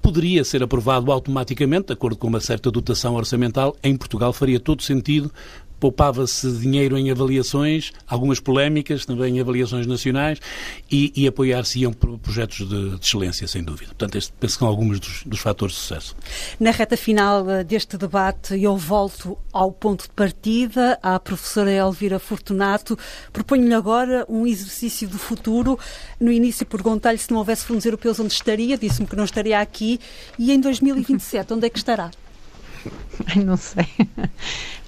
poderia 0.00 0.42
ser 0.44 0.62
aprovado 0.62 1.12
automaticamente, 1.12 1.88
de 1.88 1.92
acordo 1.92 2.16
com 2.16 2.26
uma 2.26 2.40
certa 2.40 2.70
dotação 2.70 3.14
orçamental, 3.16 3.76
em 3.82 3.96
Portugal 3.96 4.32
faria 4.32 4.58
todo 4.58 4.82
sentido 4.82 5.30
poupava-se 5.80 6.52
dinheiro 6.52 6.96
em 6.98 7.10
avaliações, 7.10 7.92
algumas 8.06 8.38
polémicas 8.38 9.06
também 9.06 9.38
em 9.38 9.40
avaliações 9.40 9.86
nacionais 9.86 10.38
e, 10.90 11.10
e 11.16 11.26
apoiar-se-iam 11.26 11.92
projetos 11.92 12.68
de, 12.68 12.90
de, 12.90 13.04
excelência, 13.04 13.48
sem 13.48 13.64
dúvida. 13.64 13.88
Portanto, 13.88 14.18
este, 14.18 14.32
penso 14.38 14.54
que 14.54 14.58
são 14.58 14.68
alguns 14.68 15.00
dos, 15.00 15.22
dos 15.24 15.40
fatores 15.40 15.74
de 15.74 15.80
sucesso. 15.80 16.14
Na 16.60 16.70
reta 16.70 16.96
final 16.96 17.48
eh, 17.50 17.64
deste 17.64 17.96
debate, 17.96 18.60
eu 18.60 18.76
volto 18.76 19.38
ao 19.52 19.72
ponto 19.72 20.04
de 20.04 20.10
partida, 20.10 20.98
à 21.02 21.18
professora 21.18 21.70
Elvira 21.70 22.18
Fortunato. 22.18 22.98
Proponho-lhe 23.32 23.74
agora 23.74 24.26
um 24.28 24.46
exercício 24.46 25.08
do 25.08 25.18
futuro. 25.18 25.78
No 26.20 26.30
início 26.30 26.66
perguntei-lhe 26.66 27.18
se 27.18 27.30
não 27.30 27.38
houvesse 27.38 27.64
fundos 27.64 27.86
europeus 27.86 28.20
onde 28.20 28.34
estaria, 28.34 28.76
disse-me 28.76 29.08
que 29.08 29.16
não 29.16 29.24
estaria 29.24 29.58
aqui. 29.58 29.98
E 30.38 30.52
em 30.52 30.60
2027, 30.60 31.54
onde 31.54 31.66
é 31.66 31.70
que 31.70 31.78
estará? 31.78 32.10
Não 33.44 33.56
sei. 33.56 33.86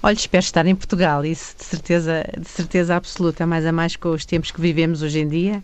Olha, 0.01 0.13
espero 0.13 0.43
estar 0.43 0.65
em 0.65 0.75
Portugal, 0.75 1.23
isso 1.25 1.55
de 1.57 1.63
certeza, 1.63 2.25
de 2.37 2.47
certeza 2.47 2.95
absoluta, 2.95 3.45
mais 3.45 3.65
a 3.65 3.71
mais 3.71 3.95
com 3.95 4.09
os 4.09 4.25
tempos 4.25 4.51
que 4.51 4.59
vivemos 4.59 5.01
hoje 5.01 5.19
em 5.19 5.27
dia 5.27 5.63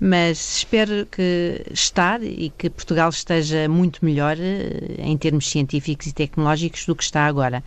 mas 0.00 0.58
espero 0.58 1.06
que 1.06 1.64
estar 1.70 2.22
e 2.22 2.52
que 2.58 2.68
Portugal 2.68 3.08
esteja 3.08 3.68
muito 3.68 4.04
melhor 4.04 4.36
eh, 4.38 4.96
em 4.98 5.16
termos 5.16 5.48
científicos 5.48 6.06
e 6.08 6.12
tecnológicos 6.12 6.84
do 6.86 6.94
que 6.96 7.02
está 7.02 7.26
agora. 7.26 7.62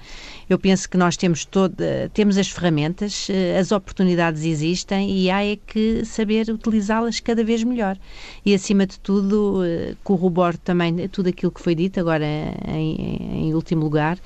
Eu 0.49 0.57
penso 0.57 0.89
que 0.89 0.97
nós 0.97 1.17
temos 1.17 1.43
toda, 1.43 2.09
temos 2.13 2.37
as 2.37 2.49
ferramentas, 2.49 3.27
eh, 3.29 3.59
as 3.59 3.73
oportunidades 3.73 4.43
existem 4.43 5.11
e 5.11 5.29
há 5.29 5.43
é 5.43 5.57
que 5.57 6.05
saber 6.05 6.49
utilizá-las 6.49 7.19
cada 7.19 7.43
vez 7.43 7.63
melhor. 7.63 7.97
E 8.45 8.53
acima 8.53 8.87
de 8.87 8.97
tudo, 8.97 9.61
eh, 9.65 9.95
corroboro 10.05 10.57
também 10.57 11.07
tudo 11.09 11.27
aquilo 11.27 11.51
que 11.51 11.61
foi 11.61 11.75
dito 11.75 11.99
agora 11.99 12.25
em, 12.65 13.47
em 13.47 13.53
último 13.53 13.83
lugar. 13.83 14.17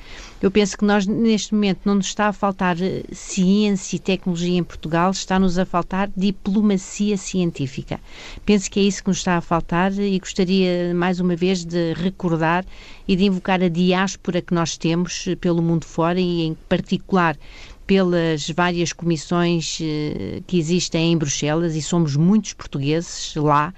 Eu 0.41 0.51
penso 0.51 0.77
que 0.77 0.85
nós, 0.85 1.07
neste 1.07 1.53
momento, 1.53 1.81
não 1.85 1.95
nos 1.95 2.07
está 2.07 2.27
a 2.27 2.33
faltar 2.33 2.75
ciência 3.11 3.95
e 3.95 3.99
tecnologia 3.99 4.57
em 4.57 4.63
Portugal, 4.63 5.11
está-nos 5.11 5.57
a 5.57 5.65
faltar 5.65 6.09
diplomacia 6.17 7.17
científica. 7.17 7.99
Penso 8.45 8.69
que 8.69 8.79
é 8.79 8.83
isso 8.83 9.03
que 9.03 9.09
nos 9.09 9.17
está 9.17 9.37
a 9.37 9.41
faltar 9.41 9.91
e 9.93 10.17
gostaria, 10.19 10.93
mais 10.95 11.19
uma 11.19 11.35
vez, 11.35 11.63
de 11.63 11.93
recordar 11.93 12.65
e 13.07 13.15
de 13.15 13.25
invocar 13.25 13.61
a 13.61 13.67
diáspora 13.67 14.41
que 14.41 14.53
nós 14.53 14.77
temos 14.77 15.25
pelo 15.39 15.61
mundo 15.61 15.85
fora 15.85 16.10
e, 16.17 16.43
em 16.43 16.53
particular, 16.67 17.37
pelas 17.85 18.49
várias 18.49 18.93
comissões 18.93 19.77
eh, 19.81 20.41
que 20.47 20.57
existem 20.57 21.11
em 21.11 21.17
Bruxelas 21.17 21.75
e 21.75 21.81
somos 21.81 22.15
muitos 22.15 22.53
portugueses 22.53 23.33
lá 23.35 23.73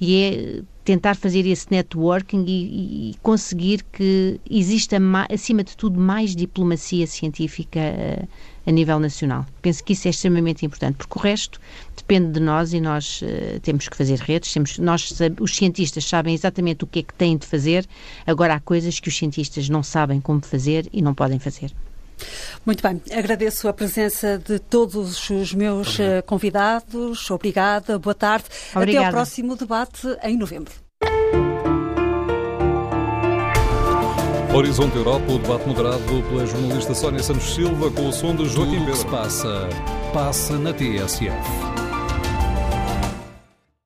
e 0.00 0.16
é 0.16 0.62
tentar 0.86 1.16
fazer 1.16 1.44
esse 1.44 1.66
networking 1.68 2.44
e, 2.46 3.10
e 3.10 3.14
conseguir 3.20 3.82
que 3.92 4.40
exista, 4.48 4.96
acima 5.28 5.64
de 5.64 5.76
tudo, 5.76 5.98
mais 5.98 6.34
diplomacia 6.34 7.08
científica 7.08 7.80
uh, 7.80 8.28
a 8.64 8.70
nível 8.70 9.00
nacional. 9.00 9.44
Penso 9.60 9.82
que 9.82 9.94
isso 9.94 10.06
é 10.06 10.12
extremamente 10.12 10.64
importante, 10.64 10.94
porque 10.94 11.18
o 11.18 11.20
resto 11.20 11.60
depende 11.96 12.30
de 12.30 12.40
nós 12.40 12.72
e 12.72 12.80
nós 12.80 13.20
uh, 13.20 13.58
temos 13.60 13.88
que 13.88 13.96
fazer 13.96 14.20
redes, 14.20 14.52
temos, 14.52 14.78
nós, 14.78 15.12
os 15.40 15.56
cientistas 15.56 16.04
sabem 16.04 16.32
exatamente 16.32 16.84
o 16.84 16.86
que 16.86 17.00
é 17.00 17.02
que 17.02 17.14
têm 17.14 17.36
de 17.36 17.46
fazer, 17.46 17.84
agora 18.24 18.54
há 18.54 18.60
coisas 18.60 19.00
que 19.00 19.08
os 19.08 19.16
cientistas 19.16 19.68
não 19.68 19.82
sabem 19.82 20.20
como 20.20 20.40
fazer 20.40 20.88
e 20.92 21.02
não 21.02 21.14
podem 21.14 21.40
fazer. 21.40 21.72
Muito 22.64 22.82
bem, 22.82 23.00
agradeço 23.12 23.68
a 23.68 23.72
presença 23.72 24.38
de 24.38 24.58
todos 24.58 25.30
os 25.30 25.52
meus 25.54 25.88
Obrigado. 25.94 26.18
Eh, 26.18 26.22
convidados. 26.22 27.30
Obrigada, 27.30 27.98
boa 27.98 28.14
tarde. 28.14 28.46
Obrigada. 28.74 28.98
Até 28.98 29.06
ao 29.06 29.12
próximo 29.12 29.56
debate 29.56 30.06
em 30.22 30.36
novembro. 30.36 30.72
Horizonte 34.54 34.96
Europa, 34.96 35.30
o 35.30 35.38
debate 35.38 35.68
moderado 35.68 36.22
pela 36.30 36.46
jornalista 36.46 36.94
Sónia 36.94 37.22
Santos 37.22 37.54
Silva 37.54 37.90
com 37.90 38.08
o 38.08 38.12
som 38.12 38.34
de 38.34 38.46
Joaquim 38.48 38.78
Tudo 38.78 38.86
Pedro. 38.86 38.92
que 38.92 38.98
se 38.98 39.06
passa, 39.06 39.68
passa 40.14 40.58
na 40.58 40.72
TSF. 40.72 41.75